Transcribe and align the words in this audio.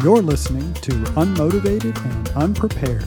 You're 0.00 0.22
listening 0.22 0.72
to 0.74 0.92
Unmotivated 1.16 2.00
and 2.04 2.28
Unprepared, 2.36 3.02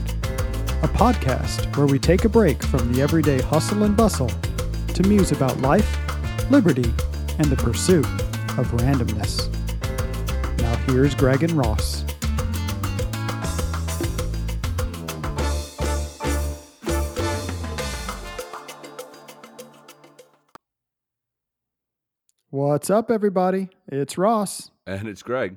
a 0.83 0.89
podcast 0.89 1.73
where 1.77 1.87
we 1.87 1.97
take 1.97 2.25
a 2.25 2.29
break 2.29 2.61
from 2.61 2.91
the 2.91 3.01
everyday 3.01 3.39
hustle 3.39 3.83
and 3.83 3.95
bustle 3.95 4.29
to 4.89 5.03
muse 5.03 5.31
about 5.31 5.57
life, 5.61 5.97
liberty, 6.51 6.93
and 7.39 7.45
the 7.45 7.55
pursuit 7.55 8.03
of 8.57 8.69
randomness. 8.73 9.47
Now, 10.59 10.75
here's 10.91 11.15
Greg 11.15 11.43
and 11.43 11.53
Ross. 11.53 12.03
What's 22.49 22.89
up, 22.89 23.09
everybody? 23.09 23.69
It's 23.87 24.17
Ross. 24.17 24.71
And 24.85 25.07
it's 25.07 25.23
Greg. 25.23 25.55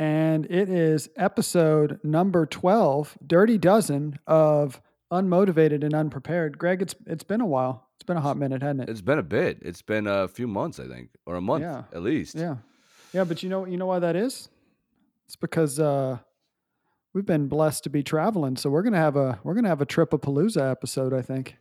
And 0.00 0.46
it 0.46 0.70
is 0.70 1.10
episode 1.16 2.00
number 2.02 2.46
12, 2.46 3.18
Dirty 3.26 3.58
Dozen 3.58 4.18
of 4.26 4.80
Unmotivated 5.12 5.84
and 5.84 5.92
Unprepared. 5.94 6.56
Greg, 6.56 6.80
it's 6.80 6.94
it's 7.06 7.22
been 7.22 7.42
a 7.42 7.46
while. 7.46 7.86
It's 7.96 8.04
been 8.04 8.16
a 8.16 8.20
hot 8.22 8.38
minute, 8.38 8.62
hasn't 8.62 8.80
it? 8.80 8.88
It's 8.88 9.02
been 9.02 9.18
a 9.18 9.22
bit. 9.22 9.58
It's 9.60 9.82
been 9.82 10.06
a 10.06 10.26
few 10.26 10.46
months, 10.48 10.80
I 10.80 10.86
think, 10.88 11.10
or 11.26 11.34
a 11.34 11.40
month 11.42 11.64
Yeah. 11.64 11.82
at 11.92 12.00
least. 12.02 12.34
Yeah. 12.34 12.56
Yeah, 13.12 13.24
but 13.24 13.42
you 13.42 13.50
know 13.50 13.66
you 13.66 13.76
know 13.76 13.84
why 13.84 13.98
that 13.98 14.16
is? 14.16 14.48
It's 15.26 15.36
because 15.36 15.78
uh 15.78 16.16
we've 17.12 17.26
been 17.26 17.48
blessed 17.48 17.84
to 17.84 17.90
be 17.90 18.02
traveling. 18.02 18.56
So 18.56 18.70
we're 18.70 18.82
gonna 18.82 18.96
have 18.96 19.16
a 19.16 19.38
we're 19.44 19.54
gonna 19.54 19.68
have 19.68 19.82
a 19.82 19.86
Tripapalooza 19.86 20.70
episode, 20.70 21.12
I 21.12 21.20
think. 21.20 21.58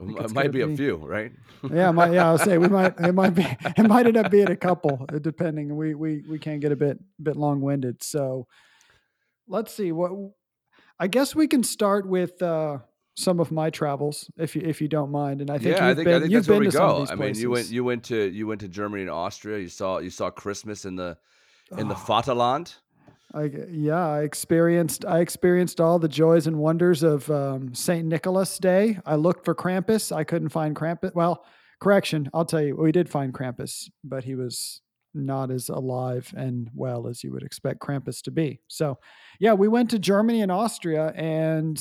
It 0.00 0.06
might 0.06 0.32
gonna 0.34 0.48
be 0.50 0.60
a 0.60 0.76
few, 0.76 0.96
right? 0.96 1.32
Yeah, 1.72 1.90
might, 1.90 2.12
yeah, 2.12 2.28
I'll 2.28 2.38
say 2.38 2.56
we 2.56 2.68
might 2.68 2.94
it 3.00 3.12
might 3.12 3.34
be 3.34 3.42
it 3.42 3.88
might 3.88 4.06
end 4.06 4.16
up 4.16 4.30
being 4.30 4.48
a 4.50 4.56
couple, 4.56 5.04
uh, 5.12 5.18
depending. 5.18 5.76
We 5.76 5.94
we 5.94 6.22
we 6.28 6.38
can't 6.38 6.60
get 6.60 6.70
a 6.70 6.76
bit 6.76 6.98
bit 7.20 7.36
long 7.36 7.60
winded. 7.60 8.02
So 8.02 8.46
let's 9.48 9.74
see 9.74 9.90
what 9.90 10.12
I 11.00 11.08
guess 11.08 11.34
we 11.34 11.48
can 11.48 11.64
start 11.64 12.06
with 12.08 12.40
uh 12.42 12.78
some 13.16 13.40
of 13.40 13.50
my 13.50 13.70
travels, 13.70 14.30
if 14.36 14.54
you 14.54 14.62
if 14.64 14.80
you 14.80 14.86
don't 14.86 15.10
mind. 15.10 15.40
And 15.40 15.50
I 15.50 15.58
think 15.58 15.76
yeah, 15.76 15.88
I 15.88 15.94
think 15.94 16.04
been, 16.04 16.14
I 16.14 16.20
think 16.20 16.30
you've 16.30 16.46
that's 16.46 16.48
where 16.48 16.60
we 16.60 16.66
to 16.66 16.72
some 16.72 16.90
of 16.90 17.08
go. 17.08 17.12
I 17.12 17.16
mean, 17.16 17.34
you 17.34 17.50
went 17.50 17.68
you 17.70 17.82
went 17.82 18.04
to 18.04 18.30
you 18.30 18.46
went 18.46 18.60
to 18.60 18.68
Germany 18.68 19.02
and 19.02 19.10
Austria. 19.10 19.58
You 19.58 19.68
saw 19.68 19.98
you 19.98 20.10
saw 20.10 20.30
Christmas 20.30 20.84
in 20.84 20.94
the 20.94 21.18
in 21.76 21.88
the 21.88 21.96
Oh. 21.96 22.04
Vaterland. 22.06 22.76
I, 23.34 23.50
yeah, 23.70 24.08
I 24.08 24.22
experienced 24.22 25.04
I 25.04 25.20
experienced 25.20 25.80
all 25.80 25.98
the 25.98 26.08
joys 26.08 26.46
and 26.46 26.58
wonders 26.58 27.02
of 27.02 27.30
um, 27.30 27.74
Saint 27.74 28.06
Nicholas 28.06 28.58
Day. 28.58 28.98
I 29.04 29.16
looked 29.16 29.44
for 29.44 29.54
Krampus. 29.54 30.14
I 30.14 30.24
couldn't 30.24 30.48
find 30.48 30.74
Krampus. 30.74 31.14
Well, 31.14 31.44
correction, 31.80 32.30
I'll 32.32 32.46
tell 32.46 32.62
you, 32.62 32.76
we 32.76 32.90
did 32.90 33.08
find 33.08 33.34
Krampus, 33.34 33.90
but 34.02 34.24
he 34.24 34.34
was 34.34 34.80
not 35.14 35.50
as 35.50 35.68
alive 35.68 36.32
and 36.36 36.70
well 36.74 37.06
as 37.06 37.22
you 37.22 37.32
would 37.32 37.42
expect 37.42 37.80
Krampus 37.80 38.22
to 38.22 38.30
be. 38.30 38.60
So, 38.68 38.98
yeah, 39.40 39.52
we 39.52 39.68
went 39.68 39.90
to 39.90 39.98
Germany 39.98 40.42
and 40.42 40.52
Austria, 40.52 41.12
and 41.14 41.78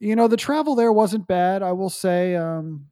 you 0.00 0.16
know 0.16 0.28
the 0.28 0.36
travel 0.36 0.74
there 0.74 0.92
wasn't 0.92 1.28
bad. 1.28 1.62
I 1.62 1.72
will 1.72 1.90
say, 1.90 2.34
um, 2.34 2.86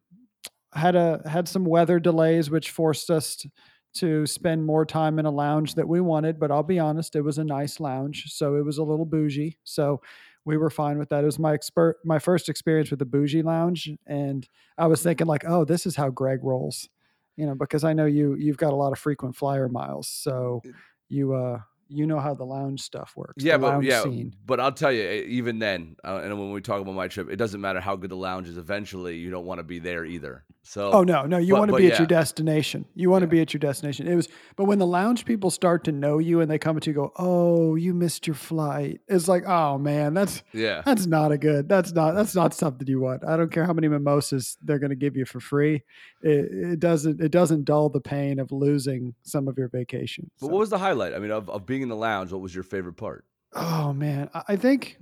had 0.74 0.96
a 0.96 1.22
had 1.28 1.48
some 1.48 1.64
weather 1.64 1.98
delays 1.98 2.50
which 2.50 2.70
forced 2.70 3.10
us 3.10 3.36
t- 3.36 3.50
to 3.94 4.26
spend 4.26 4.64
more 4.64 4.84
time 4.86 5.18
in 5.18 5.26
a 5.26 5.30
lounge 5.30 5.74
that 5.74 5.88
we 5.88 6.00
wanted. 6.00 6.38
But 6.38 6.50
I'll 6.50 6.62
be 6.62 6.78
honest, 6.78 7.16
it 7.16 7.22
was 7.22 7.38
a 7.38 7.44
nice 7.44 7.80
lounge, 7.80 8.32
so 8.32 8.56
it 8.56 8.64
was 8.64 8.78
a 8.78 8.84
little 8.84 9.04
bougie. 9.04 9.58
So 9.64 10.00
we 10.44 10.56
were 10.56 10.70
fine 10.70 10.98
with 10.98 11.08
that. 11.10 11.22
It 11.22 11.26
was 11.26 11.38
my 11.38 11.54
expert 11.54 11.98
my 12.04 12.18
first 12.18 12.48
experience 12.48 12.90
with 12.90 12.98
the 12.98 13.06
bougie 13.06 13.42
lounge, 13.42 13.90
and 14.06 14.48
I 14.78 14.86
was 14.86 15.02
thinking 15.02 15.26
like, 15.26 15.44
oh, 15.46 15.64
this 15.64 15.86
is 15.86 15.96
how 15.96 16.10
Greg 16.10 16.40
rolls, 16.42 16.88
you 17.36 17.46
know, 17.46 17.54
because 17.54 17.84
I 17.84 17.92
know 17.92 18.06
you 18.06 18.34
you've 18.34 18.56
got 18.56 18.72
a 18.72 18.76
lot 18.76 18.92
of 18.92 18.98
frequent 18.98 19.36
flyer 19.36 19.68
miles, 19.68 20.08
so 20.08 20.62
you 21.08 21.34
uh 21.34 21.60
you 21.92 22.06
know 22.06 22.18
how 22.18 22.34
the 22.34 22.44
lounge 22.44 22.80
stuff 22.80 23.12
works. 23.16 23.44
Yeah, 23.44 23.56
the 23.56 23.66
but 23.70 23.84
yeah, 23.84 24.02
scene. 24.02 24.34
but 24.46 24.58
I'll 24.60 24.72
tell 24.72 24.90
you, 24.92 25.02
even 25.04 25.58
then, 25.58 25.96
uh, 26.04 26.20
and 26.24 26.38
when 26.38 26.50
we 26.52 26.60
talk 26.60 26.80
about 26.80 26.94
my 26.94 27.08
trip, 27.08 27.30
it 27.30 27.36
doesn't 27.36 27.60
matter 27.60 27.80
how 27.80 27.96
good 27.96 28.10
the 28.10 28.16
lounge 28.16 28.48
is. 28.48 28.56
Eventually, 28.56 29.16
you 29.18 29.30
don't 29.30 29.44
want 29.44 29.58
to 29.58 29.64
be 29.64 29.78
there 29.78 30.04
either. 30.04 30.44
So, 30.64 30.92
Oh 30.92 31.02
no, 31.02 31.26
no, 31.26 31.38
you 31.38 31.54
but- 31.54 31.58
want 31.60 31.70
to 31.72 31.76
be 31.76 31.90
at 31.90 31.98
your 31.98 32.06
destination. 32.06 32.84
You 32.94 33.10
want 33.10 33.22
to 33.22 33.26
Yeah. 33.26 33.30
be 33.32 33.40
at 33.40 33.52
your 33.52 33.58
destination. 33.58 34.06
It 34.06 34.14
was, 34.14 34.28
but 34.56 34.64
when 34.66 34.78
the 34.78 34.86
lounge 34.86 35.24
people 35.24 35.50
start 35.50 35.82
to 35.84 35.92
know 35.92 36.18
you 36.18 36.40
and 36.40 36.48
they 36.50 36.58
come 36.58 36.78
to 36.78 36.90
you, 36.90 36.94
go, 36.94 37.12
"Oh, 37.16 37.74
you 37.74 37.92
missed 37.94 38.26
your 38.28 38.34
flight." 38.34 39.00
It's 39.08 39.26
like, 39.28 39.44
oh 39.46 39.76
man, 39.78 40.14
that's 40.14 40.42
yeah, 40.52 40.82
that's 40.84 41.06
not 41.06 41.32
a 41.32 41.38
good. 41.38 41.68
That's 41.68 41.92
not 41.92 42.14
that's 42.14 42.34
not 42.34 42.54
something 42.54 42.86
you 42.86 43.00
want. 43.00 43.24
I 43.26 43.36
don't 43.36 43.50
care 43.50 43.66
how 43.66 43.72
many 43.72 43.88
mimosas 43.88 44.56
they're 44.62 44.78
going 44.78 44.90
to 44.90 44.96
give 44.96 45.16
you 45.16 45.24
for 45.24 45.40
free. 45.40 45.82
It, 46.22 46.72
it 46.74 46.78
doesn't 46.80 47.20
it 47.20 47.32
doesn't 47.32 47.64
dull 47.64 47.88
the 47.88 48.00
pain 48.00 48.38
of 48.38 48.52
losing 48.52 49.14
some 49.22 49.48
of 49.48 49.58
your 49.58 49.68
vacation. 49.68 50.30
but 50.40 50.46
So- 50.46 50.52
what 50.52 50.60
was 50.60 50.70
the 50.70 50.78
highlight? 50.78 51.12
I 51.14 51.18
mean, 51.18 51.32
of, 51.32 51.50
of 51.50 51.66
being 51.66 51.81
in 51.82 51.88
the 51.88 51.96
lounge, 51.96 52.32
what 52.32 52.40
was 52.40 52.54
your 52.54 52.64
favorite 52.64 52.96
part? 52.96 53.24
Oh 53.54 53.92
man, 53.92 54.30
I 54.48 54.56
think 54.56 54.98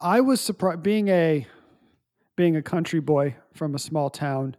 I 0.00 0.20
was 0.20 0.40
surprised 0.40 0.82
being 0.82 1.08
a 1.08 1.46
being 2.36 2.56
a 2.56 2.62
country 2.62 3.00
boy 3.00 3.36
from 3.54 3.74
a 3.74 3.78
small 3.78 4.10
town. 4.10 4.56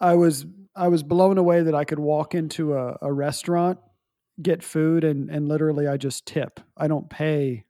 I 0.00 0.14
was 0.14 0.46
I 0.74 0.88
was 0.88 1.02
blown 1.02 1.38
away 1.38 1.62
that 1.62 1.74
I 1.74 1.84
could 1.84 1.98
walk 1.98 2.34
into 2.34 2.74
a, 2.74 2.96
a 3.02 3.12
restaurant, 3.12 3.78
get 4.40 4.62
food, 4.62 5.04
and 5.04 5.30
and 5.30 5.48
literally 5.48 5.86
I 5.86 5.96
just 5.96 6.26
tip. 6.26 6.60
I 6.76 6.88
don't 6.88 7.10
pay. 7.10 7.64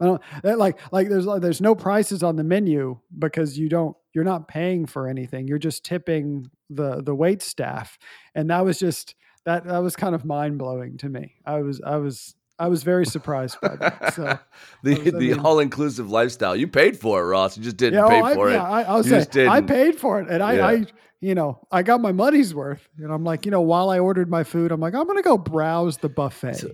I 0.00 0.06
don't 0.06 0.22
that, 0.42 0.58
like 0.58 0.78
like 0.92 1.08
there's 1.08 1.26
like, 1.26 1.40
there's 1.40 1.60
no 1.60 1.74
prices 1.74 2.22
on 2.22 2.36
the 2.36 2.44
menu 2.44 2.98
because 3.16 3.58
you 3.58 3.68
don't 3.68 3.96
you're 4.12 4.24
not 4.24 4.48
paying 4.48 4.86
for 4.86 5.08
anything. 5.08 5.46
You're 5.46 5.58
just 5.58 5.84
tipping 5.84 6.50
the 6.68 7.02
the 7.02 7.14
wait 7.14 7.42
staff, 7.42 7.98
and 8.34 8.50
that 8.50 8.64
was 8.64 8.78
just 8.78 9.14
that 9.44 9.64
that 9.64 9.78
was 9.78 9.96
kind 9.96 10.14
of 10.14 10.24
mind 10.24 10.58
blowing 10.58 10.98
to 10.98 11.08
me. 11.08 11.34
I 11.46 11.60
was 11.60 11.80
I 11.80 11.96
was 11.96 12.34
I 12.58 12.68
was 12.68 12.82
very 12.82 13.06
surprised 13.06 13.58
by 13.62 13.76
that. 13.76 14.14
So. 14.14 14.38
the 14.82 14.94
was- 14.94 15.04
the 15.04 15.12
mean- 15.12 15.40
all 15.40 15.60
inclusive 15.60 16.10
lifestyle. 16.10 16.54
You 16.54 16.68
paid 16.68 16.98
for 16.98 17.20
it, 17.22 17.24
Ross. 17.24 17.56
You 17.56 17.64
just 17.64 17.76
didn't 17.78 18.00
Yeah, 18.04 18.08
pay 18.08 18.20
oh, 18.20 18.24
I, 18.24 18.34
for 18.34 18.50
it. 18.50 18.52
yeah, 18.54 18.62
I, 18.68 18.82
I'll 18.82 19.06
You 19.06 19.22
say 19.22 19.46
I 19.46 19.60
paid 19.62 19.96
for 19.98 20.20
it, 20.20 20.28
and 20.28 20.42
I, 20.42 20.52
Yeah. 20.54 20.66
I, 20.66 20.86
you 21.22 21.34
know, 21.34 21.66
I 21.70 21.82
got 21.82 22.00
my 22.00 22.12
money's 22.12 22.54
worth. 22.54 22.86
And 22.98 23.12
I'm 23.12 23.24
like, 23.24 23.44
you 23.44 23.50
know, 23.50 23.60
while 23.62 23.90
I 23.90 23.98
ordered 23.98 24.28
my 24.30 24.44
food, 24.44 24.72
I'm 24.72 24.80
like, 24.80 24.94
I'm 24.94 25.06
gonna 25.06 25.22
go 25.22 25.38
browse 25.38 25.96
the 25.98 26.08
buffet. 26.08 26.54
So- 26.56 26.70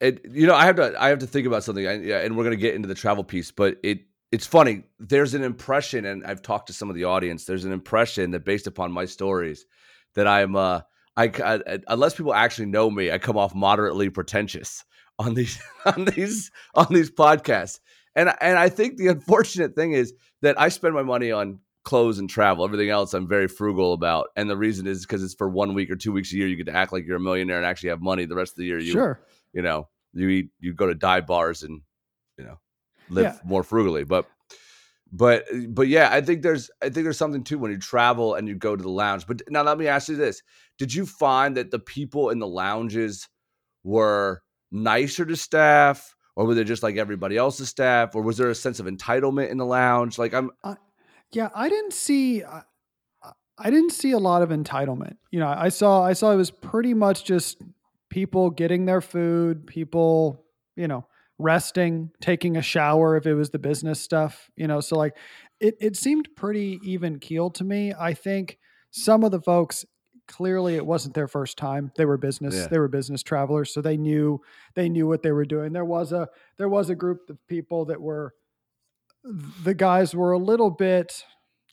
it 0.00 0.24
you 0.30 0.46
know 0.46 0.54
i 0.54 0.64
have 0.64 0.76
to 0.76 0.94
i 1.02 1.08
have 1.08 1.18
to 1.18 1.26
think 1.26 1.44
about 1.44 1.64
something 1.64 1.84
I, 1.84 1.94
yeah, 1.94 2.18
and 2.20 2.36
we're 2.36 2.44
going 2.44 2.56
to 2.56 2.60
get 2.60 2.76
into 2.76 2.86
the 2.86 2.94
travel 2.94 3.24
piece 3.24 3.50
but 3.50 3.78
it 3.82 4.02
it's 4.30 4.46
funny 4.46 4.84
there's 5.00 5.34
an 5.34 5.42
impression 5.42 6.04
and 6.04 6.24
i've 6.24 6.40
talked 6.40 6.68
to 6.68 6.72
some 6.72 6.88
of 6.88 6.94
the 6.94 7.02
audience 7.02 7.46
there's 7.46 7.64
an 7.64 7.72
impression 7.72 8.30
that 8.30 8.44
based 8.44 8.68
upon 8.68 8.92
my 8.92 9.06
stories 9.06 9.66
that 10.14 10.28
i'm 10.28 10.54
uh 10.54 10.82
I, 11.18 11.30
I 11.44 11.78
unless 11.88 12.14
people 12.14 12.32
actually 12.32 12.66
know 12.66 12.90
me 12.90 13.10
i 13.10 13.18
come 13.18 13.36
off 13.36 13.54
moderately 13.54 14.08
pretentious 14.08 14.84
on 15.18 15.34
these 15.34 15.60
on 15.84 16.04
these 16.04 16.50
on 16.74 16.86
these 16.90 17.10
podcasts 17.10 17.80
and 18.14 18.32
and 18.40 18.58
i 18.58 18.68
think 18.68 18.96
the 18.96 19.08
unfortunate 19.08 19.74
thing 19.74 19.92
is 19.92 20.14
that 20.42 20.58
i 20.60 20.68
spend 20.68 20.94
my 20.94 21.02
money 21.02 21.32
on 21.32 21.58
clothes 21.84 22.18
and 22.18 22.30
travel 22.30 22.64
everything 22.64 22.90
else 22.90 23.14
i'm 23.14 23.26
very 23.26 23.48
frugal 23.48 23.92
about 23.94 24.28
and 24.36 24.48
the 24.48 24.56
reason 24.56 24.86
is 24.86 25.04
because 25.04 25.22
it's 25.24 25.34
for 25.34 25.48
one 25.48 25.74
week 25.74 25.90
or 25.90 25.96
two 25.96 26.12
weeks 26.12 26.32
a 26.32 26.36
year 26.36 26.46
you 26.46 26.56
get 26.56 26.66
to 26.66 26.76
act 26.76 26.92
like 26.92 27.04
you're 27.06 27.16
a 27.16 27.20
millionaire 27.20 27.56
and 27.56 27.66
actually 27.66 27.88
have 27.88 28.00
money 28.00 28.24
the 28.26 28.34
rest 28.36 28.52
of 28.52 28.56
the 28.58 28.64
year 28.66 28.78
you 28.78 28.92
sure. 28.92 29.18
you 29.52 29.62
know, 29.62 29.88
you 30.12 30.28
eat, 30.28 30.50
you 30.60 30.72
go 30.74 30.86
to 30.86 30.94
dive 30.94 31.26
bars 31.26 31.62
and, 31.62 31.80
you 32.36 32.44
know, 32.44 32.58
live 33.08 33.24
Yeah. 33.24 33.38
more 33.44 33.62
frugally. 33.62 34.04
But, 34.04 34.26
but, 35.12 35.44
uh, 35.52 35.66
but 35.68 35.88
yeah, 35.88 36.08
I 36.12 36.20
think 36.20 36.42
there's, 36.42 36.70
I 36.82 36.90
think 36.90 37.04
there's 37.04 37.18
something 37.18 37.44
too 37.44 37.58
when 37.58 37.70
you 37.70 37.78
travel 37.78 38.34
and 38.34 38.46
you 38.46 38.54
go 38.54 38.76
to 38.76 38.82
the 38.82 38.90
lounge. 38.90 39.26
But 39.26 39.42
now 39.48 39.62
let 39.62 39.78
me 39.78 39.86
ask 39.86 40.08
you 40.08 40.16
this: 40.16 40.42
Did 40.78 40.92
you 40.92 41.06
find 41.06 41.56
that 41.56 41.70
the 41.70 41.78
people 41.78 42.30
in 42.30 42.38
the 42.38 42.46
lounges 42.46 43.28
were 43.84 44.42
nicer 44.70 45.24
to 45.24 45.36
staff, 45.36 46.14
or 46.36 46.46
were 46.46 46.54
they 46.54 46.64
just 46.64 46.82
like 46.82 46.96
everybody 46.96 47.36
else's 47.36 47.68
staff, 47.68 48.14
or 48.14 48.22
was 48.22 48.36
there 48.36 48.50
a 48.50 48.54
sense 48.54 48.80
of 48.80 48.86
entitlement 48.86 49.50
in 49.50 49.58
the 49.58 49.66
lounge? 49.66 50.18
Like 50.18 50.34
I'm, 50.34 50.50
Yeah, 51.32 51.50
I 51.54 51.68
didn't 51.68 51.92
see. 51.92 52.44
I, 52.44 52.62
I 53.58 53.70
didn't 53.70 53.90
see 53.90 54.12
a 54.12 54.18
lot 54.18 54.42
of 54.42 54.50
entitlement. 54.50 55.16
You 55.30 55.40
know, 55.40 55.48
I 55.48 55.68
saw. 55.68 56.02
I 56.02 56.12
saw 56.12 56.32
it 56.32 56.36
was 56.36 56.50
pretty 56.50 56.94
much 56.94 57.24
just 57.24 57.62
people 58.08 58.50
getting 58.50 58.86
their 58.86 59.00
food, 59.00 59.66
people, 59.66 60.44
you 60.76 60.88
know, 60.88 61.06
resting, 61.38 62.10
taking 62.20 62.56
a 62.56 62.62
shower 62.62 63.16
if 63.16 63.26
it 63.26 63.34
was 63.34 63.50
the 63.50 63.58
business 63.58 64.00
stuff. 64.00 64.50
You 64.56 64.66
know, 64.66 64.80
so 64.80 64.96
like, 64.96 65.16
it 65.60 65.76
it 65.80 65.96
seemed 65.96 66.28
pretty 66.36 66.80
even 66.82 67.18
keeled 67.18 67.54
to 67.56 67.64
me. 67.64 67.92
I 67.98 68.14
think 68.14 68.58
some 68.90 69.24
of 69.24 69.30
the 69.32 69.40
folks 69.40 69.84
clearly 70.26 70.74
it 70.76 70.84
wasn't 70.84 71.14
their 71.14 71.26
first 71.26 71.56
time 71.56 71.90
they 71.96 72.04
were 72.04 72.18
business 72.18 72.54
Yeah. 72.54 72.66
they 72.66 72.78
were 72.78 72.88
business 72.88 73.22
travelers 73.22 73.72
so 73.72 73.80
they 73.80 73.96
knew 73.96 74.42
they 74.74 74.90
knew 74.90 75.06
what 75.06 75.22
they 75.22 75.32
were 75.32 75.46
doing 75.46 75.72
there 75.72 75.86
was 75.86 76.12
a 76.12 76.28
there 76.58 76.68
was 76.68 76.90
a 76.90 76.94
group 76.94 77.30
of 77.30 77.38
people 77.48 77.86
that 77.86 77.98
were 78.02 78.34
the 79.64 79.72
guys 79.74 80.14
were 80.14 80.32
a 80.32 80.38
little 80.38 80.70
bit 80.70 81.24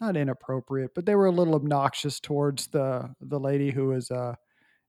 not 0.02 0.16
inappropriate 0.16 0.92
but 0.96 1.06
they 1.06 1.16
were 1.16 1.26
a 1.26 1.32
little 1.32 1.56
obnoxious 1.56 2.20
towards 2.22 2.68
the 2.68 3.14
the 3.20 3.40
lady 3.40 3.72
who 3.72 3.88
was 3.88 4.10
uh 4.10 4.36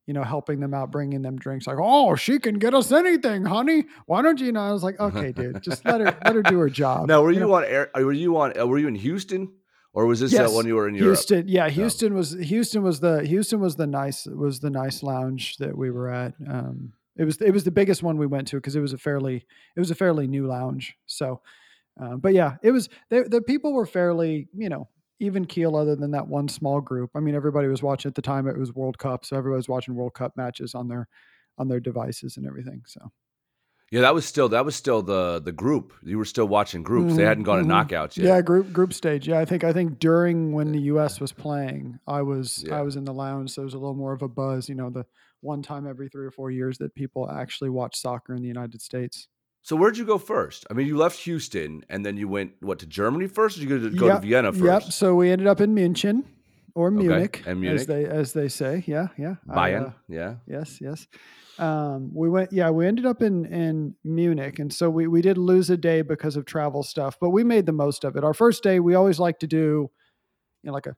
you 0.06 0.14
know 0.14 0.22
helping 0.22 0.60
them 0.60 0.72
out 0.72 0.90
bringing 0.90 1.22
them 1.22 1.36
drinks 1.36 1.66
like 1.66 1.78
oh 1.80 2.14
she 2.14 2.38
can 2.38 2.58
get 2.58 2.74
us 2.74 2.92
anything 2.92 3.44
honey 3.44 3.84
why 4.06 4.22
don't 4.22 4.40
you 4.40 4.52
know 4.52 4.60
i 4.60 4.72
was 4.72 4.82
like 4.82 4.98
okay 5.00 5.32
dude 5.32 5.60
just 5.62 5.84
let 5.84 6.00
her 6.00 6.16
let 6.24 6.34
her 6.34 6.42
do 6.42 6.58
her 6.58 6.70
job 6.82 7.08
now 7.08 7.22
were 7.22 7.32
you, 7.32 7.40
know? 7.40 7.54
on 7.54 7.64
air? 7.64 7.90
Were 7.94 8.12
you 8.12 8.36
on? 8.36 8.58
Uh, 8.58 8.66
were 8.66 8.78
you 8.78 8.88
in 8.88 8.94
Houston, 8.94 9.52
or 9.92 10.06
was 10.06 10.20
this 10.20 10.32
Yes, 10.32 10.50
uh, 10.50 10.56
when 10.56 10.66
you 10.66 10.74
were 10.76 10.88
in 10.88 10.94
Europe? 10.94 11.16
Houston, 11.16 11.48
yeah, 11.48 11.68
Houston 11.68 12.14
was 12.14 12.32
Houston 12.32 12.82
was 12.82 13.00
the 13.00 13.26
Houston 13.26 13.60
was 13.60 13.76
the 13.76 13.86
nice 13.86 14.26
was 14.26 14.60
the 14.60 14.70
nice 14.70 15.02
lounge 15.02 15.56
that 15.58 15.76
we 15.76 15.90
were 15.90 16.10
at. 16.10 16.34
Um, 16.48 16.92
It 17.16 17.24
was 17.24 17.40
it 17.40 17.50
was 17.50 17.64
the 17.64 17.70
biggest 17.70 18.02
one 18.02 18.18
we 18.18 18.26
went 18.26 18.48
to 18.48 18.56
because 18.56 18.76
it 18.76 18.80
was 18.80 18.92
a 18.92 18.98
fairly 18.98 19.46
it 19.76 19.80
was 19.80 19.90
a 19.90 19.94
fairly 19.94 20.26
new 20.26 20.46
lounge. 20.46 20.96
So, 21.06 21.40
uh, 22.00 22.16
but 22.16 22.34
yeah, 22.34 22.56
it 22.62 22.72
was 22.72 22.88
they, 23.08 23.22
the 23.22 23.40
people 23.40 23.72
were 23.72 23.86
fairly 23.86 24.48
you 24.54 24.68
know 24.68 24.88
even 25.20 25.44
keel 25.46 25.76
other 25.76 25.96
than 25.96 26.10
that 26.12 26.28
one 26.28 26.48
small 26.48 26.80
group. 26.80 27.10
I 27.14 27.20
mean, 27.20 27.34
everybody 27.34 27.68
was 27.68 27.82
watching 27.82 28.08
at 28.10 28.14
the 28.14 28.22
time. 28.22 28.46
It 28.48 28.58
was 28.58 28.72
World 28.74 28.98
Cup, 28.98 29.24
so 29.24 29.36
everybody 29.36 29.58
was 29.58 29.68
watching 29.68 29.94
World 29.94 30.14
Cup 30.14 30.36
matches 30.36 30.74
on 30.74 30.88
their 30.88 31.08
on 31.58 31.68
their 31.68 31.80
devices 31.80 32.36
and 32.36 32.46
everything. 32.46 32.82
So 32.86 33.10
Yeah, 33.90 34.00
that 34.00 34.14
was 34.14 34.26
still 34.26 34.48
that 34.50 34.64
was 34.64 34.74
still 34.76 35.02
the 35.02 35.40
the 35.40 35.52
group. 35.52 35.92
You 36.02 36.18
were 36.18 36.24
still 36.24 36.48
watching 36.48 36.82
groups. 36.82 37.14
They 37.14 37.22
Mhm, 37.22 37.24
hadn't 37.24 37.44
gone 37.44 37.58
mhm. 37.58 37.66
to 37.66 37.72
knockouts 37.72 38.18
yet. 38.18 38.36
yeah, 38.36 38.40
group 38.40 38.72
group 38.72 38.92
stage. 38.94 39.28
Yeah, 39.28 39.38
I 39.38 39.44
think 39.44 39.64
I 39.64 39.72
think 39.72 39.98
during 39.98 40.52
when 40.52 40.72
the 40.72 40.80
U.S. 40.82 41.20
was 41.20 41.32
playing, 41.32 41.98
I 42.06 42.22
was 42.22 42.64
Yeah. 42.64 42.70
I 42.70 42.82
was 42.82 42.96
in 42.96 43.04
the 43.04 43.12
lounge, 43.12 43.50
so 43.50 43.60
there 43.60 43.66
was 43.66 43.74
a 43.74 43.78
little 43.78 43.94
more 43.94 44.12
of 44.12 44.22
a 44.22 44.28
buzz. 44.28 44.68
You 44.68 44.74
know, 44.74 44.88
the 44.90 45.06
one 45.40 45.62
time 45.62 45.86
every 45.86 46.08
three 46.08 46.24
or 46.26 46.30
four 46.30 46.50
years 46.50 46.78
that 46.78 46.94
people 46.94 47.30
actually 47.30 47.70
watch 47.70 47.96
soccer 47.96 48.34
in 48.34 48.40
the 48.42 48.48
United 48.48 48.80
States. 48.80 49.28
So 49.66 49.74
where'd 49.74 49.98
you 49.98 50.04
go 50.04 50.16
first? 50.16 50.64
I 50.70 50.74
mean, 50.74 50.86
you 50.86 50.96
left 50.96 51.18
Houston 51.22 51.84
and 51.88 52.06
then 52.06 52.16
you 52.16 52.28
went 52.28 52.52
what 52.60 52.78
to 52.78 52.86
Germany 52.86 53.26
first, 53.26 53.56
or 53.56 53.62
did 53.62 53.68
you 53.68 53.78
go 53.78 53.90
to, 53.90 53.96
go 53.96 54.06
Yep, 54.06 54.20
to 54.20 54.26
Vienna 54.28 54.52
first? 54.52 54.62
Yep. 54.62 54.82
So 54.92 55.16
we 55.16 55.28
ended 55.28 55.48
up 55.48 55.60
in 55.60 55.74
München 55.74 56.22
or 56.76 56.92
Munich, 56.92 57.42
and 57.44 57.66
as 57.66 57.86
they 57.86 58.04
as 58.04 58.32
they 58.32 58.46
say. 58.46 58.84
Yeah, 58.86 59.08
yeah. 59.18 59.34
I, 59.50 59.72
uh, 59.72 59.90
yeah. 60.08 60.36
yes, 60.46 60.78
yes. 60.80 61.08
Um, 61.58 62.12
we 62.14 62.28
went, 62.28 62.52
yeah, 62.52 62.70
we 62.70 62.86
ended 62.86 63.06
up 63.06 63.22
in 63.22 63.44
in 63.46 63.96
Munich, 64.04 64.60
and 64.60 64.72
so 64.72 64.88
we 64.88 65.08
we 65.08 65.20
did 65.20 65.36
lose 65.36 65.68
a 65.68 65.76
day 65.76 66.02
because 66.02 66.36
of 66.36 66.44
travel 66.44 66.84
stuff, 66.84 67.16
but 67.20 67.30
we 67.30 67.42
made 67.42 67.66
the 67.66 67.72
most 67.72 68.04
of 68.04 68.14
it. 68.14 68.22
Our 68.22 68.34
first 68.34 68.62
day, 68.62 68.78
we 68.78 68.94
always 68.94 69.18
like 69.18 69.40
to 69.40 69.48
do, 69.48 69.90
you 70.62 70.68
know, 70.68 70.74
like 70.74 70.86
a 70.86 70.94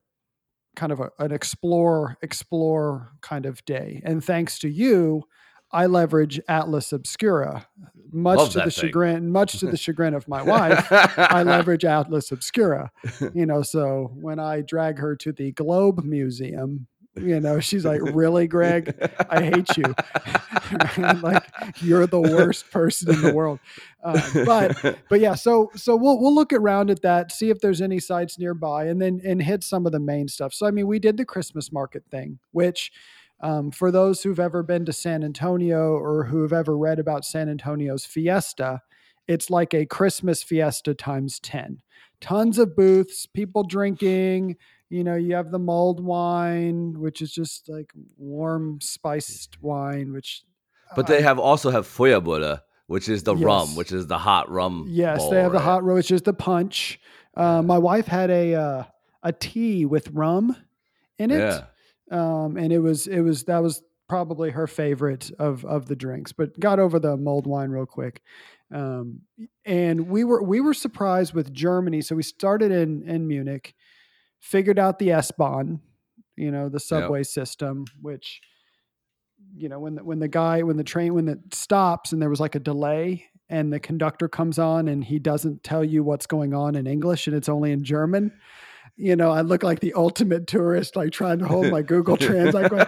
kind 0.75 0.91
of 0.91 0.99
a, 0.99 1.09
an 1.17 1.31
explore 1.31 2.17
explore 2.21 3.13
kind 3.21 3.47
of 3.47 3.65
day, 3.65 4.03
and 4.05 4.23
thanks 4.23 4.59
to 4.59 4.69
you. 4.69 5.23
I 5.71 5.85
leverage 5.85 6.39
Atlas 6.47 6.91
Obscura, 6.91 7.67
much 8.11 8.37
Love 8.37 8.49
to 8.51 8.57
the 8.59 8.63
thing. 8.63 8.71
chagrin, 8.71 9.31
much 9.31 9.59
to 9.59 9.67
the 9.67 9.77
chagrin 9.85 10.13
of 10.13 10.27
my 10.27 10.41
wife. 10.41 10.87
I 10.91 11.43
leverage 11.43 11.85
Atlas 11.85 12.31
Obscura. 12.31 12.91
You 13.33 13.45
know, 13.45 13.61
so 13.61 14.11
when 14.15 14.39
I 14.39 14.61
drag 14.61 14.97
her 14.99 15.15
to 15.17 15.31
the 15.31 15.51
Globe 15.51 16.03
Museum, 16.03 16.87
you 17.15 17.39
know, 17.39 17.59
she's 17.59 17.85
like, 17.85 18.01
"Really, 18.01 18.47
Greg? 18.47 18.95
I 19.29 19.43
hate 19.43 19.77
you. 19.77 19.95
like 21.21 21.43
you're 21.81 22.07
the 22.07 22.21
worst 22.21 22.71
person 22.71 23.13
in 23.13 23.21
the 23.21 23.33
world." 23.33 23.59
Uh, 24.03 24.21
but 24.45 24.99
but 25.09 25.19
yeah, 25.19 25.35
so 25.35 25.69
so 25.75 25.95
we'll 25.95 26.19
we'll 26.19 26.33
look 26.33 26.53
around 26.53 26.89
at 26.89 27.01
that, 27.01 27.31
see 27.31 27.49
if 27.49 27.59
there's 27.59 27.81
any 27.81 27.99
sites 27.99 28.39
nearby, 28.39 28.85
and 28.85 29.01
then 29.01 29.21
and 29.25 29.41
hit 29.41 29.63
some 29.63 29.85
of 29.85 29.91
the 29.91 29.99
main 29.99 30.27
stuff. 30.27 30.53
So 30.53 30.65
I 30.65 30.71
mean, 30.71 30.87
we 30.87 30.99
did 30.99 31.17
the 31.17 31.25
Christmas 31.25 31.71
market 31.71 32.03
thing, 32.09 32.39
which. 32.51 32.91
Um, 33.41 33.71
for 33.71 33.91
those 33.91 34.23
who've 34.23 34.39
ever 34.39 34.63
been 34.63 34.85
to 34.85 34.93
San 34.93 35.23
Antonio 35.23 35.93
or 35.93 36.25
who've 36.25 36.53
ever 36.53 36.77
read 36.77 36.99
about 36.99 37.23
San 37.25 37.47
Antonio's 37.49 38.05
fiesta, 38.05 38.81
it's 39.27 39.49
like 39.49 39.73
a 39.73 39.85
Christmas 39.85 40.43
fiesta 40.43 40.93
times 40.93 41.39
10. 41.39 41.81
Tons 42.19 42.57
of 42.57 42.75
booths, 42.75 43.25
people 43.27 43.63
drinking. 43.63 44.57
You 44.89 45.03
know, 45.03 45.15
you 45.15 45.35
have 45.35 45.51
the 45.51 45.59
mulled 45.59 46.03
wine, 46.03 46.99
which 46.99 47.21
is 47.21 47.31
just 47.31 47.69
like 47.69 47.91
warm 48.17 48.79
spiced 48.81 49.61
wine, 49.61 50.11
which. 50.11 50.43
but 50.95 51.07
they 51.07 51.21
have 51.21 51.39
also 51.39 51.69
have 51.69 51.87
Feuerbulle, 51.87 52.59
which 52.87 53.07
is 53.07 53.23
the 53.23 53.35
rum, 53.35 53.75
which 53.75 53.91
is 53.91 54.07
the 54.07 54.17
hot 54.17 54.49
rum. 54.49 54.87
Yes, 54.89 55.19
bowl, 55.19 55.29
they 55.31 55.41
have 55.41 55.51
the 55.51 55.59
hot 55.59 55.83
roast, 55.83 56.09
which 56.09 56.11
is 56.11 56.23
the 56.23 56.33
punch. 56.33 56.99
Uh, 57.37 57.61
my 57.61 57.77
wife 57.77 58.07
had 58.07 58.31
a 58.31 58.55
uh, 58.55 58.83
a 59.21 59.31
tea 59.31 59.85
with 59.85 60.09
rum 60.09 60.55
in 61.19 61.29
it, 61.31 61.37
Yeah. 61.37 61.65
Um, 62.11 62.57
and 62.57 62.71
it 62.71 62.79
was 62.79 63.07
it 63.07 63.21
was 63.21 63.43
that 63.45 63.61
was 63.61 63.81
probably 64.07 64.51
her 64.51 64.67
favorite 64.67 65.31
of 65.39 65.65
of 65.65 65.87
the 65.87 65.95
drinks. 65.95 66.31
But 66.31 66.59
got 66.59 66.79
over 66.79 66.99
the 66.99 67.17
mulled 67.17 67.47
wine 67.47 67.69
real 67.69 67.85
quick, 67.85 68.21
um, 68.73 69.21
and 69.65 70.07
we 70.09 70.23
were 70.23 70.43
we 70.43 70.61
were 70.61 70.73
surprised 70.73 71.33
with 71.33 71.53
Germany. 71.53 72.01
So 72.01 72.15
we 72.15 72.23
started 72.23 72.71
in 72.71 73.03
in 73.07 73.27
Munich, 73.27 73.75
figured 74.39 74.79
out 74.79 74.99
the 74.99 75.11
S 75.11 75.31
Bahn, 75.31 75.81
you 76.35 76.51
know, 76.51 76.69
the 76.69 76.79
subway 76.79 77.23
system, 77.23 77.85
which 78.01 78.41
you 79.55 79.69
know 79.69 79.79
when 79.79 79.95
the, 79.95 80.03
when 80.03 80.19
the 80.19 80.27
guy 80.27 80.63
when 80.63 80.77
the 80.77 80.83
train 80.83 81.13
when 81.13 81.27
it 81.27 81.53
stops 81.53 82.11
and 82.11 82.21
there 82.21 82.29
was 82.29 82.39
like 82.39 82.55
a 82.55 82.59
delay 82.59 83.25
and 83.49 83.73
the 83.73 83.79
conductor 83.79 84.27
comes 84.27 84.59
on 84.59 84.87
and 84.87 85.03
he 85.03 85.17
doesn't 85.17 85.63
tell 85.63 85.83
you 85.83 86.03
what's 86.03 86.27
going 86.27 86.53
on 86.53 86.75
in 86.75 86.85
English 86.85 87.25
and 87.27 87.35
it's 87.35 87.49
only 87.49 87.71
in 87.71 87.83
German. 87.83 88.31
You 89.01 89.15
know, 89.15 89.31
I 89.31 89.41
look 89.41 89.63
like 89.63 89.79
the 89.79 89.93
ultimate 89.93 90.45
tourist, 90.45 90.97
like 90.97 91.11
trying 91.13 91.39
to 91.39 91.47
hold 91.47 91.71
my 91.71 91.81
Google 91.81 92.17
Translate. 92.17 92.69
going, 92.69 92.85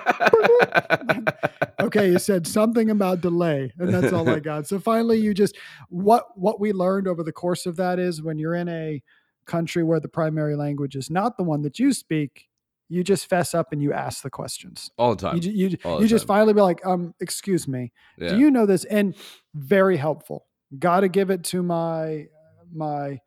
okay, 1.80 2.12
you 2.12 2.20
said 2.20 2.46
something 2.46 2.90
about 2.90 3.22
delay, 3.22 3.72
and 3.80 3.94
that's 3.94 4.12
all 4.12 4.28
I 4.28 4.42
got. 4.42 4.68
So 4.68 4.78
finally, 4.78 5.20
you 5.20 5.34
just 5.34 5.58
what 5.88 6.38
what 6.38 6.60
we 6.60 6.74
learned 6.74 7.08
over 7.08 7.24
the 7.24 7.32
course 7.32 7.66
of 7.66 7.78
that 7.78 7.98
is 7.98 8.22
when 8.22 8.38
you're 8.38 8.56
in 8.56 8.68
a 8.68 9.02
country 9.46 9.84
where 9.84 10.02
the 10.02 10.10
primary 10.10 10.58
language 10.58 10.98
is 10.98 11.10
not 11.10 11.38
the 11.38 11.44
one 11.44 11.62
that 11.62 11.80
you 11.80 11.94
speak, 11.94 12.50
you 12.90 13.06
just 13.06 13.30
fess 13.30 13.54
up 13.54 13.72
and 13.72 13.82
you 13.82 13.94
ask 13.94 14.22
the 14.22 14.30
questions. 14.30 14.92
All 14.98 15.16
the 15.16 15.22
time. 15.22 15.38
You 15.38 15.50
you, 15.50 15.78
you 16.02 16.08
just 16.10 16.28
time. 16.28 16.36
finally 16.36 16.54
be 16.54 16.60
like, 16.60 16.86
um, 16.86 17.16
excuse 17.22 17.70
me, 17.70 17.94
yeah. 18.18 18.32
do 18.32 18.38
you 18.38 18.52
know 18.52 18.66
this? 18.66 18.84
And 18.84 19.16
very 19.56 19.96
helpful. 19.96 20.46
Got 20.78 21.00
to 21.00 21.08
give 21.08 21.30
it 21.30 21.46
to 21.46 21.64
my 21.64 22.28
my 22.74 23.22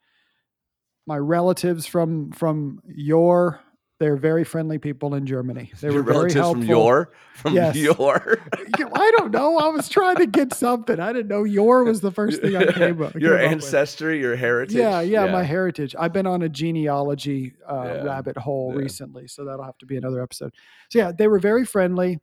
my 1.06 1.18
relatives 1.18 1.86
from 1.86 2.32
from 2.32 2.80
your. 2.86 3.60
They're 4.00 4.16
very 4.16 4.42
friendly 4.42 4.78
people 4.78 5.14
in 5.14 5.24
Germany. 5.24 5.70
They 5.80 5.86
Your 5.88 5.98
were 5.98 6.02
very 6.02 6.14
relatives 6.16 6.34
helpful. 6.34 6.62
from 6.62 6.68
your 6.68 7.12
from 7.36 7.54
Yes. 7.54 7.76
your 7.76 8.38
I 8.92 9.12
don't 9.16 9.30
know. 9.30 9.56
I 9.56 9.68
was 9.68 9.88
trying 9.88 10.16
to 10.16 10.26
get 10.26 10.52
something. 10.52 10.98
I 10.98 11.12
didn't 11.12 11.28
know 11.28 11.44
your 11.44 11.84
was 11.84 12.00
the 12.00 12.10
first 12.10 12.42
thing 12.42 12.56
I 12.56 12.64
came 12.72 13.00
up. 13.00 13.14
your 13.14 13.38
came 13.38 13.46
up 13.46 13.52
ancestry, 13.52 14.18
your 14.18 14.34
heritage. 14.34 14.74
Yeah, 14.74 15.00
yeah, 15.00 15.26
my 15.30 15.44
heritage. 15.44 15.94
I've 15.96 16.12
been 16.12 16.26
on 16.26 16.42
a 16.42 16.48
genealogy 16.48 17.54
uh, 17.70 17.82
Yeah, 17.84 18.02
rabbit 18.02 18.36
hole 18.36 18.72
yeah. 18.74 18.80
recently, 18.80 19.28
so 19.28 19.44
that'll 19.44 19.64
have 19.64 19.78
to 19.78 19.86
be 19.86 19.96
another 19.96 20.20
episode. 20.20 20.52
So 20.90 20.98
yeah, 20.98 21.12
they 21.16 21.28
were 21.28 21.38
very 21.38 21.64
friendly. 21.64 22.18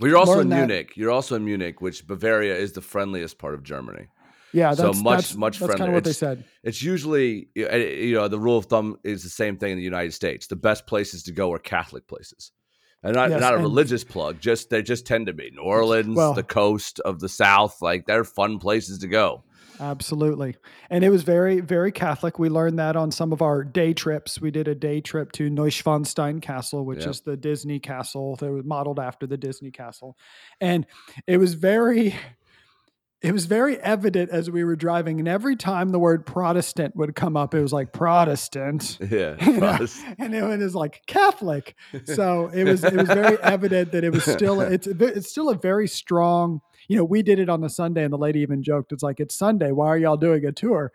Well, 0.00 0.10
you're 0.10 0.18
also 0.18 0.32
in 0.32 0.38
learn 0.40 0.48
that- 0.50 0.66
Munich. 0.66 0.96
You're 0.96 1.12
also 1.12 1.36
in 1.36 1.44
Munich, 1.44 1.80
which 1.80 2.04
Bavaria 2.06 2.56
is 2.56 2.72
the 2.72 2.82
friendliest 2.82 3.38
part 3.38 3.54
of 3.54 3.62
Germany. 3.62 4.08
Yeah, 4.56 4.72
So 4.74 4.84
that's 4.84 5.02
much- 5.02 5.16
that's, 5.18 5.36
much 5.36 5.58
That's 5.58 5.68
kind 5.70 5.78
friendlier. 5.78 5.88
of 5.90 5.94
what 5.98 6.04
they 6.04 6.12
said. 6.12 6.44
It's 6.64 6.82
usually, 6.82 7.48
you 7.54 8.14
know, 8.14 8.26
the 8.28 8.38
rule 8.38 8.56
of 8.56 8.66
thumb 8.66 8.96
is 9.04 9.22
the 9.22 9.28
same 9.28 9.58
thing 9.58 9.72
in 9.72 9.76
the 9.78 9.84
United 9.84 10.14
States. 10.14 10.46
The 10.46 10.56
best 10.56 10.86
places 10.86 11.24
to 11.24 11.32
go 11.32 11.52
are 11.52 11.58
Catholic 11.58 12.06
places, 12.08 12.52
and 13.02 13.14
not 13.14 13.30
Yes, 13.30 13.40
not 13.40 13.52
a 13.52 13.56
and- 13.56 13.64
religious 13.64 14.02
plug. 14.04 14.40
Just 14.40 14.70
they 14.70 14.82
just 14.82 15.06
tend 15.06 15.26
to 15.26 15.32
be 15.34 15.50
New 15.50 15.62
Orleans, 15.62 16.16
Well- 16.16 16.32
the 16.34 16.42
coast 16.42 17.00
of 17.00 17.20
the 17.20 17.28
South. 17.28 17.82
Like 17.82 18.06
they're 18.06 18.24
fun 18.24 18.58
places 18.58 18.98
to 19.00 19.08
go. 19.08 19.42
Absolutely. 19.78 20.56
And 20.88 21.04
it 21.04 21.10
was 21.10 21.22
very, 21.22 21.60
very 21.60 21.92
Catholic. 21.92 22.38
We 22.38 22.48
learned 22.48 22.78
that 22.78 22.96
on 22.96 23.10
some 23.10 23.30
of 23.30 23.42
our 23.42 23.62
day 23.62 23.92
trips. 23.92 24.40
We 24.40 24.50
did 24.50 24.68
a 24.68 24.74
day 24.74 25.02
trip 25.02 25.32
to 25.32 25.50
Neuschwanstein 25.50 26.40
Castle, 26.40 26.86
which 26.86 27.04
is 27.04 27.20
the 27.20 27.36
Disney 27.36 27.78
castle 27.78 28.36
that 28.36 28.50
was 28.50 28.64
modeled 28.64 28.98
after 28.98 29.26
the 29.26 29.36
Disney 29.36 29.70
castle. 29.70 30.16
And 30.62 30.86
it 31.26 31.36
was 31.36 31.52
very 31.52 32.14
it 33.22 33.32
was 33.32 33.46
very 33.46 33.78
evident 33.80 34.30
as 34.30 34.50
we 34.50 34.62
were 34.62 34.76
driving. 34.76 35.18
And 35.18 35.26
every 35.26 35.56
time 35.56 35.88
the 35.90 35.98
word 35.98 36.26
Protestant 36.26 36.94
would 36.96 37.14
come 37.14 37.36
up, 37.36 37.54
it 37.54 37.62
was 37.62 37.72
like 37.72 37.92
Protestant. 37.92 38.98
Yeah, 39.10 39.36
You 39.44 39.52
know, 39.54 39.58
Protest- 39.60 40.04
and 40.18 40.34
it 40.34 40.42
was 40.58 40.74
like 40.74 41.02
Catholic. 41.06 41.74
So 42.04 42.48
it 42.48 42.64
was 42.64 42.84
it 42.84 42.94
was 42.94 43.08
very 43.08 43.38
evident 43.42 43.92
that 43.92 44.04
it 44.04 44.12
was 44.12 44.24
still 44.24 44.60
it's 44.60 44.86
it's 44.86 45.30
still 45.30 45.48
a 45.48 45.54
very 45.56 45.88
strong. 45.88 46.60
You 46.88 46.96
know, 46.98 47.04
we 47.04 47.22
did 47.22 47.38
it 47.38 47.48
on 47.48 47.62
the 47.62 47.70
Sunday, 47.70 48.04
and 48.04 48.12
the 48.12 48.18
lady 48.18 48.40
even 48.40 48.62
joked, 48.62 48.92
"It's 48.92 49.02
like 49.02 49.18
it's 49.18 49.34
Sunday. 49.34 49.72
Why 49.72 49.86
are 49.88 49.98
y'all 49.98 50.16
doing 50.16 50.44
a 50.44 50.52
tour?" 50.52 50.92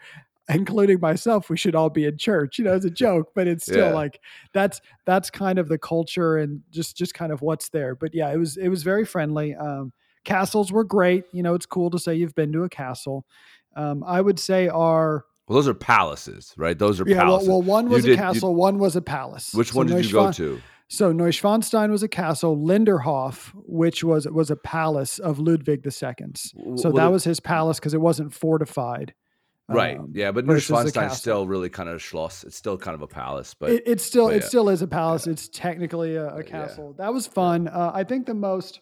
Including 0.49 0.99
myself, 0.99 1.49
we 1.49 1.55
should 1.55 1.75
all 1.75 1.89
be 1.89 2.05
in 2.05 2.17
church. 2.17 2.57
You 2.59 2.65
know, 2.65 2.73
it's 2.75 2.83
a 2.85 2.89
joke, 2.89 3.29
but 3.35 3.47
it's 3.47 3.63
still 3.65 3.87
Yeah. 3.89 3.93
like 3.93 4.19
that's 4.53 4.81
that's 5.05 5.29
kind 5.29 5.57
of 5.59 5.69
the 5.69 5.77
culture 5.77 6.37
and 6.37 6.61
just 6.71 6.97
just 6.97 7.13
kind 7.13 7.31
of 7.31 7.41
what's 7.41 7.69
there. 7.69 7.95
But 7.95 8.13
yeah, 8.13 8.31
it 8.31 8.37
was 8.37 8.57
it 8.57 8.67
was 8.69 8.83
very 8.83 9.05
friendly. 9.05 9.55
Um, 9.55 9.93
castles 10.25 10.71
were 10.71 10.83
great. 10.83 11.25
You 11.31 11.43
know, 11.43 11.53
it's 11.55 11.65
cool 11.65 11.89
to 11.91 11.99
say 11.99 12.15
you've 12.15 12.35
been 12.35 12.51
to 12.53 12.63
a 12.63 12.69
castle. 12.69 13.25
Um, 13.75 14.03
I 14.05 14.21
would 14.21 14.39
say 14.39 14.67
our 14.67 15.25
well, 15.47 15.55
those 15.57 15.67
are 15.67 15.73
palaces, 15.73 16.53
right? 16.57 16.77
Those 16.77 17.01
are 17.01 17.05
yeah. 17.07 17.17
Well, 17.17 17.25
palaces. 17.25 17.49
well, 17.49 17.61
one 17.61 17.85
You 17.85 17.91
was 17.91 18.03
did- 18.03 18.09
a 18.11 18.13
you- 18.13 18.17
castle, 18.17 18.55
one 18.55 18.79
was 18.79 18.95
a 18.95 19.01
palace. 19.01 19.53
Which 19.53 19.71
So 19.71 19.77
one 19.77 19.87
did 19.87 20.05
you 20.05 20.11
go 20.11 20.31
to? 20.31 20.61
So 20.87 21.13
Neuschwanstein 21.13 21.89
was 21.89 22.03
a 22.03 22.09
castle. 22.09 22.57
Linderhof, 22.57 23.51
which 23.65 24.03
was 24.03 24.27
was 24.27 24.51
a 24.51 24.55
palace 24.57 25.19
of 25.19 25.39
Ludwig 25.39 25.85
II's. 25.85 26.01
W- 26.51 26.77
So 26.77 26.89
well, 26.89 27.05
that 27.05 27.11
was 27.11 27.23
his 27.23 27.39
palace 27.39 27.79
because 27.79 27.93
it 27.93 28.01
wasn't 28.01 28.33
fortified. 28.33 29.13
right. 29.69 29.97
Um, 29.97 30.11
yeah, 30.13 30.33
but 30.33 30.45
Neuschwanstein's 30.45 31.17
still 31.17 31.47
really 31.47 31.69
kind 31.69 31.87
of 31.87 31.95
a 31.95 31.99
schloss. 31.99 32.43
It's 32.43 32.57
still 32.57 32.77
kind 32.77 32.93
of 32.95 33.01
a 33.01 33.07
palace, 33.07 33.53
but 33.53 33.69
it, 33.71 33.83
it 33.85 34.01
still 34.01 34.25
but 34.27 34.35
it 34.35 34.41
yeah. 34.41 34.47
still 34.49 34.67
is 34.69 34.81
a 34.81 34.87
palace. 34.87 35.27
It's 35.27 35.47
technically 35.47 36.15
a, 36.17 36.27
a 36.27 36.37
Yeah. 36.39 36.43
castle. 36.43 36.93
That 36.97 37.13
was 37.13 37.25
fun. 37.25 37.69
Uh, 37.69 37.91
I 37.93 38.03
think 38.03 38.25
the 38.25 38.33
most, 38.33 38.81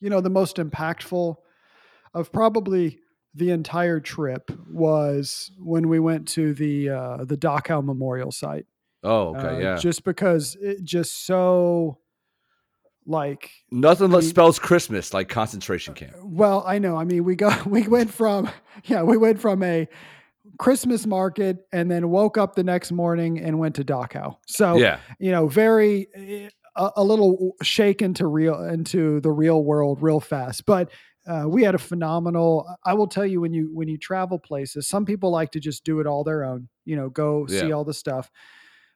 you 0.00 0.10
know, 0.10 0.20
the 0.20 0.30
most 0.30 0.56
impactful 0.56 1.36
of 2.14 2.32
probably 2.32 2.98
the 3.34 3.50
entire 3.50 4.00
trip 4.00 4.50
was 4.68 5.52
when 5.58 5.88
we 5.88 6.00
went 6.00 6.26
to 6.28 6.52
the 6.54 6.88
uh, 6.90 7.24
the 7.24 7.36
Dachau 7.36 7.84
Memorial 7.84 8.32
site. 8.32 8.66
oh, 9.04 9.34
okay, 9.36 9.56
Uh, 9.56 9.58
yeah. 9.58 9.76
Just 9.76 10.04
because 10.04 10.56
it 10.60 10.82
just 10.84 11.24
so 11.26 11.98
Like 13.06 13.50
Nothing 13.70 14.12
I 14.12 14.18
mean- 14.18 14.22
spells 14.22 14.58
Christmas 14.58 15.14
like 15.14 15.28
concentration 15.28 15.94
camp. 15.94 16.14
Well, 16.22 16.62
I 16.66 16.78
know. 16.78 16.96
I 16.96 17.04
mean, 17.04 17.24
we 17.24 17.34
got 17.36 17.66
we 17.76 17.86
went 17.86 18.12
from 18.12 18.50
yeah, 18.84 19.02
we 19.02 19.16
went 19.16 19.40
from 19.40 19.62
a 19.62 19.88
Christmas 20.58 21.06
market 21.06 21.66
and 21.72 21.90
then 21.90 22.10
woke 22.10 22.36
up 22.36 22.54
the 22.54 22.64
next 22.64 22.92
morning 22.92 23.38
and 23.40 23.58
went 23.58 23.76
to 23.76 23.84
Dachau. 23.84 24.36
So 24.46 24.76
Yeah. 24.76 24.98
you 25.18 25.30
know, 25.30 25.46
very 25.46 26.08
eh, 26.14 26.48
a, 26.80 26.90
a 26.96 27.04
little 27.04 27.52
shaken 27.62 28.14
to 28.14 28.26
real 28.26 28.64
into 28.64 29.20
the 29.20 29.30
real 29.30 29.62
world 29.62 30.02
real 30.02 30.20
fast. 30.20 30.66
But 30.66 30.90
uh, 31.26 31.44
we 31.46 31.62
had 31.62 31.74
a 31.74 31.78
phenomenal. 31.78 32.66
I 32.84 32.94
will 32.94 33.06
tell 33.06 33.26
you 33.26 33.40
when 33.40 33.52
you 33.52 33.70
when 33.72 33.88
you 33.88 33.98
travel 33.98 34.38
places, 34.38 34.88
some 34.88 35.04
people 35.04 35.30
like 35.30 35.52
to 35.52 35.60
just 35.60 35.84
do 35.84 36.00
it 36.00 36.06
all 36.06 36.24
their 36.24 36.42
own. 36.44 36.68
You 36.84 36.96
know, 36.96 37.10
go 37.10 37.46
see 37.46 37.70
all 37.72 37.84
the 37.84 37.94
stuff. 37.94 38.30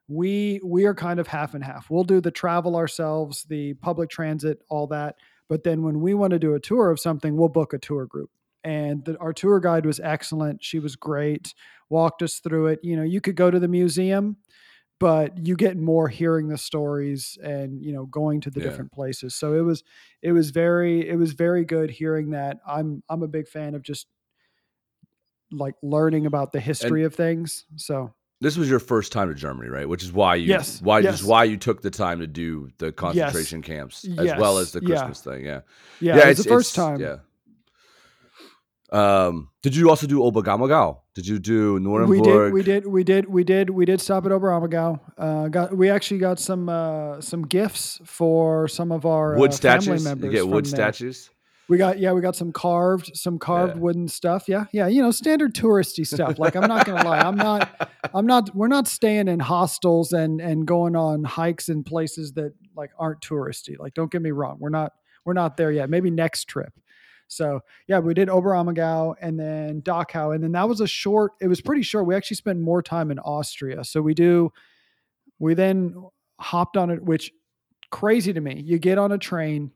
We 0.08 0.60
we 0.64 0.86
are 0.86 0.94
kind 0.94 1.20
of 1.20 1.26
half 1.28 1.54
and 1.54 1.62
half. 1.62 1.90
We'll 1.90 2.04
do 2.04 2.20
the 2.20 2.30
travel 2.30 2.76
ourselves, 2.76 3.44
the 3.44 3.74
public 3.74 4.10
transit, 4.10 4.62
all 4.68 4.86
that. 4.88 5.16
But 5.48 5.64
then 5.64 5.82
when 5.82 6.00
we 6.00 6.14
want 6.14 6.30
to 6.30 6.38
do 6.38 6.54
a 6.54 6.60
tour 6.60 6.90
of 6.90 6.98
something, 6.98 7.36
we'll 7.36 7.50
book 7.50 7.74
a 7.74 7.78
tour 7.78 8.06
group. 8.06 8.30
And 8.64 9.04
the, 9.04 9.18
our 9.18 9.34
tour 9.34 9.60
guide 9.60 9.84
was 9.84 10.00
excellent. 10.00 10.64
She 10.64 10.78
was 10.78 10.96
great. 10.96 11.54
Walked 11.90 12.22
us 12.22 12.38
through 12.38 12.68
it. 12.68 12.80
You 12.82 12.96
know, 12.96 13.02
you 13.02 13.20
could 13.20 13.36
go 13.36 13.50
to 13.50 13.58
the 13.58 13.68
museum, 13.68 14.38
but 15.04 15.46
you 15.46 15.54
get 15.54 15.76
more 15.76 16.08
hearing 16.08 16.48
the 16.48 16.56
stories 16.56 17.36
and 17.42 17.84
you 17.84 17.92
know 17.92 18.06
going 18.06 18.40
to 18.40 18.50
the 18.50 18.60
Yeah. 18.60 18.70
different 18.70 18.90
places. 18.90 19.34
So 19.34 19.52
it 19.52 19.60
was 19.60 19.84
it 20.22 20.32
was 20.32 20.48
very 20.48 21.06
it 21.06 21.16
was 21.16 21.32
very 21.34 21.66
good 21.66 21.90
hearing 21.90 22.30
that. 22.30 22.56
I'm 22.66 23.02
I'm 23.10 23.22
a 23.22 23.28
big 23.28 23.46
fan 23.46 23.74
of 23.74 23.82
just 23.82 24.06
like 25.50 25.74
learning 25.82 26.24
about 26.24 26.52
the 26.52 26.60
history 26.60 27.04
of 27.04 27.14
things. 27.14 27.66
So 27.76 28.14
This 28.40 28.56
was 28.56 28.70
your 28.70 28.78
first 28.80 29.12
time 29.12 29.28
to 29.28 29.34
Germany, 29.34 29.68
right? 29.68 29.86
Which 29.86 30.02
is 30.02 30.10
why 30.10 30.36
you 30.36 30.46
Yes, 30.48 30.80
why 30.80 31.00
yes. 31.00 31.18
just 31.18 31.28
why 31.28 31.44
you 31.44 31.58
took 31.58 31.82
the 31.82 31.90
time 31.90 32.20
to 32.20 32.26
do 32.26 32.70
the 32.78 32.90
concentration 32.90 33.60
camps 33.60 34.06
as 34.16 34.32
well 34.38 34.56
as 34.56 34.68
Yes, 34.68 34.72
the 34.72 34.80
yeah. 34.80 34.86
Christmas 34.88 35.20
thing. 35.20 35.44
Yeah. 35.44 35.60
yeah, 36.00 36.12
it 36.16 36.28
was 36.28 36.38
it's 36.38 36.44
the 36.44 36.54
first 36.54 36.72
it's- 36.74 36.86
time. 36.88 37.00
Yeah. 37.00 37.16
Um, 38.94 39.48
did 39.62 39.74
you 39.74 39.90
also 39.90 40.06
do 40.06 40.20
Oberammergau? 40.20 40.98
Did 41.14 41.26
you 41.26 41.38
do 41.40 41.74
We 41.74 41.80
did, 41.80 41.84
Nuremberg? 41.84 42.52
we 42.52 42.62
did, 42.62 42.86
we 42.86 43.02
did, 43.04 43.26
we 43.26 43.44
did, 43.44 43.70
we 43.70 43.84
did 43.84 44.00
stop 44.00 44.24
at 44.24 44.30
Oberammergau. 44.30 45.00
Uh, 45.18 45.48
got, 45.48 45.76
we 45.76 45.90
actually 45.90 46.18
got 46.20 46.38
some, 46.38 46.68
uh, 46.68 47.20
some 47.20 47.42
gifts 47.42 48.00
for 48.04 48.68
some 48.68 48.92
of 48.92 49.04
our 49.04 49.36
wood 49.36 49.52
uh, 49.52 49.56
family 49.56 49.82
statues? 49.82 50.04
members. 50.04 50.24
You 50.26 50.30
get 50.30 50.46
wood 50.46 50.64
from 50.66 50.76
there. 50.76 50.92
statues? 50.92 51.30
We 51.66 51.78
got, 51.78 51.98
yeah, 51.98 52.12
we 52.12 52.20
got 52.20 52.36
some 52.36 52.52
carved, 52.52 53.16
some 53.16 53.38
carved 53.38 53.74
Yeah. 53.76 53.80
wooden 53.80 54.06
stuff. 54.06 54.44
Yeah, 54.48 54.66
yeah, 54.72 54.86
you 54.86 55.00
know, 55.02 55.10
standard 55.10 55.54
touristy 55.54 56.06
stuff. 56.06 56.38
Like 56.38 56.56
I'm 56.56 56.68
not 56.68 56.84
gonna 56.86 57.02
lie, 57.04 57.18
I'm 57.20 57.36
not, 57.36 57.90
I'm 58.12 58.26
not, 58.26 58.54
we're 58.54 58.68
not 58.68 58.86
staying 58.86 59.28
in 59.28 59.40
hostels 59.40 60.12
and 60.12 60.40
and 60.42 60.66
going 60.66 60.94
on 60.94 61.24
hikes 61.24 61.68
in 61.70 61.82
places 61.82 62.32
that 62.32 62.52
like 62.76 62.90
aren't 62.98 63.22
touristy. 63.22 63.78
Like, 63.78 63.94
don't 63.94 64.12
get 64.12 64.20
me 64.20 64.30
wrong, 64.30 64.58
we're 64.60 64.68
not, 64.68 64.92
we're 65.24 65.32
not 65.32 65.56
there 65.56 65.72
yet. 65.72 65.88
Maybe 65.88 66.10
next 66.10 66.44
trip. 66.48 66.72
So 67.28 67.60
yeah, 67.88 67.98
we 67.98 68.14
did 68.14 68.28
Oberammergau 68.28 69.14
and 69.20 69.38
then 69.38 69.82
Dachau, 69.82 70.34
and 70.34 70.42
then 70.42 70.52
that 70.52 70.68
was 70.68 70.80
a 70.80 70.86
short. 70.86 71.32
It 71.40 71.48
was 71.48 71.60
pretty 71.60 71.82
short. 71.82 72.06
We 72.06 72.14
actually 72.14 72.36
spent 72.36 72.60
more 72.60 72.82
time 72.82 73.10
in 73.10 73.18
Austria. 73.18 73.84
So 73.84 74.02
we 74.02 74.14
do. 74.14 74.52
We 75.38 75.54
then 75.54 75.94
hopped 76.38 76.76
on 76.76 76.90
it, 76.90 77.02
which 77.02 77.32
crazy 77.90 78.32
to 78.32 78.40
me. 78.40 78.62
You 78.64 78.78
get 78.78 78.98
on 78.98 79.12
a 79.12 79.18
train, 79.18 79.72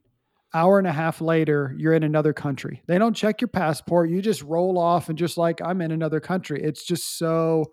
hour 0.54 0.78
and 0.78 0.86
a 0.86 0.92
half 0.92 1.20
later, 1.20 1.74
you're 1.78 1.94
in 1.94 2.02
another 2.02 2.32
country. 2.32 2.82
They 2.86 2.98
don't 2.98 3.14
check 3.14 3.40
your 3.40 3.48
passport. 3.48 4.10
You 4.10 4.22
just 4.22 4.42
roll 4.42 4.78
off 4.78 5.08
and 5.08 5.18
just 5.18 5.36
like 5.36 5.60
I'm 5.64 5.80
in 5.80 5.90
another 5.90 6.20
country. 6.20 6.62
It's 6.62 6.84
just 6.84 7.18
so 7.18 7.66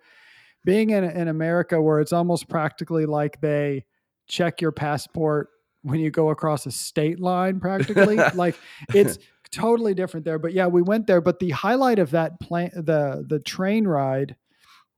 being 0.65 0.89
in 0.89 1.03
in 1.03 1.27
America 1.27 1.81
where 1.81 1.99
it's 1.99 2.11
almost 2.11 2.49
practically 2.49 3.05
like 3.05 3.39
they 3.39 3.85
check 4.27 4.61
your 4.61 4.71
passport 4.71 5.49
when 5.83 5.99
you 5.99 6.09
go 6.09 6.29
across 6.31 6.65
a 6.65 6.71
state 6.71 7.19
line 7.19 7.59
practically 7.59 8.15
like 8.33 8.55
it's 8.93 9.19
totally 9.51 9.93
different 9.93 10.25
there 10.25 10.39
but 10.39 10.53
yeah 10.53 10.67
we 10.67 10.81
went 10.81 11.07
there 11.07 11.21
but 11.21 11.39
the 11.39 11.51
highlight 11.51 11.99
of 11.99 12.11
that 12.11 12.39
plane 12.39 12.71
the 12.73 13.25
the 13.27 13.39
train 13.39 13.87
ride 13.87 14.35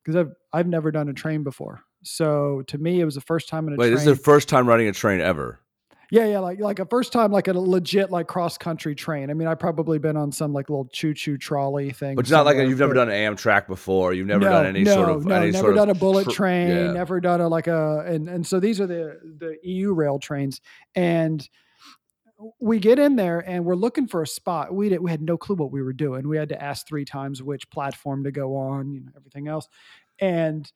because 0.03 0.15
I've 0.15 0.33
I've 0.53 0.67
never 0.67 0.91
done 0.91 1.09
a 1.09 1.13
train 1.13 1.43
before 1.43 1.81
so 2.03 2.63
to 2.67 2.77
me 2.77 3.01
it 3.01 3.05
was 3.05 3.15
the 3.15 3.21
first 3.21 3.49
time 3.49 3.67
in 3.67 3.73
a 3.73 3.77
Wait, 3.77 3.87
train 3.87 3.95
this 3.95 4.07
is 4.07 4.17
the 4.17 4.23
first 4.23 4.49
time 4.49 4.67
riding 4.67 4.87
a 4.87 4.93
train 4.93 5.19
ever. 5.19 5.59
yeah, 6.09 6.25
yeah, 6.25 6.39
like 6.39 6.59
like 6.61 6.79
a 6.79 6.85
first 6.85 7.11
time 7.11 7.31
like 7.31 7.49
a 7.49 7.53
legit 7.53 8.09
like 8.11 8.27
cross 8.27 8.57
country 8.57 8.95
train. 8.95 9.29
I 9.29 9.33
mean, 9.33 9.47
I've 9.47 9.59
probably 9.59 9.99
been 9.99 10.15
on 10.15 10.31
some 10.31 10.53
like 10.53 10.69
little 10.69 10.87
choo 10.93 11.13
choo 11.13 11.37
trolley 11.37 11.91
thing. 11.91 12.15
But 12.15 12.21
it's 12.21 12.31
not 12.31 12.45
like 12.45 12.53
somewhere, 12.53 12.69
you've 12.69 12.79
never 12.79 12.93
done 12.93 13.09
an 13.09 13.35
Amtrak 13.35 13.67
before. 13.67 14.13
You've 14.13 14.27
never 14.27 14.45
no, 14.45 14.51
done 14.51 14.65
any 14.67 14.83
no, 14.83 14.93
sort 14.93 15.09
of 15.09 15.25
no, 15.25 15.35
any 15.35 15.51
never 15.51 15.65
sort 15.65 15.75
done 15.75 15.89
of 15.89 15.97
a 15.97 15.99
bullet 15.99 16.25
tr- 16.25 16.31
train, 16.31 16.69
yeah. 16.69 16.91
never 16.93 17.19
done 17.19 17.41
a 17.41 17.49
like 17.49 17.67
a 17.67 18.05
and 18.07 18.29
and 18.29 18.47
so 18.47 18.61
these 18.61 18.79
are 18.79 18.87
the 18.87 19.19
the 19.37 19.57
EU 19.63 19.93
rail 19.93 20.17
trains 20.17 20.61
and 20.95 21.49
we 22.59 22.79
get 22.79 22.99
in 22.99 23.15
there 23.15 23.39
and 23.39 23.65
we're 23.65 23.75
looking 23.75 24.07
for 24.07 24.21
a 24.21 24.27
spot. 24.27 24.73
We 24.73 24.89
did, 24.89 24.99
we 24.99 25.09
had 25.11 25.21
no 25.21 25.37
clue 25.37 25.55
what 25.55 25.71
we 25.71 25.81
were 25.81 25.93
doing. 25.93 26.27
We 26.27 26.37
had 26.37 26.49
to 26.49 26.61
ask 26.63 26.87
three 26.87 27.05
times 27.05 27.41
which 27.41 27.69
platform 27.69 28.23
to 28.25 28.31
go 28.31 28.55
on, 28.55 28.91
you 28.91 29.01
know, 29.01 29.11
everything 29.15 29.47
else. 29.47 29.67
And 30.19 30.71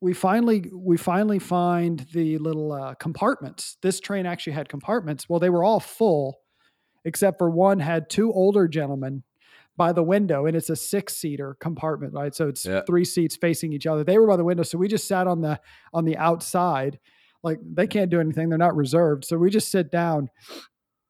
we 0.00 0.12
finally 0.12 0.70
we 0.74 0.96
finally 0.96 1.38
find 1.38 2.00
the 2.12 2.38
little 2.38 2.72
uh, 2.72 2.94
compartments. 2.94 3.76
This 3.82 4.00
train 4.00 4.26
actually 4.26 4.52
had 4.54 4.68
compartments. 4.68 5.28
Well, 5.28 5.40
they 5.40 5.50
were 5.50 5.64
all 5.64 5.80
full, 5.80 6.40
except 7.04 7.38
for 7.38 7.48
one 7.50 7.80
had 7.80 8.10
two 8.10 8.32
older 8.32 8.68
gentlemen 8.68 9.22
by 9.76 9.92
the 9.92 10.02
window, 10.02 10.46
and 10.46 10.56
it's 10.56 10.70
a 10.70 10.76
six 10.76 11.16
seater 11.16 11.56
compartment, 11.58 12.12
right? 12.12 12.34
So 12.34 12.48
it's 12.48 12.64
Yeah. 12.66 12.82
three 12.86 13.04
seats 13.04 13.36
facing 13.36 13.72
each 13.72 13.86
other. 13.86 14.04
They 14.04 14.18
were 14.18 14.26
by 14.26 14.36
the 14.36 14.44
window, 14.44 14.62
so 14.62 14.78
we 14.78 14.88
just 14.88 15.08
sat 15.08 15.26
on 15.26 15.40
the 15.40 15.60
on 15.92 16.04
the 16.04 16.16
outside. 16.16 16.98
Like 17.44 17.58
they 17.62 17.86
can't 17.86 18.10
do 18.10 18.18
anything; 18.20 18.48
they're 18.48 18.58
not 18.58 18.74
reserved. 18.74 19.24
So 19.24 19.36
we 19.38 19.50
just 19.50 19.70
sit 19.70 19.92
down, 19.92 20.30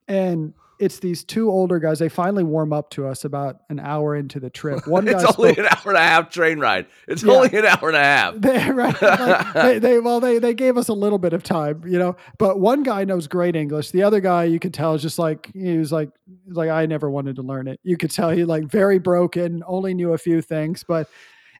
and 0.08 0.52
it's 0.80 0.98
these 0.98 1.22
two 1.22 1.48
older 1.50 1.78
guys. 1.78 2.00
They 2.00 2.08
finally 2.08 2.42
warm 2.42 2.72
up 2.72 2.90
to 2.90 3.06
us 3.06 3.24
about 3.24 3.58
an 3.70 3.78
hour 3.78 4.16
into 4.16 4.40
the 4.40 4.50
trip. 4.50 4.86
One 4.88 5.04
guy 5.04 5.12
it's 5.22 5.38
only 5.38 5.52
spoke 5.54 5.58
an 5.64 5.66
hour 5.66 5.92
and 5.92 5.96
a 5.96 6.00
half 6.00 6.30
train 6.30 6.58
ride. 6.58 6.86
It's 7.06 7.22
Yeah. 7.22 7.32
only 7.34 7.56
an 7.56 7.64
hour 7.64 7.88
and 7.88 7.96
a 7.96 8.00
half. 8.02 8.34
they, 8.40 8.70
right, 8.72 9.00
like, 9.00 9.52
they, 9.54 9.78
they 9.78 9.98
well 10.00 10.18
they 10.18 10.40
they 10.40 10.52
gave 10.52 10.76
us 10.76 10.88
a 10.88 10.92
little 10.92 11.18
bit 11.18 11.32
of 11.32 11.44
time 11.44 11.82
you 11.86 11.98
know 11.98 12.16
but 12.38 12.58
one 12.58 12.82
guy 12.82 13.04
knows 13.04 13.28
great 13.28 13.54
english 13.54 13.92
the 13.92 14.02
other 14.02 14.18
guy 14.20 14.42
you 14.44 14.58
could 14.58 14.74
tell 14.74 14.94
is 14.94 15.02
just 15.02 15.18
like 15.18 15.48
he 15.54 15.78
was 15.78 15.92
like 15.92 16.10
like 16.48 16.68
i 16.70 16.84
never 16.86 17.08
wanted 17.08 17.36
to 17.36 17.42
learn 17.42 17.68
it 17.68 17.78
you 17.84 17.96
could 17.96 18.10
tell 18.10 18.30
he 18.30 18.44
like 18.44 18.64
very 18.64 18.98
broken 18.98 19.62
only 19.66 19.94
knew 19.94 20.12
a 20.12 20.18
few 20.18 20.42
things 20.42 20.84
but 20.86 21.08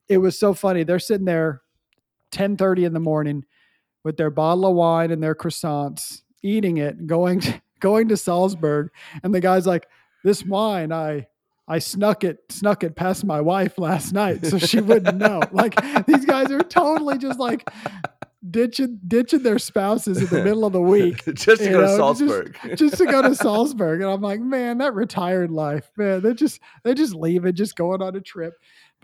it 0.09 0.19
was 0.19 0.37
so 0.39 0.53
funny 0.53 0.83
they're 0.83 0.99
sitting 0.99 1.25
there 1.25 1.63
10:30 2.33 2.85
in 2.87 2.93
the 2.93 3.01
morning 3.01 3.45
with 4.05 4.17
their 4.17 4.31
bottle 4.31 4.67
of 4.67 4.75
wine 4.75 5.11
and 5.11 5.23
their 5.23 5.35
croissants 5.35 6.23
eating 6.43 6.77
it 6.77 7.07
going 7.07 7.41
to, 7.41 7.61
going 7.81 8.09
to 8.09 8.17
salzburg 8.17 8.91
and 9.23 9.35
the 9.35 9.41
guy's 9.41 9.67
like 9.67 9.89
this 10.23 10.45
wine 10.45 10.93
i 10.93 11.27
I 11.67 11.79
snuck 11.79 12.25
it, 12.25 12.41
snuck 12.51 12.85
it 12.85 12.95
past 12.95 13.25
my 13.25 13.41
wife 13.41 13.79
last 13.79 14.13
night, 14.13 14.45
so 14.45 14.59
she 14.59 14.81
wouldn't 14.81 15.17
know. 15.19 15.41
Like 15.51 15.75
these 16.05 16.27
guys 16.27 16.51
are 16.51 16.61
totally 16.61 17.17
just 17.17 17.39
like 17.39 17.67
ditching, 18.51 19.01
ditching 19.07 19.43
their 19.43 19.59
spouses 19.59 20.21
in 20.21 20.27
the 20.27 20.45
middle 20.45 20.67
of 20.67 20.73
the 20.75 20.81
week 20.83 21.25
just 21.35 21.63
to 21.63 21.71
go 21.71 21.81
to 21.81 21.87
know, 21.87 21.97
Salzburg. 21.97 22.59
just 22.75 22.99
to 22.99 23.07
go 23.07 23.23
to 23.23 23.35
Salzburg. 23.35 24.03
And 24.03 24.11
I'm 24.11 24.21
like, 24.21 24.41
man, 24.41 24.79
that 24.79 24.95
retired 24.95 25.51
life, 25.51 25.91
man. 25.97 26.21
They're 26.21 26.35
just 26.35 26.61
they're 26.83 26.95
just 26.95 27.15
leaving, 27.15 27.55
just 27.55 27.77
going 27.77 28.03
on 28.03 28.15
a 28.15 28.21
trip. 28.21 28.55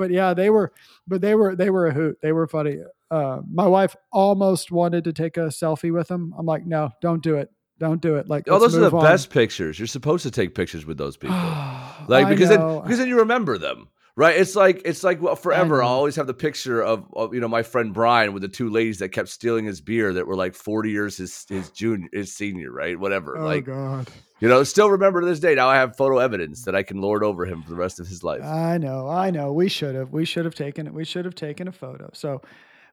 But 0.01 0.11
yeah, 0.11 0.33
they 0.33 0.49
were, 0.49 0.73
but 1.07 1.21
they 1.21 1.35
were 1.35 1.55
they 1.55 1.69
were 1.69 1.87
a 1.87 1.93
hoot. 1.93 2.17
They 2.23 2.33
were 2.33 2.49
funny. 2.49 2.79
Uh, 3.11 3.43
my 3.53 3.67
wife 3.67 3.95
almost 4.11 4.73
wanted 4.73 5.05
to 5.05 5.13
take 5.13 5.37
a 5.37 5.49
selfie 5.49 5.93
with 5.93 6.09
them. 6.09 6.33
I'm 6.39 6.47
like, 6.47 6.65
no, 6.65 6.89
don't 7.03 7.23
do 7.23 7.37
it. 7.37 7.51
Don't 7.79 8.01
do 8.01 8.17
it. 8.17 8.27
Like, 8.27 8.45
oh, 8.49 8.59
those 8.59 8.75
are 8.75 8.81
the 8.81 8.97
on. 8.97 9.03
best 9.03 9.29
pictures. 9.29 9.79
You're 9.79 9.87
supposed 9.87 10.23
to 10.23 10.31
take 10.31 10.55
pictures 10.55 10.87
with 10.87 10.97
those 10.97 11.17
people. 11.19 11.37
like 11.37 12.09
like 12.09 12.29
because 12.31 12.49
then 12.49 12.81
because 12.81 12.97
then 12.97 13.09
you 13.09 13.19
remember 13.19 13.59
them 13.59 13.89
right 14.17 14.37
it's 14.37 14.55
like 14.57 14.83
it's 14.85 15.03
like 15.03 15.21
well 15.23 15.37
forever 15.37 15.79
know. 15.79 15.85
i'll 15.85 15.95
always 15.95 16.17
have 16.17 16.27
the 16.27 16.35
picture 16.35 16.83
of, 16.83 17.07
of 17.15 17.35
you 17.35 17.41
know 17.41 17.49
my 17.49 17.63
friend 17.63 17.95
brian 17.95 18.33
with 18.33 18.43
the 18.43 18.49
two 18.49 18.69
ladies 18.69 18.99
that 18.99 19.11
kept 19.11 19.29
stealing 19.29 19.65
his 19.65 19.81
beer 19.81 20.13
that 20.13 20.27
were 20.27 20.37
like 20.37 20.55
40 20.55 20.91
years 20.91 21.17
his 21.17 21.47
his 21.49 21.71
junior 21.71 22.09
his 22.13 22.35
senior 22.35 22.71
right 22.71 22.99
whatever 22.99 23.39
oh 23.39 23.45
like 23.45 23.65
god, 23.65 24.09
you 24.41 24.49
know 24.49 24.63
still 24.65 24.91
remember 24.91 25.21
to 25.21 25.27
this 25.27 25.41
day 25.41 25.55
now 25.55 25.69
i 25.69 25.77
have 25.77 25.97
photo 25.97 26.19
evidence 26.19 26.65
that 26.65 26.75
i 26.75 26.83
can 26.83 27.01
lord 27.01 27.23
over 27.23 27.47
him 27.47 27.63
for 27.63 27.71
the 27.71 27.77
rest 27.77 28.01
of 28.01 28.07
his 28.07 28.23
life 28.23 28.43
I 28.61 28.79
know, 28.79 29.09
I 29.09 29.31
know. 29.31 29.53
We 29.53 29.69
should 29.69 29.95
have, 29.95 30.13
we 30.13 30.25
should 30.25 30.45
have 30.45 30.55
taken 30.55 30.87
it. 30.87 30.95
We 30.95 31.05
should 31.05 31.25
have 31.25 31.35
taken 31.35 31.69
a 31.69 31.73
photo. 31.73 32.11
So, 32.13 32.43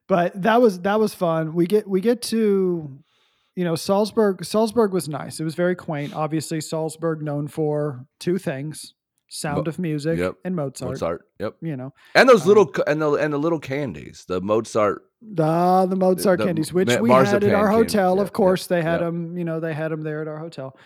but 0.06 0.40
that 0.42 0.60
was 0.60 0.80
that 0.80 0.98
was 0.98 1.14
fun. 1.14 1.54
We 1.54 1.66
get 1.66 1.88
we 1.88 2.00
get 2.00 2.22
to, 2.22 2.98
you 3.54 3.64
know, 3.64 3.74
Salzburg. 3.74 4.44
Salzburg 4.44 4.92
was 4.92 5.08
nice. 5.08 5.40
It 5.40 5.44
was 5.44 5.54
very 5.54 5.74
quaint. 5.74 6.14
Obviously, 6.14 6.60
Salzburg 6.60 7.22
known 7.22 7.48
for 7.48 8.06
two 8.18 8.38
things: 8.38 8.94
Sound 9.28 9.66
Mo- 9.66 9.68
of 9.70 9.78
Music 9.78 10.18
yep. 10.18 10.34
and 10.44 10.56
Mozart. 10.56 10.90
mozart 10.90 11.20
yep 11.38 11.54
You 11.60 11.76
know, 11.76 11.92
and 12.14 12.28
those 12.28 12.42
Um, 12.42 12.48
little 12.48 12.72
and 12.86 13.00
the 13.02 13.12
and 13.12 13.32
the 13.32 13.38
little 13.38 13.60
candies 13.60 14.24
the 14.26 14.40
mozart 14.40 15.02
the 15.20 15.86
the 15.90 15.96
Mozart 15.96 16.38
the 16.38 16.46
candies, 16.46 16.72
which 16.72 16.88
ma- 16.88 16.98
we 17.00 17.10
had 17.10 17.42
at 17.44 17.52
our 17.54 17.68
hotel. 17.68 18.16
Yeah, 18.16 18.22
of 18.22 18.32
course, 18.32 18.68
they 18.68 18.82
had 18.82 19.00
yeah. 19.00 19.06
them. 19.06 19.36
You 19.36 19.44
know, 19.44 19.58
they 19.60 19.74
had 19.74 19.90
them 19.90 20.02
there 20.02 20.22
at 20.22 20.28
our 20.28 20.38
hotel, 20.38 20.76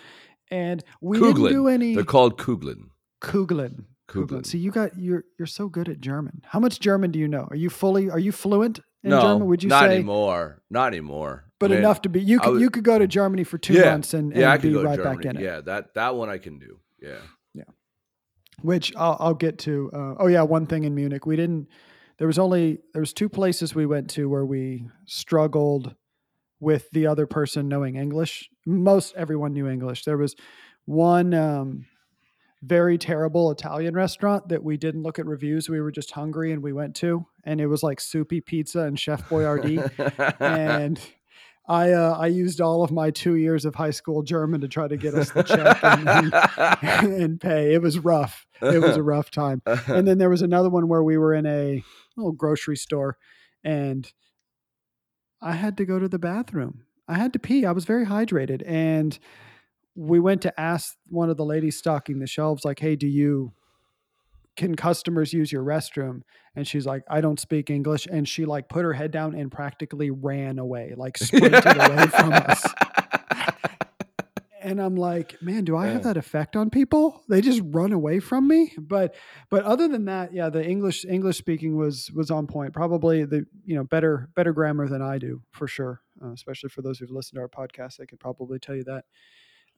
and 0.50 0.82
we 1.02 1.18
didn't 1.20 1.49
do 1.58 1.68
any 1.68 1.94
they're 1.94 2.04
called 2.04 2.38
kugeln 2.38 2.88
Kugeln. 3.20 3.84
Kugeln. 4.08 4.26
kugeln 4.28 4.46
See, 4.46 4.58
you 4.58 4.70
got 4.70 4.99
you're 4.99 5.25
you're 5.38 5.46
so 5.46 5.68
good 5.68 5.88
at 5.88 6.00
German. 6.00 6.42
How 6.46 6.61
much 6.61 6.80
German 6.80 7.11
do 7.11 7.18
you 7.18 7.28
know? 7.28 7.46
Are 7.50 7.56
you 7.56 7.70
fully 7.70 8.11
are 8.11 8.18
you 8.18 8.32
fluent 8.32 8.80
in 9.04 9.11
no 9.11 9.20
German? 9.20 9.46
Would 9.49 9.62
you 9.62 9.68
say? 9.70 9.76
not 9.76 9.88
say 9.88 9.94
anymore 9.96 10.62
not 10.70 10.88
anymore 10.88 11.44
but 11.61 11.70
Man, 11.70 11.78
enough 11.80 12.00
to 12.02 12.08
be 12.08 12.20
you 12.20 12.40
could 12.40 12.52
would- 12.54 12.61
you 12.62 12.70
could 12.70 12.84
go 12.84 12.99
to 12.99 13.06
Germany 13.06 13.44
for 13.44 13.58
two 13.58 13.75
Yeah. 13.75 13.90
months 13.92 14.14
and, 14.14 14.34
yeah, 14.34 14.50
I 14.50 14.54
and 14.54 14.62
could 14.62 14.72
be 14.72 14.78
right 14.78 15.02
back 15.02 15.25
in 15.25 15.37
it. 15.37 15.42
Yeah, 15.42 15.61
that 15.61 15.94
that 15.94 16.16
one 16.16 16.28
I 16.28 16.38
can 16.38 16.58
do. 16.58 16.78
Yeah. 17.00 17.20
Which 18.62 18.95
I'll, 18.97 19.16
I'll 19.21 19.35
get 19.35 19.59
to. 19.61 19.90
Uh, 19.92 20.14
oh 20.19 20.26
yeah, 20.26 20.42
one 20.42 20.66
thing 20.66 20.85
in 20.85 20.95
Munich, 20.95 21.26
we 21.26 21.37
didn't. 21.37 21.69
There 22.19 22.26
was 22.26 22.38
only 22.38 22.78
there 22.92 23.00
was 23.00 23.12
two 23.12 23.28
places 23.28 23.75
we 23.75 23.87
went 23.87 24.11
to 24.11 24.28
where 24.28 24.47
we 24.47 24.87
struggled 25.07 25.95
with 26.61 26.88
the 26.90 27.07
other 27.07 27.26
person 27.26 27.69
knowing 27.69 27.97
English. 27.97 28.49
Most 28.64 29.14
everyone 29.16 29.52
knew 29.52 29.69
English. 29.69 30.04
There 30.04 30.19
was 30.19 30.37
one 30.85 31.35
um, 31.35 31.87
very 32.62 32.97
terrible 32.97 33.50
Italian 33.50 33.95
restaurant 33.95 34.49
that 34.49 34.62
we 34.62 34.76
didn't 34.76 35.02
look 35.02 35.19
at 35.19 35.26
reviews. 35.26 35.69
We 35.69 35.81
were 35.81 35.90
just 35.90 36.12
hungry 36.12 36.52
and 36.52 36.62
we 36.62 36.73
went 36.73 36.95
to, 36.97 37.26
and 37.45 37.61
it 37.61 37.66
was 37.66 37.83
like 37.83 38.00
soupy 38.00 38.40
pizza 38.40 38.81
and 38.81 38.99
Chef 38.99 39.28
Boyardee. 39.28 39.90
and 40.40 41.00
I 41.66 41.92
uh, 41.92 42.16
I 42.19 42.26
used 42.26 42.61
all 42.61 42.83
of 42.83 42.90
my 42.90 43.11
two 43.11 43.37
years 43.37 43.64
of 43.64 43.75
high 43.75 43.90
school 43.90 44.23
German 44.23 44.61
to 44.62 44.69
try 44.69 44.88
to 44.88 44.97
get 44.97 45.14
us 45.14 45.31
the 45.31 45.42
check 45.45 45.83
and, 45.85 46.09
and, 46.83 47.12
and 47.23 47.40
pay. 47.40 47.73
It 47.73 47.81
was 47.81 47.99
rough. 47.99 48.47
It 48.61 48.83
was 48.83 48.97
a 48.97 49.02
rough 49.02 49.31
time. 49.31 49.62
And 49.87 50.07
then 50.07 50.19
there 50.19 50.31
was 50.31 50.42
another 50.42 50.71
one 50.71 50.88
where 50.88 51.02
we 51.02 51.16
were 51.16 51.35
in 51.35 51.47
a 51.47 51.83
little 52.16 52.33
grocery 52.33 52.76
store, 52.76 53.16
and 53.62 54.12
I 55.40 55.52
had 55.52 55.76
to 55.76 55.85
go 55.85 55.99
to 55.99 56.09
the 56.09 56.19
bathroom. 56.19 56.85
I 57.07 57.14
had 57.14 57.33
to 57.35 57.38
pee. 57.38 57.64
I 57.64 57.73
was 57.73 57.85
very 57.85 58.07
hydrated, 58.07 58.62
and 58.66 59.16
we 59.95 60.19
went 60.19 60.42
to 60.42 60.61
ask 60.61 60.97
one 61.09 61.31
of 61.31 61.37
the 61.37 61.45
ladies 61.45 61.76
stocking 61.76 62.19
the 62.19 62.26
shelves, 62.26 62.64
like, 62.64 62.81
"Hey, 62.81 62.97
do 62.97 63.07
you?" 63.07 63.52
Can 64.56 64.75
customers 64.75 65.32
use 65.32 65.50
your 65.50 65.62
restroom? 65.62 66.23
And 66.54 66.66
she's 66.66 66.87
like, 66.87 67.02
I 67.09 67.21
don't 67.21 67.40
speak 67.40 67.71
English. 67.71 68.06
And 68.06 68.28
she 68.28 68.44
like 68.44 68.68
put 68.68 68.85
her 68.85 68.92
head 68.92 69.11
down 69.11 69.35
and 69.35 69.50
practically 69.50 70.11
ran 70.11 70.59
away, 70.59 70.94
like 70.97 71.16
sprinted 71.18 71.64
away 71.64 72.06
from 72.09 72.32
us. 72.32 72.64
And 74.64 74.80
I'm 74.80 74.94
like, 74.94 75.42
man, 75.42 75.64
do 75.64 75.76
I 75.76 75.88
have 75.88 76.04
that 76.04 76.16
effect 76.16 76.54
on 76.54 76.71
people? 76.71 77.23
They 77.28 77.40
just 77.40 77.61
run 77.64 77.92
away 77.92 78.21
from 78.21 78.47
me. 78.47 78.73
But 78.78 79.14
but 79.50 79.64
other 79.64 79.88
than 79.88 80.04
that, 80.04 80.32
yeah, 80.32 80.50
the 80.50 80.64
English 80.64 81.04
English 81.04 81.37
speaking 81.37 81.76
was 81.76 82.11
was 82.12 82.30
on 82.30 82.47
point. 82.47 82.73
Probably 82.73 83.25
the 83.25 83.44
you 83.64 83.75
know 83.75 83.82
better 83.82 84.28
better 84.37 84.52
grammar 84.52 84.88
than 84.88 85.02
I 85.02 85.18
do 85.18 85.42
for 85.50 85.66
sure. 85.66 86.00
Uh, 86.23 86.32
especially 86.32 86.68
for 86.68 86.80
those 86.80 86.99
who've 86.99 87.11
listened 87.11 87.38
to 87.38 87.40
our 87.40 87.49
podcast, 87.49 87.97
they 87.97 88.06
could 88.06 88.21
probably 88.21 88.61
tell 88.61 88.76
you 88.76 88.85
that. 88.85 89.04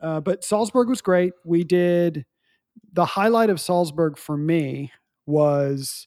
Uh, 0.01 0.21
but 0.21 0.45
Salzburg 0.45 0.89
was 0.89 1.01
great. 1.01 1.33
We 1.45 1.65
did 1.65 2.27
the 2.93 3.05
highlight 3.05 3.51
of 3.51 3.61
Salzburg 3.61 4.17
for 4.17 4.37
me 4.37 4.93
was 5.27 6.07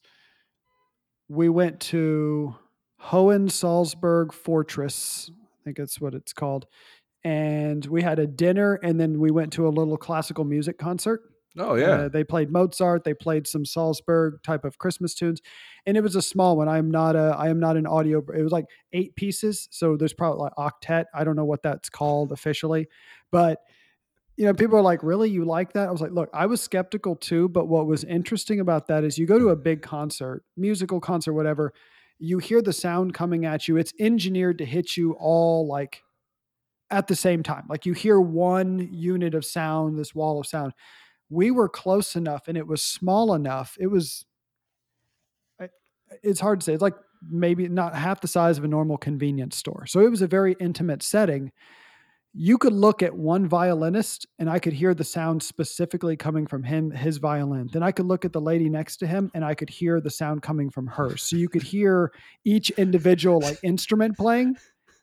we 1.30 1.50
went 1.50 1.80
to 1.82 2.56
Hohensalzburg 3.02 4.34
Fortress. 4.34 5.30
I 5.32 5.64
think 5.64 5.78
that's 5.78 6.00
what 6.00 6.14
it's 6.14 6.34
called. 6.34 6.66
And 7.24 7.86
we 7.88 8.02
had 8.02 8.20
a 8.20 8.28
dinner 8.28 8.76
and 8.76 9.00
then 9.00 9.20
we 9.20 9.32
went 9.32 9.52
to 9.54 9.68
a 9.68 9.70
little 9.70 9.98
classical 9.98 10.46
music 10.46 10.78
concert. 10.78 11.22
oh 11.58 11.76
yeah. 11.76 11.86
Uh, 11.88 12.10
they 12.10 12.24
played 12.24 12.50
Mozart. 12.52 13.04
They 13.04 13.14
played 13.14 13.48
some 13.48 13.66
Salzburg 13.66 14.42
type 14.44 14.64
of 14.64 14.78
Christmas 14.78 15.14
tunes, 15.16 15.42
and 15.86 15.98
it 15.98 16.02
was 16.02 16.16
a 16.16 16.22
small 16.22 16.56
one. 16.56 16.70
I'm 16.70 16.90
not 16.92 17.16
a. 17.16 17.36
I 17.38 17.50
am 17.50 17.60
not 17.60 17.76
an 17.78 17.88
audio. 17.88 18.24
It 18.36 18.44
was 18.44 18.52
like 18.52 18.66
eight 18.94 19.16
pieces, 19.16 19.68
so 19.72 19.98
there's 19.98 20.14
probably 20.14 20.44
like 20.44 20.54
octet. 20.56 21.06
I 21.14 21.24
don't 21.24 21.36
know 21.36 21.46
what 21.46 21.64
that's 21.64 21.90
called 21.90 22.32
officially, 22.32 22.88
but 23.32 23.60
you 24.38 24.46
know, 24.46 24.54
people 24.54 24.78
are 24.78 24.82
like, 24.84 25.04
"Really, 25.04 25.30
you 25.30 25.46
like 25.46 25.74
that?" 25.74 25.88
I 25.90 25.92
was 25.92 26.02
like, 26.02 26.12
"Look, 26.12 26.30
I 26.34 26.46
was 26.46 26.62
skeptical 26.62 27.16
too, 27.16 27.50
but 27.50 27.68
what 27.68 27.88
was 27.88 28.04
interesting 28.04 28.60
about 28.60 28.88
that 28.88 29.04
is 29.04 29.18
you 29.18 29.26
go 29.26 29.40
to 29.40 29.50
a 29.50 29.56
big 29.56 29.82
concert, 29.82 30.44
musical 30.56 31.00
concert, 31.00 31.34
whatever." 31.34 31.74
You 32.20 32.40
hear 32.40 32.62
the 32.64 32.74
sound 32.74 33.14
coming 33.14 33.46
at 33.46 33.68
you. 33.68 33.78
It's 33.78 33.94
engineered 34.00 34.58
to 34.60 34.66
hit 34.66 34.98
you 34.98 35.14
all 35.20 35.68
like 35.68 36.02
at 36.90 37.08
the 37.08 37.16
same 37.16 37.44
time. 37.44 37.66
Like 37.70 37.86
you 37.86 37.94
hear 37.94 38.20
one 38.20 38.80
unit 38.92 39.36
of 39.36 39.46
sound, 39.46 40.00
this 40.00 40.16
wall 40.16 40.40
of 40.40 40.48
sound 40.48 40.74
we 41.30 41.52
were 41.52 41.70
close 41.70 42.16
enough 42.16 42.48
and 42.48 42.58
it 42.58 42.68
was 42.68 42.82
small 42.82 43.34
enough. 43.34 43.78
It 43.80 43.88
was, 43.88 44.26
it's 46.24 46.40
hard 46.40 46.62
to 46.62 46.64
say. 46.64 46.74
It's 46.74 46.82
like 46.82 46.96
maybe 47.30 47.68
not 47.68 47.96
half 47.96 48.22
the 48.22 48.28
size 48.28 48.58
of 48.58 48.64
a 48.64 48.68
normal 48.68 48.98
convenience 48.98 49.58
store. 49.58 49.86
So 49.88 50.00
it 50.00 50.10
was 50.10 50.22
a 50.22 50.28
very 50.28 50.56
intimate 50.60 51.04
setting. 51.04 51.52
You 52.40 52.60
could 52.60 52.74
look 52.74 53.02
at 53.02 53.18
one 53.18 53.48
violinist 53.48 54.28
and 54.38 54.48
I 54.48 54.60
could 54.60 54.74
hear 54.74 54.94
the 54.94 55.04
sound 55.04 55.42
specifically 55.42 56.16
coming 56.16 56.46
from 56.46 56.62
him, 56.62 56.92
his 56.92 57.18
violin. 57.18 57.68
Then 57.74 57.82
I 57.82 57.92
could 57.92 58.06
look 58.06 58.26
at 58.26 58.32
the 58.32 58.40
lady 58.40 58.70
next 58.70 58.98
to 58.98 59.08
him 59.08 59.32
and 59.34 59.44
I 59.44 59.56
could 59.56 59.72
hear 59.72 60.00
the 60.00 60.12
sound 60.12 60.44
coming 60.44 60.70
from 60.70 60.86
her. 60.86 61.18
So 61.18 61.36
you 61.36 61.50
could 61.50 61.64
hear 61.64 62.12
each 62.46 62.70
individual 62.70 63.40
like 63.40 63.58
instrument 63.64 64.18
playing, 64.18 64.56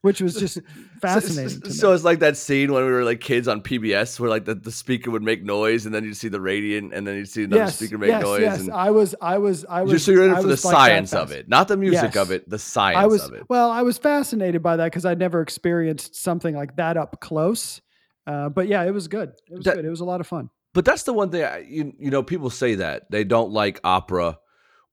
which 0.04 0.20
was 0.20 0.34
just 0.34 0.58
fascinating. 1.00 1.48
So, 1.48 1.60
to 1.60 1.66
me. 1.68 1.72
so 1.72 1.92
it's 1.94 2.04
like 2.04 2.18
that 2.18 2.36
scene 2.36 2.70
when 2.74 2.84
we 2.84 2.92
were 2.92 3.04
like 3.04 3.20
kids 3.22 3.48
on 3.48 3.62
PBS 3.62 4.20
where 4.20 4.28
like 4.28 4.44
the, 4.44 4.54
the 4.54 4.70
speaker 4.70 5.10
would 5.10 5.22
make 5.22 5.42
noise 5.42 5.86
and 5.86 5.94
then 5.94 6.04
you'd 6.04 6.18
see 6.18 6.28
the 6.28 6.42
radiant 6.42 6.92
and 6.92 7.06
then 7.06 7.16
you'd 7.16 7.28
see 7.28 7.44
another 7.44 7.62
yes, 7.62 7.76
speaker 7.76 7.96
make 7.96 8.10
yes, 8.10 8.22
noise. 8.22 8.40
yes. 8.42 8.60
and 8.60 8.70
I 8.70 8.90
was, 8.90 9.14
I 9.22 9.38
was, 9.38 9.64
I 9.64 9.80
was. 9.80 9.92
just 9.92 10.04
so 10.04 10.12
you're 10.12 10.24
in 10.26 10.32
it 10.32 10.36
for 10.36 10.42
the 10.42 10.48
was 10.48 10.62
like 10.66 10.74
that 10.74 10.78
science 10.78 11.14
of 11.14 11.32
it, 11.32 11.48
not 11.48 11.68
the 11.68 11.78
music 11.78 12.16
of 12.16 12.30
it, 12.30 12.46
the 12.50 12.58
science 12.58 12.98
I 12.98 13.06
was 13.06 13.24
of 13.24 13.32
it. 13.32 13.44
well. 13.48 13.70
I 13.70 13.80
was 13.80 13.96
fascinated 13.96 14.62
by 14.62 14.76
that 14.76 14.84
because 14.84 15.06
I'd 15.06 15.18
never 15.18 15.40
experienced 15.40 16.14
something 16.14 16.54
like 16.54 16.76
that 16.76 16.98
up 16.98 17.18
close. 17.20 17.80
Uh, 18.26 18.50
but 18.50 18.68
yeah, 18.68 18.84
it 18.84 18.90
was 18.90 19.08
good. 19.08 19.30
It 19.50 19.56
was 19.56 19.64
That- 19.64 19.76
good. 19.76 19.86
It 19.86 19.90
was 19.90 20.00
a 20.00 20.04
lot 20.04 20.20
of 20.20 20.26
fun. 20.26 20.50
But 20.74 20.84
that's 20.84 21.04
the 21.04 21.14
one 21.14 21.30
thing 21.30 21.44
I, 21.44 21.60
you 21.66 21.94
you 21.98 22.10
know 22.10 22.22
people 22.22 22.50
say 22.50 22.74
that 22.74 23.10
they 23.10 23.24
don't 23.24 23.52
like 23.52 23.80
opera 23.84 24.38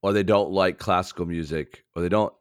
or 0.02 0.14
they 0.14 0.24
don't 0.24 0.52
like 0.52 0.78
classical 0.78 1.26
music 1.26 1.84
or 1.96 2.02
they 2.02 2.10
don't 2.10 2.32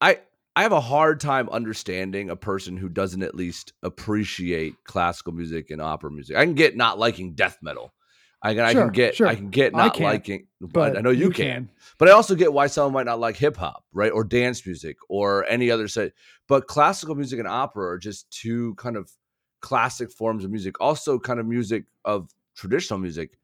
I 0.00 0.18
I 0.58 0.62
have 0.62 0.72
a 0.72 0.80
hard 0.80 1.20
time 1.20 1.48
understanding 1.50 2.30
a 2.30 2.34
person 2.34 2.76
who 2.76 2.88
doesn't 2.88 3.22
at 3.22 3.36
least 3.36 3.74
appreciate 3.84 4.74
classical 4.82 5.32
music 5.32 5.70
and 5.70 5.80
opera 5.80 6.10
music. 6.10 6.36
I 6.36 6.44
can 6.44 6.54
get 6.54 6.76
not 6.76 6.98
liking 6.98 7.34
death 7.34 7.58
metal. 7.62 7.94
I 8.42 8.54
can 8.54 8.64
I 8.64 8.74
can 8.74 8.88
get 8.88 9.14
sure. 9.14 9.28
I 9.28 9.36
can 9.36 9.50
get 9.50 9.72
not 9.72 9.94
can't, 9.94 10.10
liking 10.10 10.48
but 10.60 10.98
I 10.98 11.00
know 11.00 11.10
you, 11.10 11.30
can. 11.30 11.70
But 11.96 12.08
I 12.08 12.10
also 12.10 12.34
get 12.34 12.52
why 12.52 12.66
someone 12.66 12.92
might 12.92 13.06
not 13.06 13.20
like 13.20 13.36
hip 13.36 13.56
hop, 13.56 13.84
right? 13.92 14.10
Or 14.10 14.24
dance 14.24 14.66
music 14.66 14.96
or 15.08 15.46
any 15.48 15.70
other 15.70 15.86
set. 15.86 16.10
But 16.48 16.66
classical 16.66 17.14
music 17.14 17.38
and 17.38 17.46
opera 17.46 17.90
are 17.90 17.98
just 17.98 18.28
two 18.32 18.74
kind 18.74 18.96
of 18.96 19.12
classic 19.60 20.10
forms 20.10 20.44
of 20.44 20.50
music. 20.50 20.80
Also, 20.80 21.20
kind 21.20 21.38
of 21.38 21.46
music 21.46 21.84
of 22.04 22.30
traditional 22.56 22.98
music, 22.98 23.38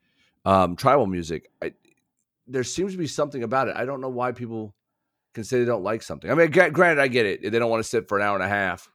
um, 0.44 0.74
tribal 0.74 1.06
music. 1.06 1.48
I, 1.62 1.74
there 2.48 2.64
seems 2.64 2.90
to 2.90 2.98
be 2.98 3.06
something 3.06 3.44
about 3.44 3.68
it. 3.68 3.76
I 3.76 3.84
don't 3.84 4.00
know 4.00 4.08
why 4.08 4.32
people 4.32 4.74
can 5.34 5.44
say 5.44 5.58
they 5.58 5.64
don't 5.64 5.82
like 5.82 6.02
something. 6.02 6.30
I 6.30 6.34
mean, 6.34 6.50
granted, 6.50 7.00
I 7.00 7.08
get 7.08 7.26
it. 7.26 7.42
They 7.42 7.58
don't 7.58 7.70
want 7.70 7.82
to 7.82 7.88
sit 7.88 8.08
for 8.08 8.18
an 8.18 8.24
hour 8.24 8.34
and 8.36 8.44
a 8.44 8.48
half 8.48 8.88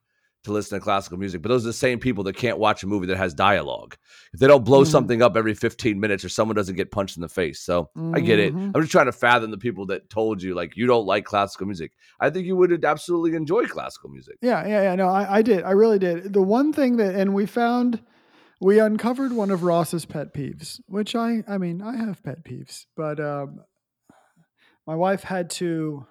to 0.45 0.53
listen 0.53 0.79
to 0.79 0.81
classical 0.83 1.17
music, 1.17 1.41
but 1.41 1.49
those 1.49 1.65
are 1.65 1.67
the 1.67 1.73
same 1.73 1.99
people 1.99 2.23
that 2.23 2.33
can't 2.37 2.57
watch 2.57 2.81
a 2.81 2.87
movie 2.87 3.07
that 3.07 3.17
has 3.17 3.33
dialogue. 3.33 3.97
If 4.33 4.39
they 4.39 4.47
don't 4.47 4.63
blow 4.63 4.83
Mhm. 4.83 4.87
something 4.87 5.21
up 5.21 5.35
every 5.35 5.53
15 5.53 5.99
minutes 5.99 6.23
or 6.23 6.29
someone 6.29 6.55
doesn't 6.55 6.77
get 6.77 6.91
punched 6.91 7.17
in 7.17 7.21
the 7.21 7.27
face. 7.27 7.59
So 7.59 7.89
I 8.13 8.21
get 8.21 8.39
it. 8.39 8.55
Mhm. 8.55 8.71
I'm 8.73 8.81
just 8.81 8.91
trying 8.93 9.07
to 9.07 9.11
fathom 9.11 9.51
the 9.51 9.57
people 9.57 9.85
that 9.87 10.09
told 10.09 10.41
you 10.41 10.55
like 10.55 10.77
you 10.77 10.87
don't 10.87 11.05
like 11.05 11.25
classical 11.25 11.67
music. 11.67 11.91
I 12.21 12.29
think 12.29 12.45
you 12.47 12.55
would 12.55 12.85
absolutely 12.85 13.35
enjoy 13.35 13.65
classical 13.65 14.09
music. 14.11 14.37
Yeah, 14.41 14.65
yeah, 14.65 14.83
yeah. 14.83 14.95
No, 14.95 15.09
I, 15.09 15.39
I 15.39 15.41
did. 15.41 15.65
I 15.65 15.71
really 15.71 15.99
did. 15.99 16.31
The 16.31 16.41
one 16.41 16.71
thing 16.71 16.95
that, 16.97 17.15
and 17.15 17.33
we 17.33 17.45
found, 17.45 18.01
we 18.61 18.79
uncovered 18.79 19.33
one 19.33 19.51
of 19.51 19.63
Ross's 19.63 20.05
pet 20.05 20.33
peeves, 20.33 20.79
which 20.87 21.17
I, 21.17 21.43
I 21.49 21.57
mean, 21.57 21.81
I 21.81 21.97
have 21.97 22.23
pet 22.23 22.45
peeves, 22.45 22.85
but 22.95 23.19
um, 23.19 23.59
my 24.87 24.95
wife 24.95 25.23
had 25.23 25.49
to 25.51 26.05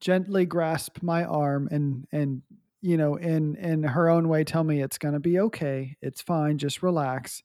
gently 0.00 0.46
grasp 0.46 1.02
my 1.02 1.24
arm 1.24 1.68
and 1.70 2.06
and 2.12 2.42
you 2.82 2.96
know 2.96 3.16
in 3.16 3.56
in 3.56 3.82
her 3.82 4.08
own 4.08 4.28
way 4.28 4.44
tell 4.44 4.64
me 4.64 4.80
it's 4.80 4.98
going 4.98 5.14
to 5.14 5.20
be 5.20 5.38
okay 5.40 5.96
it's 6.02 6.20
fine 6.20 6.58
just 6.58 6.82
relax. 6.82 7.42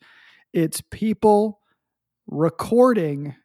It's 0.53 0.81
people 0.81 1.61
recording 2.27 3.35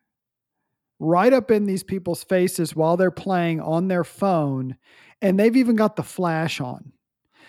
right 0.98 1.32
up 1.32 1.50
in 1.50 1.66
these 1.66 1.84
people's 1.84 2.24
faces 2.24 2.74
while 2.74 2.96
they're 2.96 3.10
playing 3.10 3.60
on 3.60 3.88
their 3.88 4.04
phone 4.04 4.76
and 5.22 5.38
they've 5.38 5.56
even 5.56 5.76
got 5.76 5.96
the 5.96 6.02
flash 6.02 6.60
on 6.60 6.92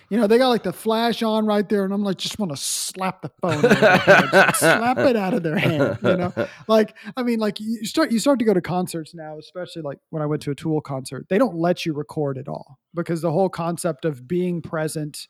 you 0.09 0.17
know 0.17 0.27
they 0.27 0.37
got 0.37 0.49
like 0.49 0.63
the 0.63 0.73
flash 0.73 1.21
on 1.23 1.45
right 1.45 1.69
there 1.69 1.83
and 1.83 1.93
i'm 1.93 2.03
like 2.03 2.17
just 2.17 2.39
want 2.39 2.51
to 2.51 2.57
slap 2.57 3.21
the 3.21 3.31
phone 3.41 3.65
out 3.65 3.65
of 3.65 3.79
their 3.79 3.97
hand. 3.97 4.29
Just 4.31 4.59
slap 4.59 4.97
it 4.99 5.15
out 5.15 5.33
of 5.33 5.43
their 5.43 5.57
hand 5.57 5.97
you 6.03 6.17
know? 6.17 6.33
Like 6.67 6.95
i 7.15 7.23
mean 7.23 7.39
like 7.39 7.59
you 7.59 7.85
start 7.85 8.11
you 8.11 8.19
start 8.19 8.39
to 8.39 8.45
go 8.45 8.53
to 8.53 8.61
concerts 8.61 9.13
now 9.13 9.37
especially 9.37 9.81
like 9.81 9.99
when 10.09 10.21
i 10.21 10.25
went 10.25 10.41
to 10.43 10.51
a 10.51 10.55
tool 10.55 10.81
concert 10.81 11.27
they 11.29 11.37
don't 11.37 11.55
let 11.55 11.85
you 11.85 11.93
record 11.93 12.37
at 12.37 12.47
all 12.47 12.79
because 12.93 13.21
the 13.21 13.31
whole 13.31 13.49
concept 13.49 14.05
of 14.05 14.27
being 14.27 14.61
present 14.61 15.27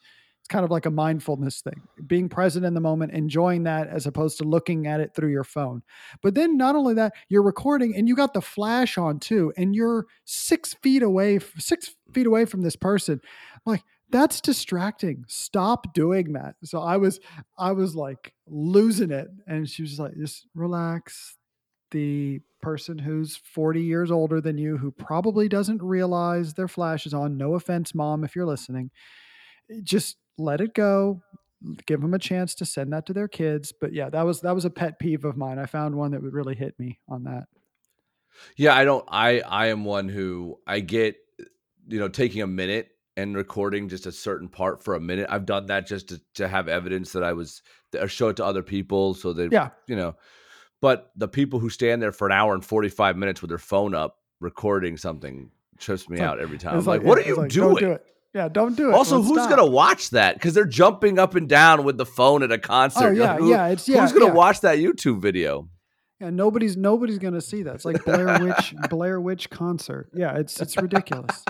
it's 0.47 0.53
kind 0.53 0.63
of 0.63 0.71
like 0.71 0.85
a 0.85 0.91
mindfulness 0.91 1.59
thing. 1.59 1.81
Being 2.05 2.29
present 2.29 2.65
in 2.65 2.73
the 2.73 2.79
moment 2.79 3.11
enjoying 3.11 3.63
that 3.63 3.89
as 3.89 4.05
opposed 4.05 4.37
to 4.37 4.45
looking 4.45 4.87
at 4.87 5.01
it 5.01 5.13
through 5.13 5.29
your 5.29 5.43
phone. 5.43 5.83
But 6.21 6.35
then 6.35 6.55
not 6.55 6.73
only 6.77 6.93
that 6.93 7.11
you're 7.27 7.43
recording 7.43 7.93
and 7.93 8.07
you 8.07 8.15
got 8.15 8.33
the 8.33 8.41
flash 8.41 8.97
on 8.97 9.19
too 9.19 9.51
and 9.57 9.75
you're 9.75 10.05
six 10.23 10.73
feet 10.75 11.03
away 11.03 11.39
six 11.57 11.95
feet 12.13 12.25
away 12.25 12.45
from 12.45 12.61
this 12.61 12.77
person. 12.77 13.19
Like 13.65 13.83
that's 14.10 14.41
distracting. 14.41 15.26
Stop 15.28 15.93
doing 15.93 16.34
that. 16.34 16.56
So 16.63 16.82
i 16.82 16.98
was 16.98 17.20
i 17.58 17.72
was 17.72 17.96
like 17.96 18.34
losing 18.48 19.12
it 19.12 19.28
and 19.48 19.70
she 19.70 19.82
was 19.82 20.00
like 20.00 20.15
just 20.17 20.48
relax. 20.56 21.36
The 21.91 22.41
person 22.62 22.98
who's 22.98 23.38
40 23.38 23.82
years 23.82 24.12
older 24.12 24.41
than 24.41 24.58
you 24.58 24.78
who 24.78 24.91
probably 24.91 25.48
doesn't 25.48 25.82
realize 25.82 26.54
their 26.54 26.67
flash 26.67 27.06
is 27.06 27.13
on 27.13 27.38
no 27.38 27.54
offense 27.54 27.96
mom 27.96 28.24
if 28.24 28.36
you're 28.36 28.46
listening 28.46 28.91
just 29.84 30.17
let 30.38 30.62
it 30.62 30.74
go. 30.74 31.22
Give 31.86 32.02
them 32.02 32.13
a 32.13 32.20
chance 32.20 32.56
to 32.56 32.65
send 32.65 32.93
that 32.93 33.06
to 33.08 33.13
their 33.13 33.28
kids. 33.28 33.74
But 33.80 33.93
yeah 33.93 34.10
that 34.10 34.24
was 34.24 34.41
that 34.41 34.56
was 34.56 34.65
a 34.65 34.70
pet 34.70 35.00
peeve 35.00 35.26
of 35.26 35.38
mine. 35.38 35.60
I 35.60 35.65
found 35.65 35.96
one 35.96 36.12
that 36.12 36.22
would 36.22 36.34
really 36.34 36.56
hit 36.56 36.78
me 36.80 37.00
on 37.08 37.24
that. 37.24 37.46
Yeah, 38.56 38.76
I 38.76 38.86
don't. 38.86 39.06
I 39.08 39.39
I 39.41 39.67
am 39.67 39.84
one 39.86 40.10
who 40.10 40.60
I 40.67 40.80
get, 40.80 41.15
you 41.88 42.00
know, 42.00 42.08
taking 42.08 42.41
a 42.41 42.48
minute 42.48 42.89
and 43.17 43.36
recording 43.36 43.89
just 43.89 44.06
a 44.06 44.12
certain 44.13 44.47
part 44.47 44.82
for 44.82 44.93
a 44.95 44.99
minute. 45.01 45.27
I've 45.30 45.45
done 45.45 45.65
that 45.65 45.86
just 45.88 46.08
to, 46.10 46.21
to 46.36 46.47
have 46.47 46.69
evidence 46.69 47.12
that 47.13 47.23
I 47.23 47.34
was 47.34 47.62
or 47.99 48.08
show 48.08 48.30
it 48.30 48.38
to 48.38 48.45
other 48.45 48.63
people 48.63 49.13
so 49.15 49.34
they, 49.34 49.49
yeah 49.51 49.69
you 49.88 49.95
know. 49.97 50.15
But 50.80 51.12
the 51.15 51.27
people 51.27 51.60
who 51.60 51.69
stand 51.69 52.01
there 52.01 52.12
for 52.12 52.27
an 52.27 52.32
hour 52.34 52.53
and 52.53 52.63
forty 52.63 52.89
five 52.89 53.17
minutes 53.17 53.41
with 53.41 53.49
their 53.49 53.58
phone 53.58 53.93
up 53.95 54.19
recording 54.39 54.95
something 54.95 55.49
trips 55.80 56.08
me 56.08 56.17
like- 56.17 56.25
out 56.27 56.39
every 56.39 56.58
time. 56.58 56.73
I'm 56.73 56.77
it's 56.80 56.88
like, 56.88 57.03
what 57.03 57.17
yeah, 57.17 57.25
are 57.25 57.27
you 57.27 57.36
like, 57.36 57.49
doing? 57.51 57.69
don't 57.75 57.80
do 57.80 57.91
it 57.91 58.06
yeah 58.34 58.47
don't 58.49 58.75
do 58.75 58.89
it 58.89 58.93
Also, 58.93 59.21
who's 59.21 59.38
stop. 59.43 59.49
gonna 59.49 59.65
watch 59.65 60.12
that? 60.12 60.36
Because 60.36 60.53
they're 60.53 60.65
jumping 60.65 61.17
up 61.17 61.34
and 61.34 61.49
down 61.49 61.84
with 61.84 61.97
the 61.97 62.06
phone 62.06 62.43
at 62.43 62.51
a 62.51 62.58
concert. 62.60 63.08
oh 63.08 63.12
yeah 63.12 63.32
like, 63.32 63.39
who- 63.39 63.49
yeah 63.49 63.67
it's 63.67 63.89
yeah 63.89 64.01
who's 64.01 64.12
gonna 64.13 64.25
yeah. 64.25 64.32
watch 64.34 64.62
that 64.62 64.77
YouTube 64.77 65.19
video? 65.21 65.69
Yeah, 66.19 66.32
nobody's 66.32 66.75
nobody's 66.77 67.19
gonna 67.19 67.41
see 67.41 67.63
that. 67.63 67.75
It's 67.75 67.86
like 67.86 68.03
Blair 68.03 68.39
Witch 68.39 68.73
Blair 68.89 69.21
Witch 69.21 69.49
concert. 69.49 70.10
Yeah, 70.13 70.36
it's 70.38 70.60
it's 70.62 70.75
ridiculous. 70.77 71.43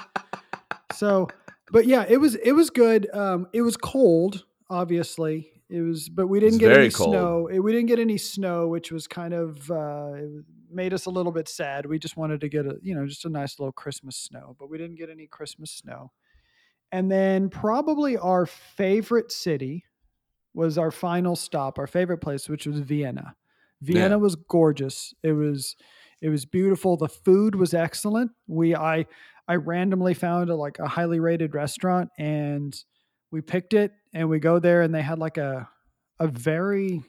So, 0.93 1.27
but 1.71 1.86
yeah, 1.86 2.06
it 2.08 2.17
was 2.17 2.36
it 2.36 2.53
was 2.53 2.69
good. 2.69 3.10
Um, 3.13 3.47
it 3.53 3.62
was 3.62 3.77
cold, 3.77 4.45
obviously. 4.69 5.51
It 5.69 5.82
was, 5.82 6.08
but 6.08 6.27
we 6.27 6.39
didn't 6.39 6.60
get 6.60 6.71
any 6.71 6.89
cold. 6.89 7.10
snow. 7.12 7.47
It, 7.47 7.60
we 7.60 7.73
didn't 7.73 7.88
get 7.88 7.99
any 7.99 8.17
snow, 8.17 8.67
which 8.69 8.89
was 8.91 9.06
kind 9.06 9.34
of 9.34 9.69
uh, 9.69 10.13
made 10.71 10.93
us 10.93 11.08
a 11.08 11.10
little 11.10 11.34
bit 11.34 11.49
sad. 11.49 11.86
We 11.86 11.99
just 11.99 12.15
wanted 12.15 12.39
to 12.41 12.49
get 12.49 12.65
a 12.65 12.77
you 12.82 12.95
know 12.95 13.06
just 13.06 13.25
a 13.25 13.30
nice 13.30 13.60
little 13.60 13.73
Christmas 13.73 14.15
snow, 14.15 14.56
but 14.60 14.69
we 14.69 14.77
didn't 14.77 14.95
get 14.95 15.10
any 15.10 15.27
Christmas 15.27 15.71
snow. 15.71 16.12
And 16.91 17.12
then 17.12 17.49
probably 17.49 18.15
our 18.17 18.45
favorite 18.45 19.32
city 19.32 19.84
was 20.53 20.77
our 20.77 20.89
final 20.89 21.36
stop, 21.36 21.77
our 21.77 21.88
favorite 21.88 22.19
place, 22.19 22.47
which 22.47 22.65
was 22.65 22.80
Vienna. 22.80 23.36
Vienna 23.82 24.15
Yeah. 24.15 24.15
was 24.15 24.36
gorgeous. 24.36 25.13
It 25.21 25.34
was 25.34 25.75
it 26.21 26.30
was 26.30 26.45
beautiful. 26.45 26.95
The 26.97 27.10
food 27.10 27.56
was 27.56 27.73
excellent. 27.73 28.32
We 28.47 28.73
I 28.73 29.06
I 29.47 29.55
randomly 29.55 30.13
found 30.13 30.49
a 30.49 30.55
like 30.55 30.79
a 30.79 30.88
highly 30.88 31.19
rated 31.19 31.55
restaurant 31.55 32.10
and 32.17 32.75
we 33.31 33.41
picked 33.41 33.73
it 33.73 33.91
and 34.13 34.29
we 34.29 34.39
go 34.39 34.60
there 34.60 34.81
and 34.81 34.93
they 34.93 35.01
had 35.01 35.19
like 35.19 35.38
a 35.38 35.69
a 36.19 36.27
very 36.27 37.03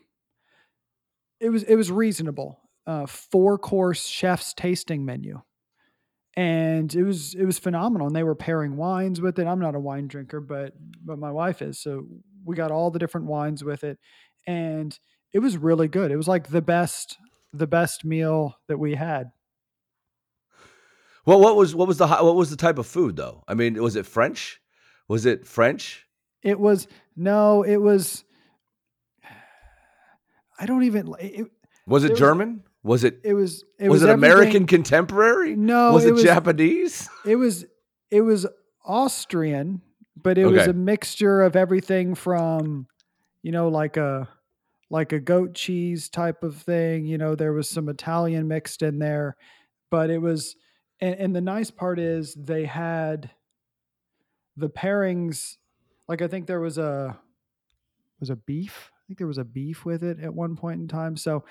it 1.40 1.50
was 1.50 1.62
it 1.64 1.76
was 1.76 1.90
reasonable. 1.90 2.60
Uh 2.86 3.06
four 3.06 3.58
course 3.58 4.06
chef's 4.06 4.54
tasting 4.54 5.04
menu. 5.04 5.40
And 6.36 6.94
it 6.94 7.02
was 7.02 7.34
it 7.34 7.44
was 7.44 7.58
phenomenal. 7.58 8.06
And 8.06 8.14
they 8.14 8.22
were 8.22 8.36
pairing 8.36 8.76
wines 8.76 9.20
with 9.20 9.38
it. 9.38 9.46
I'm 9.46 9.58
not 9.60 9.74
a 9.74 9.80
wine 9.80 10.06
drinker, 10.06 10.40
but 10.40 10.74
but 11.04 11.18
my 11.18 11.32
wife 11.32 11.62
is. 11.62 11.80
So 11.80 12.06
we 12.44 12.54
got 12.54 12.70
all 12.70 12.90
the 12.90 12.98
different 13.00 13.26
wines 13.26 13.64
with 13.64 13.82
it. 13.82 13.98
And 14.46 14.96
it 15.32 15.40
was 15.40 15.56
really 15.56 15.88
good. 15.88 16.10
It 16.10 16.16
was 16.16 16.28
like 16.28 16.48
the 16.48 16.62
best 16.62 17.18
the 17.52 17.66
best 17.66 18.04
meal 18.04 18.56
that 18.68 18.78
we 18.78 18.94
had. 18.94 19.30
Well, 21.28 21.40
what 21.40 21.56
was 21.56 21.74
what 21.74 21.86
was 21.86 21.98
the 21.98 22.06
what 22.08 22.36
was 22.36 22.48
the 22.48 22.56
type 22.56 22.78
of 22.78 22.86
food 22.86 23.16
though? 23.16 23.44
I 23.46 23.52
mean, 23.52 23.74
was 23.82 23.96
it 23.96 24.06
French? 24.06 24.62
Was 25.08 25.26
it 25.26 25.46
French? 25.46 26.06
It 26.42 26.58
was 26.58 26.88
no, 27.16 27.62
it 27.64 27.76
was 27.76 28.24
I 30.58 30.64
don't 30.64 30.84
even 30.84 31.14
it, 31.20 31.46
Was 31.86 32.04
it 32.04 32.12
was- 32.12 32.18
German? 32.18 32.62
Was 32.82 33.04
it 33.04 33.20
it 33.24 33.34
was 33.34 33.62
it 33.78 33.90
was, 33.90 34.00
was, 34.00 34.08
it 34.08 34.14
American 34.14 34.66
contemporary? 34.66 35.54
No, 35.54 35.92
was 35.92 36.06
it 36.06 36.14
was- 36.14 36.22
Japanese? 36.22 37.10
It 37.26 37.36
was 37.36 37.66
it 38.10 38.22
was 38.22 38.46
Austrian, 38.86 39.82
but 40.16 40.38
it 40.38 40.46
was 40.46 40.66
a 40.66 40.72
mixture 40.72 41.42
of 41.42 41.56
everything 41.56 42.14
from 42.14 42.86
you 43.42 43.52
know 43.52 43.68
like 43.68 43.98
a 43.98 44.30
like 44.88 45.12
a 45.12 45.20
goat 45.20 45.52
cheese 45.52 46.08
type 46.08 46.42
of 46.42 46.56
thing, 46.56 47.04
you 47.04 47.18
know, 47.18 47.34
there 47.34 47.52
was 47.52 47.68
some 47.68 47.90
Italian 47.90 48.48
mixed 48.48 48.80
in 48.80 48.98
there, 48.98 49.36
but 49.90 50.08
it 50.08 50.22
was 50.22 50.56
and, 51.00 51.14
and 51.14 51.36
the 51.36 51.40
nice 51.40 51.70
part 51.70 51.98
is 51.98 52.34
they 52.34 52.64
had 52.64 53.30
the 54.56 54.68
pairings 54.68 55.56
like 56.08 56.22
I 56.22 56.28
think 56.28 56.46
there 56.46 56.60
was 56.60 56.78
a 56.78 57.18
was 58.18 58.30
a 58.30 58.36
beef. 58.36 58.90
I 58.92 59.00
think 59.06 59.18
there 59.18 59.26
was 59.26 59.38
a 59.38 59.44
beef 59.44 59.84
with 59.84 60.02
it 60.02 60.18
at 60.20 60.34
one 60.34 60.56
point 60.56 60.80
in 60.80 60.88
time. 60.88 61.16
So 61.16 61.44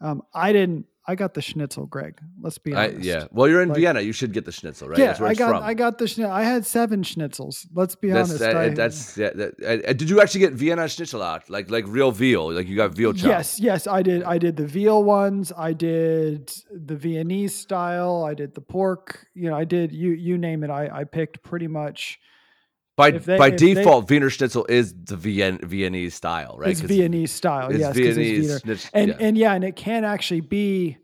um, 0.00 0.22
I 0.32 0.52
didn't. 0.52 0.86
I 1.06 1.14
got 1.16 1.34
the 1.34 1.42
schnitzel, 1.42 1.84
Greg. 1.86 2.18
Let's 2.40 2.56
be 2.56 2.72
I, 2.74 2.88
honest. 2.88 3.04
yeah. 3.04 3.26
Well, 3.30 3.46
you're 3.46 3.60
in 3.60 3.68
Like- 3.68 3.76
Vienna. 3.78 4.00
You 4.00 4.12
should 4.12 4.32
get 4.32 4.46
the 4.46 4.52
schnitzel, 4.52 4.88
right? 4.88 4.98
Yeah, 4.98 5.16
I 5.20 5.34
got 5.34 5.50
from. 5.50 5.62
I 5.62 5.74
got 5.74 5.98
the 5.98 6.08
schnitzel. 6.08 6.32
I 6.32 6.44
had 6.44 6.64
seven 6.64 7.02
schnitzels. 7.02 7.66
Let's 7.74 7.94
be 7.94 8.08
that's 8.08 8.30
honest. 8.30 8.40
that- 8.40 8.56
I- 8.56 8.68
that's 8.70 9.16
yeah. 9.18 9.30
That, 9.34 9.62
uh, 9.88 9.92
did 9.92 10.08
you 10.08 10.22
actually 10.22 10.40
get 10.40 10.54
Vienna 10.54 10.88
schnitzel 10.88 11.22
out 11.22 11.50
like 11.50 11.70
like 11.70 11.84
real 11.88 12.10
veal? 12.10 12.50
Like 12.52 12.66
you 12.68 12.76
got 12.76 12.92
veal 12.94 13.12
chop? 13.12 13.26
yes, 13.26 13.60
yes, 13.60 13.86
I 13.86 14.00
did. 14.02 14.22
I 14.22 14.38
did 14.38 14.56
the 14.56 14.66
veal 14.66 15.04
ones. 15.04 15.52
I 15.56 15.74
did 15.74 16.50
the 16.72 16.96
Viennese 16.96 17.54
style. 17.54 18.24
I 18.24 18.32
did 18.34 18.54
the 18.54 18.62
pork. 18.62 19.26
You 19.34 19.50
know, 19.50 19.56
I 19.56 19.64
did 19.64 19.92
you 19.92 20.12
you 20.12 20.38
name 20.38 20.64
it. 20.64 20.70
I 20.70 20.88
I 21.00 21.04
picked 21.04 21.42
pretty 21.42 21.66
much. 21.68 22.18
By 22.96 23.10
they- 23.12 23.38
by 23.38 23.48
if 23.48 23.58
they- 23.58 23.74
default, 23.74 24.08
Wiener 24.08 24.30
Schnitzel 24.30 24.66
is 24.68 24.94
the 24.94 25.16
Vien, 25.16 25.58
Viennese 25.62 26.14
style, 26.14 26.56
right? 26.58 26.70
It's 26.70 26.80
Viennese 26.80 27.32
style. 27.32 27.70
it's 27.70 27.80
yes, 27.80 27.94
Viennese 27.96 28.40
Wiener. 28.46 28.58
schnitz- 28.60 28.90
and 28.94 29.08
yeah. 29.08 29.16
and 29.20 29.38
yeah, 29.38 29.52
and 29.54 29.64
it 29.64 29.76
can 29.76 30.04
actually 30.04 30.40
be 30.42 30.98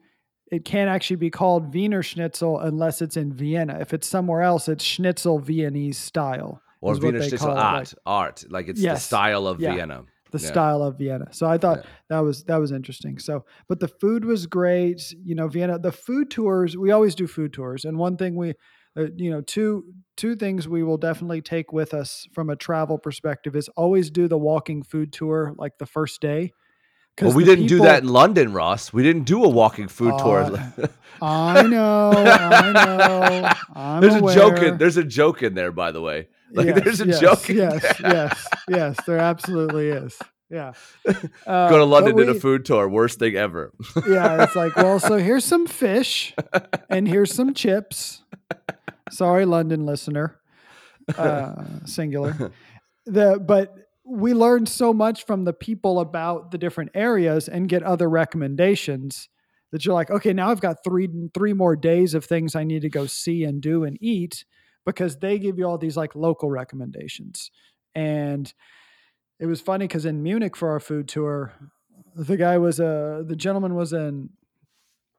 it 0.53 0.65
can 0.65 0.89
actually 0.89 1.17
be 1.17 1.31
called 1.31 1.73
Wiener 1.75 2.03
Schnitzel 2.03 2.59
unless 2.59 3.01
it's 3.03 3.17
in 3.17 3.33
Vienna. 3.33 3.79
If 3.81 3.93
it's 3.95 4.07
somewhere 4.09 4.43
else, 4.43 4.69
it's 4.69 4.83
Schnitzel 4.85 5.39
Viennese 5.39 5.97
style. 5.99 6.61
or 6.81 6.95
Wiener 6.97 7.19
they 7.19 7.29
Schnitzel 7.29 7.49
call 7.49 7.57
it, 7.59 7.61
art, 7.61 7.75
like 7.75 8.03
art, 8.07 8.45
like 8.51 8.69
it's 8.69 8.81
the 8.83 8.97
style 8.97 9.47
of 9.47 9.61
Yeah. 9.61 9.75
Vienna. 9.75 10.05
the 10.33 10.39
Yeah. 10.39 10.49
style 10.49 10.83
of 10.83 10.97
Vienna. 10.97 11.27
So 11.33 11.47
I 11.47 11.59
thought 11.59 11.85
that 12.09 12.21
was 12.21 12.45
that 12.45 12.57
was 12.59 12.71
interesting. 12.73 13.19
So, 13.19 13.45
but 13.69 13.81
the 13.81 13.89
food 13.89 14.25
was 14.25 14.47
great. 14.47 15.13
You 15.25 15.35
know, 15.35 15.49
Vienna. 15.49 15.79
The 15.79 15.91
food 15.93 16.31
tours. 16.31 16.77
We 16.77 16.91
always 16.93 17.15
do 17.17 17.27
food 17.27 17.53
tours, 17.53 17.85
and 17.85 17.99
one 17.99 18.17
thing 18.17 18.35
we, 18.37 18.55
uh, 18.97 19.07
you 19.17 19.31
know, 19.31 19.41
two 19.41 19.85
two 20.17 20.37
things 20.37 20.69
we 20.69 20.83
will 20.83 20.97
definitely 20.99 21.41
take 21.41 21.73
with 21.73 21.95
us 21.95 22.27
from 22.33 22.51
a 22.51 22.57
travel 22.57 22.99
perspective 22.99 23.57
is 23.57 23.69
always 23.71 24.11
do 24.11 24.29
the 24.29 24.39
walking 24.39 24.83
food 24.83 25.13
tour 25.13 25.55
like 25.57 25.79
the 25.79 25.87
first 25.87 26.21
day. 26.21 26.53
Well, 27.21 27.33
we 27.33 27.45
didn't 27.45 27.67
do 27.67 27.81
that 27.81 28.03
in 28.03 28.09
London, 28.09 28.53
Ross. 28.55 28.93
We 28.95 29.03
didn't 29.03 29.25
do 29.25 29.45
a 29.45 29.49
walking 29.49 29.89
food 29.89 30.15
tour. 30.19 30.43
Uh, 30.43 30.87
I 31.23 31.63
know. 31.67 32.13
I 32.15 32.73
know. 32.73 33.51
I'm 33.79 34.01
there's 34.01 34.15
a 34.15 34.35
joke 34.35 34.59
in 34.63 34.79
there's 34.79 34.97
a 34.97 35.05
joke 35.05 35.43
in 35.43 35.55
there, 35.55 35.71
by 35.73 35.93
the 35.93 36.01
way. 36.01 36.29
Like 36.53 36.67
Yes, 36.69 36.85
there's 36.85 37.01
a 37.03 37.07
yes, 37.07 37.21
joke. 37.21 37.51
in 37.51 37.57
Yes, 37.57 37.83
there. 37.83 38.11
yes, 38.13 38.47
yes. 38.69 38.97
There 39.07 39.19
absolutely 39.19 39.89
is. 39.89 40.19
Yeah. 40.49 40.73
Go 41.07 41.13
Uh, 41.47 41.69
to 41.69 41.77
but 41.77 41.87
London 41.87 42.17
did 42.17 42.29
a 42.29 42.35
food 42.35 42.65
tour. 42.65 42.89
Worst 42.89 43.19
thing 43.19 43.37
ever. 43.37 43.73
yeah, 44.09 44.43
it's 44.43 44.57
like, 44.57 44.75
well, 44.77 44.99
so 44.99 45.17
here's 45.29 45.45
some 45.45 45.67
fish 45.67 46.35
and 46.89 47.07
here's 47.07 47.33
some 47.35 47.55
chips. 47.55 48.23
Sorry, 49.11 49.45
London 49.45 49.87
listener, 49.87 50.41
uh, 51.17 51.65
singular. 51.85 52.53
The 53.07 53.41
but 53.41 53.75
we 54.05 54.35
learned 54.35 54.69
so 54.69 54.93
much 54.93 55.25
from 55.25 55.45
the 55.45 55.55
people 55.55 56.01
about 56.01 56.51
the 56.51 56.59
different 56.59 56.91
areas 56.95 57.49
and 57.49 57.69
get 57.69 57.83
other 57.83 58.11
recommendations 58.11 59.29
that 59.73 59.85
you're 59.85 59.95
like, 59.95 60.11
okay, 60.11 60.33
now 60.33 60.51
I've 60.51 60.61
got 60.61 60.85
three 60.85 61.09
three 61.33 61.55
more 61.55 61.77
days 61.77 62.15
of 62.15 62.25
things 62.25 62.55
I 62.55 62.65
need 62.65 62.83
to 62.83 62.91
go 62.91 63.07
see 63.07 63.43
and 63.45 63.61
do 63.61 63.85
and 63.85 63.97
eat 64.01 64.45
because 64.85 65.17
they 65.17 65.39
give 65.39 65.59
you 65.59 65.67
all 65.67 65.79
these 65.79 65.97
like 65.97 66.15
local 66.15 66.51
recommendations. 66.51 67.51
And 67.95 68.53
it 69.39 69.47
was 69.47 69.61
funny 69.61 69.87
because 69.87 70.05
in 70.05 70.23
Munich 70.23 70.57
for 70.57 70.71
our 70.71 70.81
food 70.81 71.09
tour, 71.09 71.53
the 72.15 72.37
guy 72.37 72.59
was 72.59 72.81
a 72.81 73.25
the 73.27 73.37
gentleman 73.37 73.75
was 73.75 73.93
an 73.93 74.31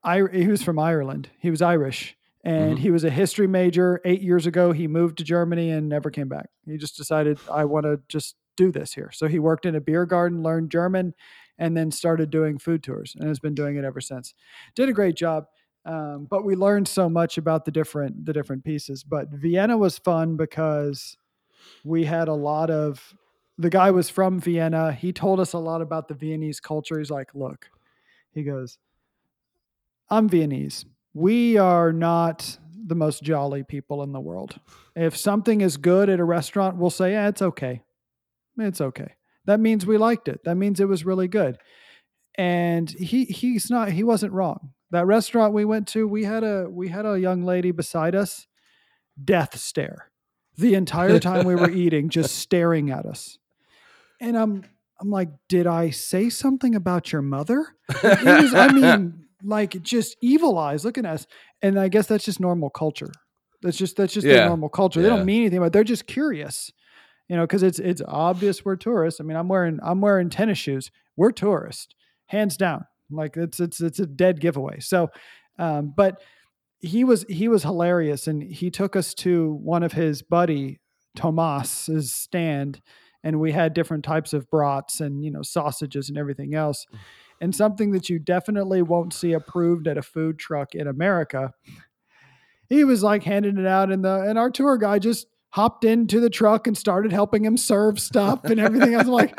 I 0.04 0.24
he 0.32 0.48
was 0.48 0.64
from 0.64 0.80
Ireland. 0.80 1.30
He 1.40 1.50
was 1.50 1.62
Irish 1.62 2.16
and 2.44 2.78
Mhm. 2.78 2.80
he 2.80 2.92
was 2.92 3.04
a 3.04 3.10
history 3.10 3.48
major. 3.48 4.02
8 4.06 4.22
years 4.22 4.46
ago 4.48 4.72
he 4.72 4.88
moved 4.88 5.18
to 5.20 5.24
Germany 5.24 5.70
and 5.72 5.88
never 5.90 6.10
came 6.10 6.28
back. 6.30 6.50
He 6.66 6.78
just 6.78 6.98
decided 6.98 7.40
I 7.52 7.66
want 7.66 7.86
to 7.86 8.02
just 8.08 8.36
do 8.58 8.72
this 8.72 8.94
here. 8.94 9.12
So 9.14 9.28
he 9.28 9.40
worked 9.40 9.66
in 9.66 9.76
a 9.76 9.82
beer 9.82 10.06
garden, 10.06 10.44
learned 10.44 10.72
German 10.72 11.14
and 11.58 11.78
then 11.78 11.92
started 11.92 12.30
doing 12.32 12.58
food 12.58 12.84
tours 12.84 13.16
and 13.18 13.28
has 13.28 13.40
been 13.40 13.56
doing 13.56 13.76
it 13.78 13.86
ever 13.86 14.02
since. 14.02 14.34
Did 14.76 14.90
a 14.90 14.94
great 14.94 15.16
job. 15.16 15.48
Um, 15.86 16.26
but 16.26 16.44
we 16.46 16.56
learned 16.56 16.88
so 16.88 17.10
much 17.10 17.38
about 17.38 17.66
the 17.66 17.72
different 17.72 18.26
the 18.26 18.34
different 18.34 18.64
pieces. 18.64 19.04
But 19.04 19.30
Vienna 19.30 19.78
was 19.78 19.98
fun 19.98 20.38
because 20.38 21.18
we 21.84 22.06
had 22.06 22.28
a 22.28 22.34
lot 22.34 22.70
of 22.70 23.16
the 23.58 23.70
guy 23.70 23.92
was 23.92 24.10
from 24.10 24.40
Vienna. 24.40 24.92
He 24.94 25.14
told 25.14 25.40
us 25.40 25.54
a 25.54 25.60
lot 25.60 25.82
about 25.82 26.08
the 26.08 26.14
Viennese 26.16 26.60
culture. 26.60 26.98
He's 27.00 27.12
like, 27.12 27.36
look, 27.36 27.70
he 28.32 28.44
goes, 28.44 28.80
I'm 30.10 30.28
Viennese. 30.30 30.86
We 31.14 31.58
are 31.58 31.92
not 31.92 32.58
the 32.88 32.96
most 32.96 33.24
jolly 33.24 33.64
people 33.64 34.04
in 34.04 34.12
the 34.12 34.20
world. 34.20 34.60
If 34.96 35.16
something 35.16 35.62
is 35.62 35.78
good 35.78 36.10
at 36.10 36.20
a 36.20 36.24
restaurant, 36.24 36.78
we'll 36.78 36.90
say, 36.90 37.12
yeah, 37.12 37.28
it's 37.28 37.42
okay. 37.42 37.82
It's 38.58 38.82
okay. 38.82 39.14
That 39.46 39.60
means 39.60 39.86
we 39.86 39.98
liked 39.98 40.28
it. 40.28 40.44
That 40.44 40.56
means 40.56 40.80
it 40.80 40.88
was 40.88 41.06
really 41.06 41.28
good. 41.28 41.58
And 42.38 42.90
he 42.90 43.26
he's 43.26 43.70
not 43.70 43.92
he 43.92 44.04
wasn't 44.04 44.34
wrong. 44.34 44.72
That 44.92 45.06
restaurant 45.06 45.54
we 45.54 45.66
went 45.66 45.88
to, 45.90 46.08
we 46.08 46.24
had 46.24 46.44
a 46.44 46.68
we 46.70 46.90
had 46.90 47.06
a 47.06 47.20
young 47.20 47.44
lady 47.44 47.72
beside 47.72 48.16
us, 48.16 48.48
death 49.24 49.58
stare. 49.58 50.12
the 50.58 50.76
entire 50.76 51.20
time 51.20 51.46
we 51.46 51.56
were 51.56 51.70
eating, 51.84 52.10
just 52.10 52.36
staring 52.38 52.90
at 52.92 53.06
us. 53.06 53.38
And 54.20 54.38
I'm 54.38 54.64
I'm 55.00 55.10
like, 55.10 55.30
did 55.50 55.66
I 55.66 55.90
say 55.90 56.30
something 56.30 56.76
about 56.76 57.12
your 57.12 57.24
mother? 57.24 57.66
Was, 58.04 58.54
I 58.54 58.72
mean, 58.72 59.26
like 59.44 59.82
just 59.82 60.16
evil 60.22 60.58
eyes 60.58 60.84
looking 60.86 61.06
at 61.06 61.14
us. 61.14 61.28
And 61.62 61.80
I 61.80 61.88
guess 61.88 62.08
that's 62.08 62.26
just 62.26 62.40
normal 62.40 62.70
culture. 62.70 63.12
That's 63.62 63.78
just 63.78 63.96
that's 63.98 64.14
just 64.14 64.26
Yeah. 64.26 64.34
their 64.34 64.48
normal 64.48 64.70
culture. 64.70 65.02
They 65.02 65.10
don't 65.10 65.26
mean 65.26 65.42
anything, 65.42 65.60
but 65.60 65.72
they're 65.74 65.84
just 65.84 66.08
curious. 66.08 66.72
You 67.30 67.38
know, 67.38 67.44
because 67.44 67.64
it's 67.64 67.80
it's 67.80 68.02
obvious 68.08 68.66
we're 68.66 68.76
tourists. 68.76 69.22
I 69.22 69.24
mean, 69.24 69.38
I'm 69.38 69.48
wearing 69.48 69.80
I'm 69.84 70.02
wearing 70.02 70.30
tennis 70.30 70.58
shoes. 70.58 70.92
We're 71.16 71.32
tourists, 71.32 71.94
hands 72.26 72.58
down. 72.58 72.86
Like 73.10 73.38
it's 73.38 73.60
it's 73.60 73.80
it's 73.82 74.00
a 74.00 74.06
dead 74.06 74.40
giveaway. 74.42 74.80
So, 74.80 75.10
um, 75.60 75.94
but 75.96 76.22
he 76.80 77.04
was 77.04 77.24
he 77.30 77.48
was 77.48 77.64
hilarious, 77.64 78.28
and 78.28 78.42
he 78.42 78.70
took 78.72 78.96
us 78.96 79.14
to 79.16 79.54
one 79.62 79.84
of 79.84 79.94
his 79.94 80.22
buddy 80.24 80.80
Tomas's 81.16 82.12
stand, 82.12 82.82
and 83.24 83.40
we 83.40 83.52
had 83.52 83.74
different 83.74 84.04
types 84.04 84.34
of 84.34 84.50
brats 84.50 85.00
and 85.00 85.24
you 85.24 85.32
know 85.32 85.42
sausages 85.42 86.10
and 86.10 86.18
everything 86.18 86.54
else. 86.54 86.86
And 87.40 87.56
something 87.56 87.92
that 87.92 88.08
you 88.08 88.20
definitely 88.20 88.84
won't 88.84 89.14
see 89.14 89.34
approved 89.34 89.88
at 89.88 89.98
a 89.98 90.04
food 90.04 90.38
truck 90.38 90.76
in 90.76 90.88
America. 90.88 91.54
He 92.70 92.84
was 92.84 93.02
like 93.02 93.24
handing 93.24 93.58
it 93.58 93.66
out, 93.66 93.92
and 93.92 94.04
the 94.06 94.22
and 94.22 94.38
our 94.38 94.50
tour 94.50 94.78
guide 94.78 95.02
just 95.02 95.28
hopped 95.50 95.84
into 95.84 96.20
the 96.20 96.30
truck 96.30 96.68
and 96.68 96.78
started 96.78 97.12
helping 97.12 97.44
him 97.44 97.58
serve 97.58 98.00
stuff 98.00 98.46
and 98.46 98.60
everything. 98.60 98.96
I 98.96 99.00
was 99.00 99.08
like, 99.08 99.38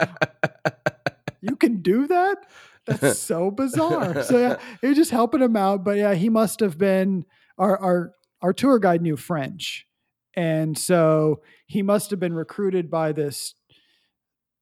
you 1.41 1.57
can 1.57 1.81
do 1.81 2.07
that? 2.07 2.47
That's 2.87 3.19
so 3.19 3.51
bizarre. 3.51 4.23
So 4.23 4.39
yeah, 4.39 4.57
he 4.81 4.89
was 4.89 4.97
just 4.97 5.11
helping 5.11 5.41
him 5.41 5.57
out. 5.57 5.85
But 5.85 5.97
yeah, 5.97 6.15
he 6.15 6.29
must 6.29 6.61
have 6.61 6.79
been 6.79 7.25
our 7.59 7.79
our 7.79 8.13
our 8.43 8.53
tour 8.53 8.79
guide 8.79 9.03
knew 9.03 9.17
French. 9.17 9.87
And 10.35 10.79
so 10.79 11.43
he 11.67 11.83
must 11.83 12.11
have 12.11 12.19
been 12.19 12.33
recruited 12.33 12.91
by 12.91 13.13
this 13.13 13.55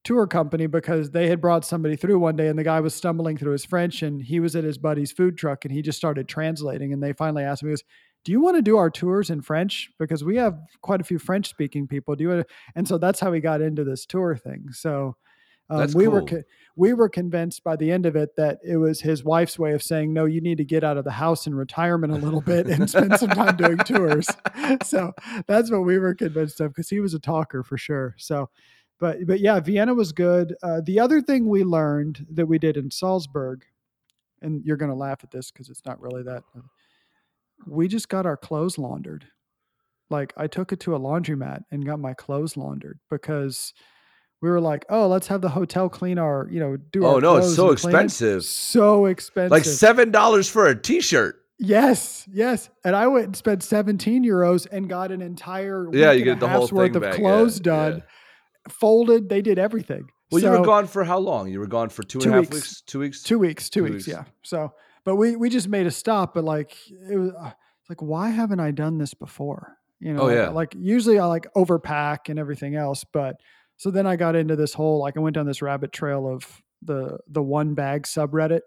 tour 0.02 0.26
company 0.26 0.66
because 0.66 1.10
they 1.10 1.28
had 1.28 1.40
brought 1.40 1.64
somebody 1.64 1.94
through 1.94 2.18
one 2.18 2.36
day 2.36 2.48
and 2.48 2.58
the 2.58 2.64
guy 2.64 2.80
was 2.80 2.94
stumbling 2.94 3.36
through 3.36 3.52
his 3.52 3.64
French 3.64 4.02
and 4.02 4.22
he 4.22 4.40
was 4.40 4.56
at 4.56 4.64
his 4.64 4.78
buddy's 4.78 5.12
food 5.12 5.36
truck 5.36 5.64
and 5.64 5.72
he 5.72 5.82
just 5.82 5.98
started 5.98 6.26
translating 6.26 6.92
and 6.92 7.02
they 7.02 7.12
finally 7.12 7.42
asked 7.42 7.62
goes, 7.62 7.84
do 8.24 8.32
you 8.32 8.40
want 8.40 8.56
to 8.56 8.62
do 8.62 8.76
our 8.76 8.90
tours 8.90 9.30
in 9.30 9.40
French? 9.40 9.90
Because 9.98 10.22
we 10.22 10.36
have 10.36 10.58
quite 10.82 11.00
a 11.00 11.04
few 11.04 11.18
French 11.18 11.48
speaking 11.48 11.86
people. 11.86 12.14
Do 12.14 12.24
you 12.24 12.28
want 12.30 12.46
to? 12.46 12.54
And 12.74 12.86
so 12.86 12.98
that's 12.98 13.20
how 13.20 13.32
he 13.32 13.40
got 13.40 13.62
into 13.62 13.84
this 13.84 14.04
tour 14.04 14.36
thing. 14.36 14.66
So 14.72 15.16
um, 15.70 15.88
we 15.94 16.08
were 16.08 16.22
co- 16.22 16.42
we 16.76 16.92
were 16.92 17.08
convinced 17.08 17.62
by 17.62 17.76
the 17.76 17.90
end 17.92 18.04
of 18.04 18.16
it 18.16 18.30
that 18.36 18.58
it 18.66 18.76
was 18.76 19.00
his 19.00 19.22
wife's 19.22 19.58
way 19.58 19.72
of 19.72 19.82
saying, 19.82 20.12
no, 20.12 20.24
you 20.24 20.40
need 20.40 20.58
to 20.58 20.64
get 20.64 20.82
out 20.82 20.96
of 20.96 21.04
the 21.04 21.12
house 21.12 21.46
in 21.46 21.54
retirement 21.54 22.12
a 22.12 22.16
little 22.16 22.40
bit 22.40 22.66
and 22.66 22.90
spend 22.90 23.18
some 23.18 23.30
time 23.30 23.56
doing 23.56 23.78
tours. 23.86 24.28
So 24.84 25.12
that's 25.48 25.70
what 25.70 25.80
we 25.80 25.98
were 25.98 26.14
convinced 26.14 26.60
of 26.60 26.70
because 26.70 26.88
he 26.88 27.00
was 27.00 27.12
a 27.12 27.18
talker 27.18 27.64
for 27.64 27.76
sure. 27.76 28.14
So, 28.18 28.50
but 29.00 29.26
but 29.26 29.40
yeah, 29.40 29.58
Vienna 29.60 29.94
was 29.94 30.12
good. 30.12 30.54
Uh, 30.62 30.80
the 30.84 31.00
other 31.00 31.20
thing 31.22 31.48
we 31.48 31.64
learned 31.64 32.26
that 32.30 32.46
we 32.46 32.58
did 32.58 32.76
in 32.76 32.90
Salzburg, 32.90 33.64
and 34.42 34.64
you're 34.64 34.76
going 34.76 34.90
to 34.90 34.96
laugh 34.96 35.24
at 35.24 35.30
this 35.30 35.50
because 35.50 35.70
it's 35.70 35.84
not 35.86 36.00
really 36.00 36.22
that. 36.22 36.44
We 37.66 37.88
just 37.88 38.08
got 38.08 38.26
our 38.26 38.36
clothes 38.36 38.78
laundered. 38.78 39.26
Like 40.10 40.32
I 40.36 40.46
took 40.46 40.72
it 40.72 40.80
to 40.80 40.94
a 40.94 41.00
laundromat 41.00 41.62
and 41.70 41.86
got 41.86 41.98
my 41.98 42.14
clothes 42.14 42.56
laundered 42.56 42.98
because 43.08 43.72
we 44.42 44.48
were 44.48 44.60
like, 44.60 44.84
oh, 44.88 45.06
let's 45.06 45.28
have 45.28 45.40
the 45.40 45.50
hotel 45.50 45.88
clean 45.88 46.18
our, 46.18 46.48
you 46.50 46.60
know, 46.60 46.76
do 46.76 47.04
our 47.04 47.20
clothes. 47.20 47.24
Oh, 47.24 47.34
no, 47.34 47.36
it's 47.36 47.54
so 47.54 47.62
clean 47.62 47.72
it. 47.72 47.72
expensive. 47.74 48.44
So 48.44 49.06
expensive. 49.06 49.50
like 49.50 49.64
seven 49.64 50.10
dollars 50.10 50.48
for 50.48 50.66
a 50.66 50.74
T-shirt. 50.74 51.36
Yes, 51.58 52.26
yes. 52.32 52.70
And 52.84 52.96
I 52.96 53.06
went 53.06 53.26
and 53.26 53.36
spent 53.36 53.62
17 53.62 54.24
euros 54.24 54.66
and 54.72 54.88
got 54.88 55.12
an 55.12 55.20
entire 55.20 55.86
Yeah, 55.92 56.12
you 56.12 56.24
get 56.24 56.40
the 56.40 56.48
whole 56.48 56.62
half's 56.62 56.72
worth 56.72 56.96
of 56.96 57.02
back, 57.02 57.16
clothes 57.16 57.58
yeah. 57.58 57.64
done, 57.64 58.02
folded. 58.68 59.28
They 59.28 59.42
did 59.42 59.58
everything. 59.58 60.08
Well, 60.30 60.42
you 60.42 60.50
were 60.50 60.64
gone 60.64 60.86
for 60.86 61.02
how 61.04 61.18
long? 61.18 61.48
You 61.48 61.58
were 61.58 61.66
gone 61.66 61.88
for 61.88 62.02
two 62.04 62.18
and 62.18 62.22
Two 62.24 62.30
a 62.30 62.32
half 62.34 62.40
weeks. 62.42 62.52
weeks. 62.54 62.82
Two 62.82 62.98
weeks. 63.00 63.22
Two 63.22 63.38
weeks, 63.38 63.70
two, 63.70 63.80
Two 63.80 63.84
weeks, 63.92 64.06
weeks. 64.06 64.08
yeah. 64.08 64.24
So, 64.42 64.72
but 65.04 65.16
we 65.16 65.34
we 65.36 65.48
just 65.50 65.68
made 65.68 65.86
a 65.86 65.90
stop. 65.90 66.34
But 66.34 66.44
like 66.44 66.76
it 67.10 67.16
was 67.16 67.32
uh, 67.32 67.50
like, 67.88 68.00
why 68.00 68.30
haven't 68.30 68.60
I 68.60 68.70
done 68.70 68.98
this 68.98 69.14
before? 69.14 69.76
You 69.98 70.14
know, 70.14 70.22
Oh, 70.22 70.28
yeah. 70.28 70.48
like 70.48 70.74
usually 70.78 71.18
I 71.18 71.26
like 71.26 71.46
overpack 71.56 72.28
and 72.28 72.38
everything 72.38 72.74
else, 72.76 73.04
but 73.12 73.36
so 73.76 73.90
then 73.90 74.06
I 74.06 74.16
got 74.16 74.36
into 74.36 74.56
this 74.56 74.72
whole 74.72 74.98
like 75.00 75.16
I 75.16 75.20
went 75.20 75.34
down 75.34 75.46
this 75.46 75.62
rabbit 75.62 75.92
trail 75.92 76.28
of 76.28 76.46
the 76.82 77.18
the 77.28 77.42
one 77.42 77.74
bag 77.74 78.04
subreddit 78.04 78.60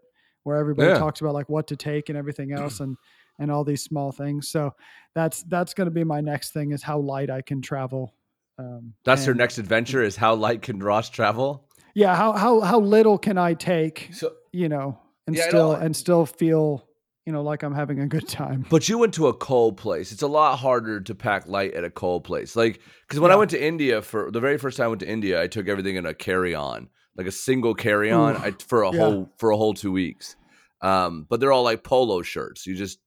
where 0.44 0.58
everybody 0.58 0.90
Yeah. 0.90 0.98
talks 1.00 1.22
about 1.22 1.34
like 1.34 1.50
what 1.50 1.68
to 1.68 1.76
take 1.78 2.10
and 2.10 2.18
everything 2.18 2.52
else 2.60 2.82
and 2.82 2.98
and 3.40 3.50
all 3.50 3.64
these 3.64 3.84
small 3.84 4.12
things. 4.12 4.50
So 4.50 4.72
that's 5.16 5.44
that's 5.44 5.74
going 5.74 5.86
to 5.86 5.92
be 5.92 6.04
my 6.04 6.20
next 6.22 6.52
thing 6.52 6.72
is 6.72 6.84
how 6.84 7.00
light 7.00 7.30
I 7.32 7.42
can 7.42 7.62
travel. 7.62 8.14
Um, 8.58 8.94
That's 9.06 9.28
and- 9.28 9.38
next 9.38 9.58
adventure. 9.58 10.04
Is 10.04 10.16
how 10.16 10.36
light 10.36 10.62
can 10.62 10.80
Ross 10.80 11.10
travel? 11.10 11.68
Yeah, 11.96 12.16
how 12.16 12.34
how 12.34 12.60
how 12.62 12.80
little 12.80 13.18
can 13.18 13.38
I 13.38 13.54
take? 13.54 14.10
So, 14.14 14.34
you 14.52 14.70
know, 14.70 14.98
and 15.28 15.36
Yeah, 15.36 15.48
still 15.48 15.72
and 15.74 15.96
still 15.96 16.26
feel, 16.26 16.88
you 17.26 17.34
know, 17.34 17.42
like 17.44 17.64
I'm 17.64 17.74
having 17.76 18.00
a 18.00 18.08
good 18.08 18.28
time. 18.28 18.66
but 18.70 18.90
you 18.90 18.98
went 18.98 19.14
to 19.16 19.28
a 19.28 19.34
cold 19.34 19.78
place. 19.78 20.12
It's 20.12 20.22
a 20.24 20.28
lot 20.28 20.58
harder 20.58 21.02
to 21.02 21.16
pack 21.16 21.48
light 21.48 21.74
at 21.74 21.84
a 21.84 21.90
cold 21.92 22.24
place. 22.24 22.56
Like, 22.56 22.80
because 23.08 23.20
when 23.20 23.32
I 23.32 23.36
went 23.36 23.52
to 23.52 23.64
India 23.64 24.02
for 24.02 24.32
the 24.32 24.40
very 24.40 24.58
first 24.58 24.78
time 24.78 24.86
I 24.86 24.88
went 24.90 25.02
to 25.02 25.10
India, 25.10 25.42
I 25.42 25.48
took 25.48 25.68
everything 25.68 25.96
in 25.98 26.06
a 26.06 26.14
carry-on, 26.16 26.90
like 27.16 27.28
a 27.28 27.32
single 27.32 27.76
carry-on, 27.76 28.38
I, 28.38 28.52
for 28.52 28.84
a 28.84 28.92
Yeah. 28.92 29.00
whole 29.00 29.30
for 29.38 29.52
a 29.52 29.58
whole 29.58 29.74
two 29.76 29.92
weeks. 29.92 30.36
Um, 30.82 31.26
but 31.30 31.40
they're 31.40 31.52
all 31.54 31.64
like 31.64 31.84
polo 31.84 32.24
shirts. 32.24 32.66
You 32.68 32.76
just 32.76 33.00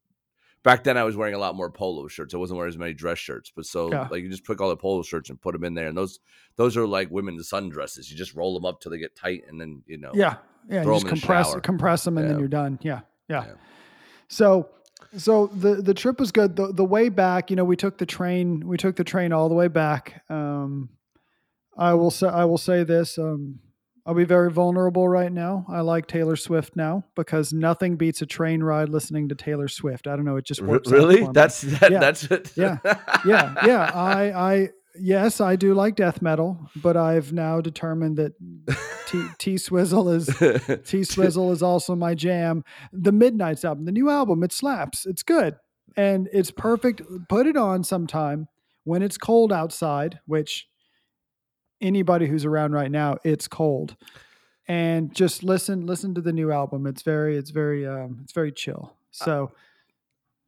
back 0.66 0.83
then 0.83 0.98
I 0.98 1.05
was 1.05 1.16
wearing 1.16 1.35
a 1.35 1.38
lot 1.38 1.55
more 1.55 1.70
polo 1.70 2.09
shirts. 2.09 2.35
I 2.35 2.38
wasn't 2.38 2.59
wearing 2.59 2.72
as 2.72 2.76
many 2.76 2.92
dress 2.92 3.18
shirts, 3.18 3.52
but 3.55 3.64
so 3.66 3.88
Yeah. 3.90 4.09
like 4.11 4.22
you 4.24 4.29
just 4.29 4.44
pick 4.44 4.61
all 4.61 4.68
the 4.68 4.76
polo 4.76 5.02
shirts 5.02 5.31
and 5.31 5.40
put 5.40 5.52
them 5.52 5.62
in 5.62 5.74
there, 5.74 5.87
and 5.87 5.96
those 5.96 6.18
those 6.57 6.76
are 6.76 6.87
like 6.87 7.09
women's 7.11 7.48
sundresses. 7.48 8.11
You 8.11 8.16
just 8.16 8.35
roll 8.35 8.52
them 8.52 8.64
up 8.66 8.81
till 8.81 8.90
they 8.90 8.98
get 8.98 9.14
tight, 9.14 9.44
and 9.48 9.61
then 9.61 9.83
you 9.87 9.96
know. 9.96 10.11
Yeah, 10.12 10.37
yeah. 10.68 10.83
You 10.83 10.90
just 10.92 11.05
in 11.05 11.11
the 11.14 11.20
compress 11.20 11.55
compress 11.62 12.05
them 12.05 12.18
and 12.18 12.26
then 12.29 12.35
Yeah. 12.35 12.40
you're 12.40 12.48
done. 12.48 12.79
Yeah, 12.83 13.00
yeah. 13.29 13.44
Yeah. 13.46 13.52
So, 14.29 14.68
so 15.16 15.46
the 15.46 15.76
the 15.76 15.94
trip 15.94 16.18
was 16.18 16.33
good. 16.33 16.57
The 16.57 16.72
the 16.72 16.85
way 16.85 17.11
back, 17.11 17.48
you 17.50 17.55
know, 17.57 17.64
we 17.64 17.76
took 17.76 17.98
the 17.98 18.07
train. 18.07 18.66
We 18.66 18.76
took 18.76 18.96
the 18.96 19.05
train 19.05 19.33
all 19.33 19.48
the 19.48 19.55
way 19.55 19.68
back. 19.68 20.24
Um, 20.29 20.88
I 21.79 21.94
will 21.94 22.11
say 22.11 22.26
I 22.26 22.44
will 22.44 22.59
say 22.59 22.83
this. 22.83 23.18
Um, 23.18 23.61
I'll 24.07 24.14
be 24.14 24.25
very 24.25 24.53
vulnerable 24.53 25.09
right 25.09 25.33
now. 25.33 25.66
I 25.69 25.81
like 25.81 26.07
Taylor 26.07 26.37
Swift 26.37 26.77
now 26.77 27.05
because 27.16 27.53
nothing 27.53 27.97
beats 27.97 28.23
a 28.23 28.27
train 28.27 28.62
ride 28.62 28.88
listening 28.88 29.29
to 29.31 29.35
Taylor 29.35 29.66
Swift. 29.66 30.07
I 30.07 30.14
don't 30.14 30.25
know. 30.25 30.37
It 30.37 30.45
just 30.47 30.62
works. 30.62 30.87
out 30.88 30.92
really? 30.95 31.27
That's 31.33 31.62
that, 31.62 31.90
Yeah. 31.90 31.99
that's 31.99 32.25
it. 32.25 32.53
Yeah. 32.57 32.79
yeah, 33.27 33.55
yeah. 33.66 33.90
I, 33.92 34.53
I, 34.53 34.69
yes, 34.95 35.40
I 35.40 35.57
do 35.57 35.75
like 35.75 35.97
death 35.97 36.23
metal, 36.23 36.71
but 36.77 36.97
I've 36.97 37.33
now 37.33 37.61
determined 37.61 38.16
that 38.19 38.33
T, 39.09 39.27
T 39.38 39.59
Swizzle 39.59 40.09
is 40.11 40.27
T 40.87 41.03
Swizzle 41.03 41.51
is 41.51 41.62
also 41.62 41.97
my 41.97 42.14
jam. 42.14 42.62
The 42.92 43.12
Midnights 43.12 43.64
album, 43.64 43.87
the 43.87 43.92
new 43.92 44.09
album, 44.09 44.45
it 44.45 44.53
slaps. 44.53 45.05
It's 45.05 45.25
good 45.25 45.57
and 45.97 46.29
it's 46.33 46.53
perfect. 46.53 47.03
Put 47.29 47.49
it 47.49 47.57
on 47.57 47.83
sometime 47.83 48.47
when 48.85 49.03
it's 49.03 49.19
cold 49.19 49.53
outside, 49.53 50.21
which 50.27 50.69
anybody 51.80 52.26
who's 52.26 52.44
around 52.44 52.72
right 52.72 52.90
now, 52.90 53.18
it's 53.24 53.48
cold. 53.48 53.96
And 54.68 55.14
just 55.14 55.42
listen, 55.42 55.86
listen 55.86 56.14
to 56.14 56.20
the 56.20 56.32
new 56.32 56.50
album. 56.50 56.86
It's 56.86 57.02
very, 57.02 57.36
it's 57.36 57.50
very, 57.50 57.86
um, 57.86 58.20
it's 58.22 58.32
very 58.32 58.50
chill. 58.50 58.94
So 59.10 59.52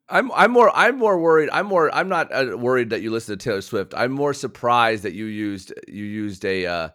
I'm 0.09 0.33
I'm 0.33 0.51
more 0.51 0.71
I'm 0.75 0.97
more 0.97 1.19
worried. 1.19 1.51
I'm 1.53 1.67
more 1.67 1.95
I'm 1.95 2.09
not 2.09 2.33
uh, 2.33 2.57
worried 2.57 2.91
that 2.91 3.03
you 3.03 3.11
listen 3.11 3.37
to 3.37 3.43
Taylor 3.43 3.61
Swift. 3.61 3.93
I'm 3.97 4.13
more 4.13 4.33
surprised 4.33 5.03
that 5.03 5.13
you 5.13 5.27
used 5.27 5.73
you 5.87 6.05
used 6.05 6.45
a 6.45 6.67
uh, 6.67 6.89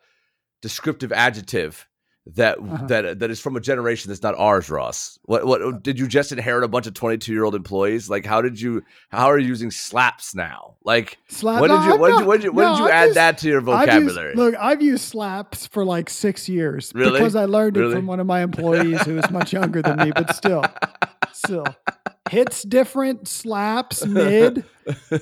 descriptive 0.61 1.11
adjective 1.11 1.87
that 2.25 2.57
Uh-huh. 2.57 2.85
that 2.87 3.19
that 3.19 3.29
is 3.31 3.39
from 3.39 3.55
a 3.57 3.59
generation 3.59 4.09
that's 4.09 4.23
not 4.23 4.33
ours, 4.37 4.69
Ross. 4.69 5.19
What 5.23 5.45
what 5.45 5.83
did 5.83 5.99
you 5.99 6.07
just 6.07 6.31
inherit 6.31 6.63
a 6.63 6.67
bunch 6.69 6.87
of 6.87 6.93
22 6.93 7.33
year 7.33 7.43
old 7.43 7.53
employees? 7.53 8.09
Like 8.09 8.25
how 8.25 8.41
did 8.41 8.59
you 8.61 8.83
how 9.09 9.25
are 9.27 9.37
you 9.37 9.47
using 9.47 9.71
slaps 9.71 10.33
now? 10.33 10.75
Like 10.85 11.17
slap. 11.27 11.59
when 11.61 11.69
did 11.69 11.75
no, 11.75 11.85
you 11.85 11.91
I'm 11.93 12.11
did 12.11 12.19
you 12.21 12.25
what 12.25 12.35
did 12.37 12.43
you, 12.45 12.51
when 12.53 12.65
no, 12.65 12.75
did 12.77 12.83
you 12.83 12.89
add 12.89 13.03
used- 13.05 13.17
that 13.17 13.37
to 13.39 13.47
your 13.49 13.59
I've 13.69 13.87
used- 13.87 14.15
vocabulary? 14.15 14.35
look, 14.35 14.55
I've 14.59 14.81
used 14.81 15.03
slaps 15.03 15.67
for 15.67 15.83
like 15.83 16.09
six 16.09 16.47
years 16.47 16.91
Really? 16.95 17.11
because 17.19 17.35
I 17.35 17.45
learned 17.45 17.75
it 17.77 17.91
from 17.91 18.07
one 18.07 18.19
of 18.21 18.27
my 18.27 18.41
employees 18.41 19.01
who 19.03 19.17
is 19.17 19.29
much 19.29 19.51
younger 19.51 19.81
than 19.81 19.97
me, 19.97 20.11
but 20.15 20.33
still, 20.35 20.63
still. 21.33 21.65
Hits 22.33 22.63
different, 22.63 23.27
slaps, 23.27 24.03
mid. 24.07 24.65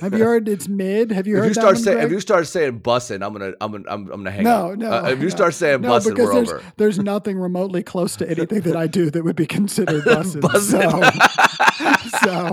Have 0.00 0.14
you 0.14 0.24
heard 0.24 0.48
it's 0.48 0.66
mid? 0.66 1.12
Have 1.12 1.26
you 1.26 1.36
if 1.36 1.40
heard 1.40 1.48
you 1.48 1.54
that 1.54 1.60
start 1.60 1.78
saying 1.78 1.98
if 1.98 2.10
you 2.10 2.20
start 2.20 2.46
saying 2.46 2.80
bussin', 2.80 3.22
I'm 3.22 3.32
gonna 3.34 3.52
I'm 3.60 3.72
gonna 3.72 3.84
I'm, 3.86 4.00
I'm 4.04 4.08
gonna 4.08 4.30
hang 4.30 4.44
no, 4.44 4.72
up. 4.72 4.78
no. 4.78 4.90
Uh, 4.90 5.08
if 5.10 5.18
you 5.18 5.24
no. 5.24 5.28
start 5.28 5.52
saying 5.52 5.82
no, 5.82 5.90
bussin', 5.90 6.10
because 6.10 6.26
we're 6.26 6.34
there's, 6.34 6.52
over. 6.52 6.62
there's 6.78 6.98
nothing 6.98 7.38
remotely 7.38 7.82
close 7.82 8.16
to 8.16 8.30
anything 8.30 8.62
that 8.62 8.76
I 8.76 8.86
do 8.86 9.10
that 9.10 9.22
would 9.24 9.36
be 9.36 9.46
considered 9.46 10.04
bussin'. 10.04 10.40
Bussin'. 10.42 12.10
So, 12.18 12.18
so, 12.24 12.50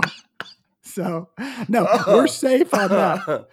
so, 0.82 1.28
no, 1.68 1.88
we're 2.06 2.26
safe 2.28 2.74
on 2.74 2.90
that. 2.90 3.28
Oh, 3.28 3.34
Last 3.34 3.46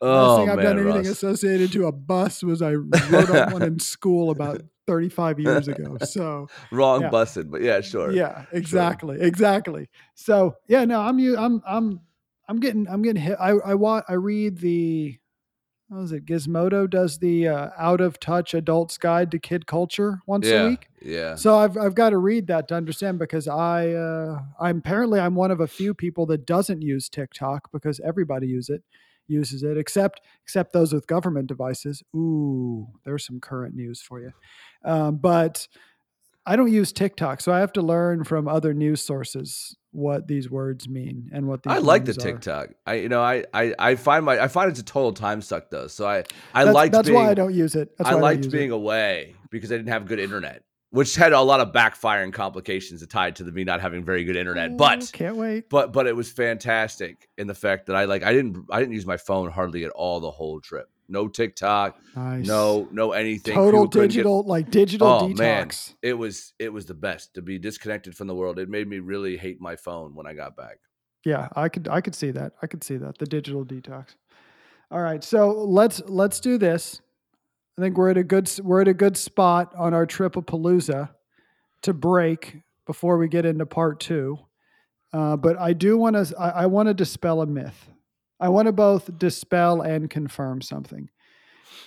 oh 0.00 0.36
thing 0.38 0.50
I've 0.50 0.56
man, 0.56 0.64
done 0.64 0.78
anything 0.78 0.96
Ross. 0.96 1.06
associated 1.06 1.70
to 1.72 1.86
a 1.86 1.92
bus 1.92 2.42
was 2.42 2.62
I 2.62 2.72
wrote 2.72 3.30
on 3.30 3.52
one 3.52 3.62
in 3.62 3.78
school 3.78 4.30
about 4.30 4.62
35 4.88 5.38
years 5.38 5.68
ago. 5.74 5.98
So 5.98 6.48
wrong 6.72 7.02
Yeah. 7.02 7.10
busted, 7.10 7.50
but 7.50 7.60
yeah, 7.62 7.80
sure. 7.82 8.10
yeah, 8.10 8.46
exactly, 8.52 9.20
exactly. 9.20 9.88
So 10.14 10.56
yeah, 10.66 10.84
no, 10.84 11.00
I'm 11.00 11.18
I'm, 11.36 11.62
I'm 11.66 12.00
I'm 12.48 12.58
getting 12.58 12.88
I'm 12.88 13.02
getting 13.02 13.22
hit. 13.22 13.36
I 13.38 13.50
I 13.50 13.74
want 13.74 14.06
I 14.08 14.14
read 14.14 14.58
the 14.58 15.18
what 15.88 16.00
was 16.00 16.12
it? 16.12 16.26
Gizmodo 16.26 16.88
does 16.88 17.18
the 17.18 17.48
uh, 17.48 17.68
out 17.78 18.00
of 18.00 18.18
touch 18.20 18.52
adults 18.54 18.98
guide 18.98 19.30
to 19.30 19.38
kid 19.38 19.66
culture 19.66 20.20
once 20.26 20.46
yeah, 20.46 20.64
a 20.64 20.68
week. 20.68 20.88
yeah. 21.00 21.34
So 21.34 21.56
I've 21.58 21.76
I've 21.76 21.94
got 21.94 22.10
to 22.10 22.18
read 22.18 22.46
that 22.48 22.68
to 22.68 22.74
understand 22.74 23.18
because 23.18 23.46
I 23.48 23.90
uh, 23.92 24.40
I'm 24.60 24.78
apparently 24.78 25.20
I'm 25.20 25.34
one 25.34 25.50
of 25.50 25.60
a 25.60 25.66
few 25.68 25.94
people 25.94 26.26
that 26.26 26.46
doesn't 26.46 26.82
use 26.82 27.08
TikTok 27.08 27.70
because 27.72 28.00
everybody 28.00 28.46
use 28.48 28.68
it 28.68 28.82
uses 29.28 29.62
it 29.62 29.76
except 29.78 30.20
except 30.42 30.72
those 30.72 30.92
with 30.92 31.06
government 31.06 31.46
devices. 31.46 32.02
Ooh, 32.14 32.88
there's 33.04 33.24
some 33.26 33.40
current 33.40 33.74
news 33.74 34.00
for 34.00 34.20
you. 34.20 34.32
Um, 34.84 35.16
but 35.16 35.68
I 36.46 36.56
don't 36.56 36.72
use 36.72 36.92
TikTok, 36.92 37.40
so 37.42 37.52
I 37.52 37.58
have 37.58 37.72
to 37.74 37.82
learn 37.82 38.24
from 38.24 38.48
other 38.48 38.72
news 38.72 39.04
sources 39.04 39.76
what 39.90 40.28
these 40.28 40.50
words 40.50 40.88
mean 40.88 41.28
and 41.32 41.46
what 41.46 41.62
these. 41.62 41.72
I 41.72 41.78
like 41.78 42.04
the 42.04 42.12
memes 42.12 42.18
are. 42.18 42.20
TikTok. 42.32 42.68
I 42.86 42.94
you 42.94 43.08
know 43.08 43.20
I, 43.22 43.44
I 43.52 43.74
I 43.78 43.94
find 43.96 44.24
my 44.24 44.40
I 44.42 44.48
find 44.48 44.70
it's 44.70 44.80
a 44.80 44.84
total 44.84 45.12
time 45.12 45.42
suck 45.42 45.70
though. 45.70 45.88
So 45.88 46.06
I 46.06 46.24
I 46.54 46.64
That's, 46.64 46.74
liked 46.74 46.92
that's 46.92 47.08
being 47.08 47.20
why 47.20 47.30
I 47.30 47.34
don't 47.34 47.54
use 47.54 47.74
it. 47.74 47.90
That's 47.98 48.10
I 48.10 48.14
liked 48.14 48.42
don't 48.42 48.52
being 48.52 48.70
it. 48.70 48.74
away 48.74 49.34
because 49.50 49.70
I 49.72 49.76
didn't 49.76 49.90
have 49.90 50.06
good 50.06 50.18
internet, 50.18 50.62
which 50.90 51.14
had 51.16 51.32
a 51.32 51.40
lot 51.42 51.60
of 51.60 51.72
backfiring 51.72 52.32
complications 52.32 53.06
tied 53.06 53.36
to 53.36 53.44
the 53.44 53.52
me 53.52 53.64
not 53.64 53.80
having 53.80 54.04
very 54.04 54.24
good 54.24 54.36
internet. 54.36 54.70
Oh, 54.72 54.76
But 54.76 55.10
can't 55.12 55.36
wait. 55.36 55.68
but 55.68 55.92
but 55.92 56.06
it 56.06 56.16
was 56.16 56.30
fantastic 56.32 57.28
in 57.38 57.46
the 57.46 57.54
fact 57.54 57.86
that 57.86 57.96
I 57.96 58.04
like 58.04 58.22
I 58.22 58.32
didn't 58.32 58.66
I 58.70 58.80
didn't 58.80 58.94
use 58.94 59.06
my 59.06 59.16
phone 59.16 59.50
hardly 59.50 59.84
at 59.84 59.90
all 59.90 60.20
the 60.20 60.30
whole 60.30 60.60
trip. 60.60 60.88
No 61.10 61.26
TikTok, 61.26 61.96
Nice. 62.16 62.46
no 62.46 62.86
no 62.92 63.12
anything. 63.12 63.54
total 63.54 63.70
People 63.84 63.88
couldn't 63.88 64.08
get- 64.08 64.12
digital, 64.14 64.42
like 64.44 64.70
digital 64.70 65.06
Oh, 65.08 65.28
detox. 65.28 65.38
man. 65.38 65.68
it 66.02 66.14
was 66.14 66.52
it 66.58 66.72
was 66.72 66.84
the 66.86 66.94
best 66.94 67.34
to 67.34 67.42
be 67.42 67.58
disconnected 67.58 68.14
from 68.16 68.26
the 68.26 68.34
world. 68.34 68.58
It 68.58 68.68
made 68.68 68.88
me 68.88 68.98
really 68.98 69.36
hate 69.36 69.60
my 69.60 69.76
phone 69.76 70.14
when 70.14 70.26
I 70.26 70.34
got 70.34 70.56
back. 70.56 70.78
Yeah, 71.24 71.48
I 71.56 71.68
could 71.68 71.88
I 71.88 72.00
could 72.02 72.14
see 72.14 72.30
that. 72.32 72.52
I 72.62 72.66
could 72.66 72.84
see 72.84 72.96
that. 72.98 73.18
The 73.18 73.26
digital 73.26 73.64
detox. 73.64 74.16
All 74.90 75.00
right, 75.00 75.22
so 75.24 75.50
let's 75.50 76.00
let's 76.06 76.40
do 76.40 76.56
this. 76.58 77.00
I 77.78 77.80
think 77.80 77.96
we're 77.96 78.10
at 78.10 78.18
a 78.18 78.24
good 78.24 78.50
we're 78.64 78.80
at 78.80 78.88
a 78.88 78.94
good 78.94 79.16
spot 79.16 79.72
on 79.76 79.94
our 79.94 80.04
trip 80.04 80.34
of 80.36 80.46
Palooza 80.46 81.10
to 81.82 81.94
break 81.94 82.56
before 82.86 83.18
we 83.18 83.28
get 83.28 83.46
into 83.46 83.66
part 83.66 84.00
two. 84.00 84.36
Uh, 85.12 85.36
but 85.36 85.56
I 85.58 85.74
do 85.74 85.96
want 85.96 86.16
to 86.16 86.36
I, 86.36 86.48
I 86.48 86.66
want 86.66 86.88
to 86.88 86.94
dispel 86.94 87.40
a 87.40 87.46
myth. 87.46 87.88
I 88.40 88.48
want 88.48 88.66
to 88.66 88.72
both 88.72 89.16
dispel 89.16 89.80
and 89.80 90.10
confirm 90.10 90.60
something. 90.60 91.08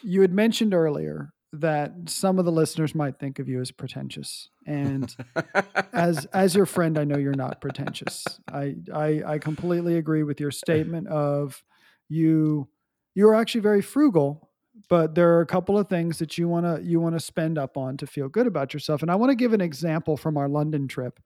You 0.01 0.21
had 0.21 0.32
mentioned 0.32 0.73
earlier 0.73 1.34
that 1.54 1.91
some 2.08 2.39
of 2.39 2.45
the 2.45 2.51
listeners 2.54 2.95
might 2.95 3.19
think 3.19 3.39
of 3.39 3.49
you 3.49 3.60
as 3.60 3.71
pretentious, 3.71 4.47
and 4.65 5.13
as 5.93 6.25
as 6.27 6.56
your 6.56 6.65
friend, 6.65 6.97
I 6.97 7.04
know 7.04 7.17
you're 7.17 7.34
not 7.34 7.60
pretentious. 7.60 8.25
I, 8.47 8.75
I 8.93 9.23
I 9.25 9.39
completely 9.39 9.97
agree 9.97 10.23
with 10.23 10.39
your 10.39 10.51
statement 10.51 11.10
of 11.10 11.62
you 12.08 12.69
you 13.13 13.27
are 13.27 13.36
actually 13.36 13.62
very 13.62 13.82
frugal, 13.82 14.51
but 14.89 15.15
there 15.15 15.34
are 15.38 15.41
a 15.41 15.45
couple 15.45 15.77
of 15.77 15.88
things 15.88 16.19
that 16.19 16.38
you 16.38 16.47
want 16.47 16.65
to 16.65 16.84
you 16.84 16.99
want 16.99 17.15
to 17.15 17.19
spend 17.19 17.57
up 17.57 17.77
on 17.77 17.97
to 17.97 18.07
feel 18.07 18.29
good 18.29 18.47
about 18.47 18.73
yourself. 18.73 19.01
And 19.01 19.12
I 19.12 19.15
want 19.15 19.31
to 19.31 19.36
give 19.36 19.53
an 19.53 19.62
example 19.62 20.17
from 20.17 20.38
our 20.38 20.47
London 20.47 20.88
trip 20.88 21.19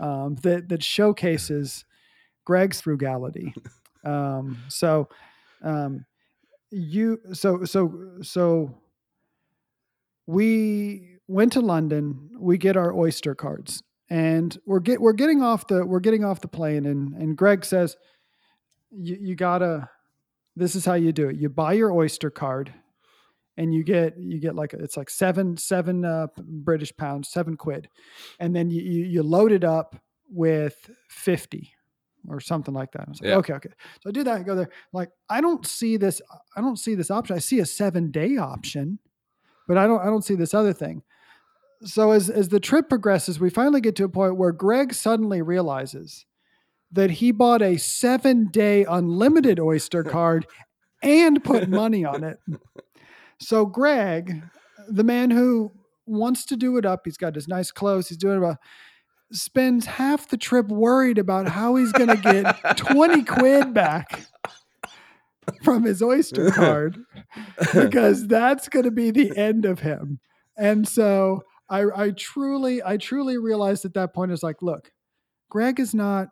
um, 0.00 0.36
that 0.42 0.68
that 0.68 0.82
showcases 0.82 1.84
Greg's 2.44 2.80
frugality. 2.80 3.54
Um, 4.04 4.58
so 4.68 5.08
um, 5.62 6.06
you 6.70 7.18
so 7.32 7.64
so 7.64 8.12
so 8.22 8.78
we 10.26 11.18
went 11.26 11.52
to 11.54 11.60
London. 11.60 12.30
We 12.38 12.58
get 12.58 12.76
our 12.76 12.94
Oyster 12.94 13.34
cards, 13.34 13.82
and 14.08 14.56
we're 14.66 14.80
get 14.80 15.00
we're 15.00 15.12
getting 15.14 15.42
off 15.42 15.66
the 15.66 15.84
we're 15.84 16.00
getting 16.00 16.24
off 16.24 16.40
the 16.40 16.48
plane, 16.48 16.86
and 16.86 17.14
and 17.14 17.36
Greg 17.36 17.64
says, 17.64 17.96
"You 18.90 19.16
you 19.20 19.34
gotta. 19.34 19.90
This 20.58 20.74
is 20.74 20.84
how 20.84 20.94
you 20.94 21.12
do 21.12 21.28
it. 21.28 21.36
You 21.36 21.48
buy 21.48 21.74
your 21.74 21.92
Oyster 21.92 22.30
card, 22.30 22.72
and 23.56 23.72
you 23.74 23.84
get 23.84 24.18
you 24.18 24.38
get 24.40 24.54
like 24.54 24.74
it's 24.74 24.96
like 24.96 25.10
seven 25.10 25.56
seven 25.56 26.04
uh, 26.04 26.26
British 26.36 26.96
pounds, 26.96 27.28
seven 27.28 27.56
quid, 27.56 27.88
and 28.40 28.54
then 28.54 28.70
you 28.70 28.82
you, 28.82 29.04
you 29.04 29.22
load 29.22 29.52
it 29.52 29.64
up 29.64 29.96
with 30.28 30.90
fifty." 31.08 31.72
Or 32.28 32.40
something 32.40 32.74
like 32.74 32.92
that. 32.92 33.06
I 33.06 33.10
was 33.10 33.20
like, 33.22 33.28
Yeah. 33.28 33.36
okay, 33.36 33.52
okay. 33.54 33.70
So 34.02 34.10
I 34.10 34.12
do 34.12 34.24
that. 34.24 34.40
I 34.40 34.42
go 34.42 34.54
there. 34.54 34.68
Like, 34.92 35.08
I 35.30 35.40
don't 35.40 35.64
see 35.64 35.96
this. 35.96 36.20
I 36.56 36.60
don't 36.60 36.76
see 36.76 36.94
this 36.94 37.10
option. 37.10 37.36
I 37.36 37.38
see 37.38 37.60
a 37.60 37.64
seven 37.64 38.10
day 38.10 38.36
option 38.36 38.98
but 39.68 39.76
I 39.76 39.86
don't 39.86 40.00
I 40.00 40.06
don't 40.06 40.24
see 40.24 40.34
this 40.34 40.54
other 40.54 40.72
thing. 40.72 41.02
So 41.84 42.10
as 42.10 42.28
as 42.28 42.48
the 42.48 42.58
trip 42.58 42.88
progresses, 42.88 43.38
we 43.38 43.50
finally 43.50 43.80
get 43.80 43.94
to 43.96 44.04
a 44.04 44.08
point 44.08 44.36
where 44.36 44.50
Greg 44.50 44.92
suddenly 44.94 45.42
realizes 45.42 46.26
that 46.92 47.10
he 47.10 47.32
bought 47.32 47.62
a 47.62 47.74
7-day 47.74 48.84
unlimited 48.84 49.60
Oyster 49.60 50.02
card 50.04 50.46
and 51.02 51.42
put 51.44 51.68
money 51.68 52.04
on 52.04 52.24
it. 52.24 52.38
So 53.40 53.66
Greg, 53.66 54.42
the 54.88 55.04
man 55.04 55.30
who 55.30 55.72
wants 56.06 56.44
to 56.46 56.56
do 56.56 56.76
it 56.76 56.86
up, 56.86 57.02
he's 57.04 57.18
got 57.18 57.34
his 57.34 57.46
nice 57.46 57.70
clothes, 57.70 58.08
he's 58.08 58.18
doing 58.18 58.34
it 58.34 58.38
about 58.38 58.56
spends 59.32 59.86
half 59.86 60.28
the 60.28 60.36
trip 60.36 60.68
worried 60.68 61.18
about 61.18 61.48
how 61.48 61.76
he's 61.76 61.92
going 61.92 62.08
to 62.08 62.16
get 62.16 62.76
20 62.76 63.24
quid 63.24 63.74
back 63.74 64.26
from 65.62 65.84
his 65.84 66.02
Oyster 66.02 66.50
card 66.54 66.98
because 67.74 68.26
that's 68.26 68.68
going 68.68 68.84
to 68.84 68.90
be 68.90 69.10
the 69.10 69.36
end 69.36 69.64
of 69.64 69.80
him. 69.80 70.20
And 70.56 70.86
so 70.88 71.42
I, 71.68 71.84
I 71.94 72.10
truly, 72.10 72.82
I 72.82 72.96
truly 72.96 73.38
realized 73.38 73.84
at 73.84 73.94
that 73.94 74.14
point, 74.14 74.32
is 74.32 74.42
like, 74.42 74.62
look, 74.62 74.90
Greg 75.50 75.78
is 75.78 75.94
not, 75.94 76.28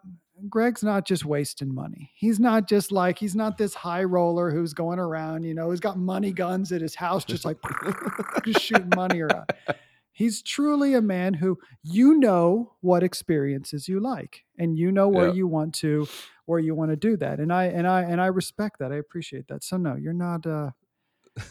Greg's 0.50 0.82
not 0.82 1.06
just 1.06 1.24
wasting 1.24 1.74
money. 1.74 2.12
He's 2.14 2.38
not 2.38 2.68
just 2.68 2.92
like, 2.92 3.18
he's 3.18 3.34
not 3.34 3.56
this 3.58 3.74
high 3.74 4.04
roller 4.04 4.50
who's 4.50 4.74
going 4.74 4.98
around, 4.98 5.44
you 5.44 5.54
know, 5.54 5.70
he's 5.70 5.80
got 5.80 5.98
money 5.98 6.32
guns 6.32 6.72
at 6.72 6.80
his 6.80 6.94
house, 6.94 7.24
just 7.24 7.44
like 7.44 7.56
just 8.44 8.60
shooting 8.60 8.90
money 8.94 9.20
around. 9.20 9.46
He's 10.12 10.42
truly 10.42 10.94
a 10.94 11.02
man 11.02 11.34
who 11.34 11.58
you 11.82 12.14
know 12.18 12.72
what 12.80 13.02
experiences 13.02 13.88
you 13.88 14.00
like 14.00 14.44
and 14.58 14.76
you 14.76 14.90
know 14.92 15.08
where 15.08 15.28
Yeah. 15.28 15.34
you 15.34 15.46
want 15.46 15.74
to 15.76 16.06
where 16.46 16.58
you 16.60 16.74
want 16.74 16.90
to 16.90 16.96
do 16.96 17.16
that. 17.18 17.38
And 17.40 17.52
I 17.52 17.64
and 17.64 17.86
I 17.86 18.02
and 18.02 18.20
I 18.20 18.26
respect 18.26 18.78
that. 18.78 18.92
I 18.92 18.96
appreciate 18.96 19.48
that. 19.48 19.62
So 19.64 19.76
no, 19.76 19.94
you're 19.96 20.12
not 20.14 20.46
uh 20.46 20.70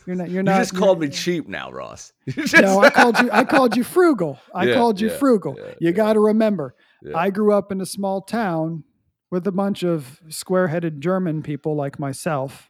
you're 0.08 0.15
not 0.15 0.30
you're 0.32 0.41
not 0.41 0.56
You 0.56 0.62
just 0.62 0.76
called 0.76 1.00
me 1.00 1.10
cheap 1.10 1.48
now, 1.48 1.71
Ross. 1.71 2.12
No, 2.60 2.80
I 2.80 2.89
called 2.89 3.19
you. 3.19 3.30
I 3.32 3.43
called 3.43 3.78
you 3.78 3.84
frugal. 3.84 4.39
I 4.54 4.65
Yeah, 4.65 4.74
called 4.76 5.00
you 5.00 5.10
yeah, 5.10 5.17
frugal. 5.17 5.60
you 5.80 5.91
got 5.91 6.13
to 6.13 6.19
remember, 6.19 6.74
Yeah. 7.03 7.17
I 7.17 7.29
grew 7.29 7.53
up 7.53 7.71
in 7.71 7.81
a 7.81 7.86
small 7.86 8.21
town 8.21 8.84
with 9.31 9.45
a 9.47 9.51
bunch 9.51 9.84
of 9.84 10.19
square-headed 10.29 11.01
German 11.01 11.41
people 11.43 11.75
like 11.75 11.99
myself, 11.99 12.69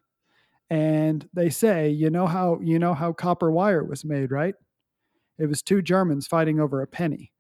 and 0.70 1.28
they 1.34 1.50
say, 1.50 1.90
you 1.90 2.10
know 2.10 2.28
how 2.28 2.60
you 2.62 2.80
know 2.80 2.94
how 2.94 3.14
copper 3.14 3.52
wire 3.52 3.84
was 3.84 4.04
made, 4.04 4.32
right? 4.32 4.56
It 5.38 5.48
was 5.48 5.62
two 5.62 5.82
Germans 5.82 6.28
fighting 6.28 6.60
over 6.60 6.82
a 6.82 6.88
penny. 6.88 7.32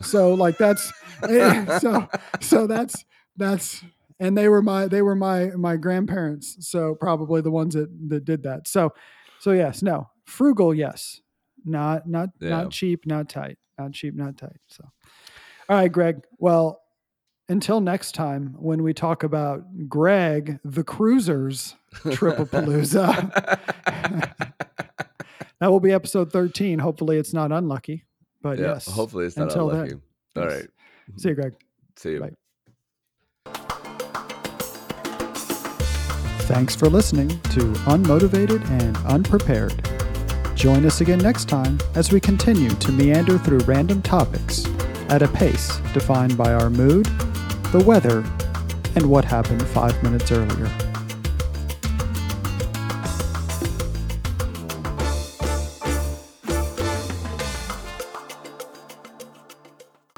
So 0.00 0.34
like 0.34 0.58
that's 0.58 0.92
eh, 1.22 1.78
so 1.78 2.08
so 2.40 2.66
that's 2.66 3.04
that's 3.36 3.84
and 4.18 4.36
they 4.36 4.48
were 4.48 4.62
my 4.62 4.88
they 4.88 5.02
were 5.02 5.14
my 5.14 5.46
my 5.56 5.76
grandparents 5.76 6.56
so 6.68 6.94
probably 6.94 7.40
the 7.40 7.50
ones 7.50 7.74
that 7.74 7.88
that 8.08 8.24
did 8.24 8.42
that 8.42 8.66
so 8.68 8.90
so 9.38 9.52
yes 9.52 9.80
no 9.82 10.08
frugal 10.26 10.74
yes 10.74 11.20
not 11.64 12.06
not 12.08 12.30
Yeah. 12.40 12.50
not 12.50 12.70
cheap 12.70 13.06
not 13.06 13.28
tight 13.28 13.58
not 13.78 13.92
cheap 13.92 14.14
not 14.14 14.36
tight 14.36 14.60
so 14.68 14.84
all 15.72 15.78
right 15.78 15.90
greg 15.92 16.22
well 16.38 16.82
until 17.48 17.80
next 17.80 18.12
time 18.14 18.54
when 18.58 18.82
we 18.82 18.92
talk 18.92 19.22
about 19.22 19.64
greg 19.88 20.58
the 20.64 20.84
cruisers 20.84 21.76
triple 22.12 22.44
palooza 22.46 23.30
that 25.60 25.70
will 25.70 25.80
be 25.80 25.92
episode 25.92 26.30
13 26.30 26.78
hopefully 26.78 27.16
it's 27.16 27.32
not 27.32 27.50
unlucky 27.52 28.04
but 28.42 28.58
yeah, 28.58 28.74
yes 28.74 28.86
hopefully 28.86 29.24
it's 29.24 29.36
not 29.38 29.44
until 29.48 29.68
then. 29.68 29.80
unlucky. 29.80 29.94
All 30.36 30.42
Yes. 30.44 30.52
right. 30.52 30.68
see 31.16 31.28
you 31.30 31.34
greg 31.34 31.54
See 31.96 32.10
you. 32.12 32.20
Bye. 32.20 32.32
Thanks 36.48 36.74
for 36.74 36.88
listening 36.90 37.28
to 37.28 37.60
Unmotivated 37.86 38.62
and 38.70 38.96
Unprepared. 39.06 39.88
Join 40.56 40.84
us 40.84 41.00
again 41.00 41.18
next 41.20 41.48
time 41.48 41.78
as 41.94 42.10
we 42.12 42.18
continue 42.20 42.68
to 42.70 42.92
meander 42.92 43.38
through 43.38 43.58
random 43.60 44.02
topics 44.02 44.64
at 45.12 45.20
a 45.20 45.28
pace 45.28 45.76
defined 45.92 46.38
by 46.38 46.54
our 46.54 46.70
mood, 46.70 47.04
the 47.70 47.84
weather, 47.86 48.24
and 48.96 49.04
what 49.04 49.26
happened 49.26 49.62
five 49.62 50.02
minutes 50.02 50.32
earlier. 50.32 50.91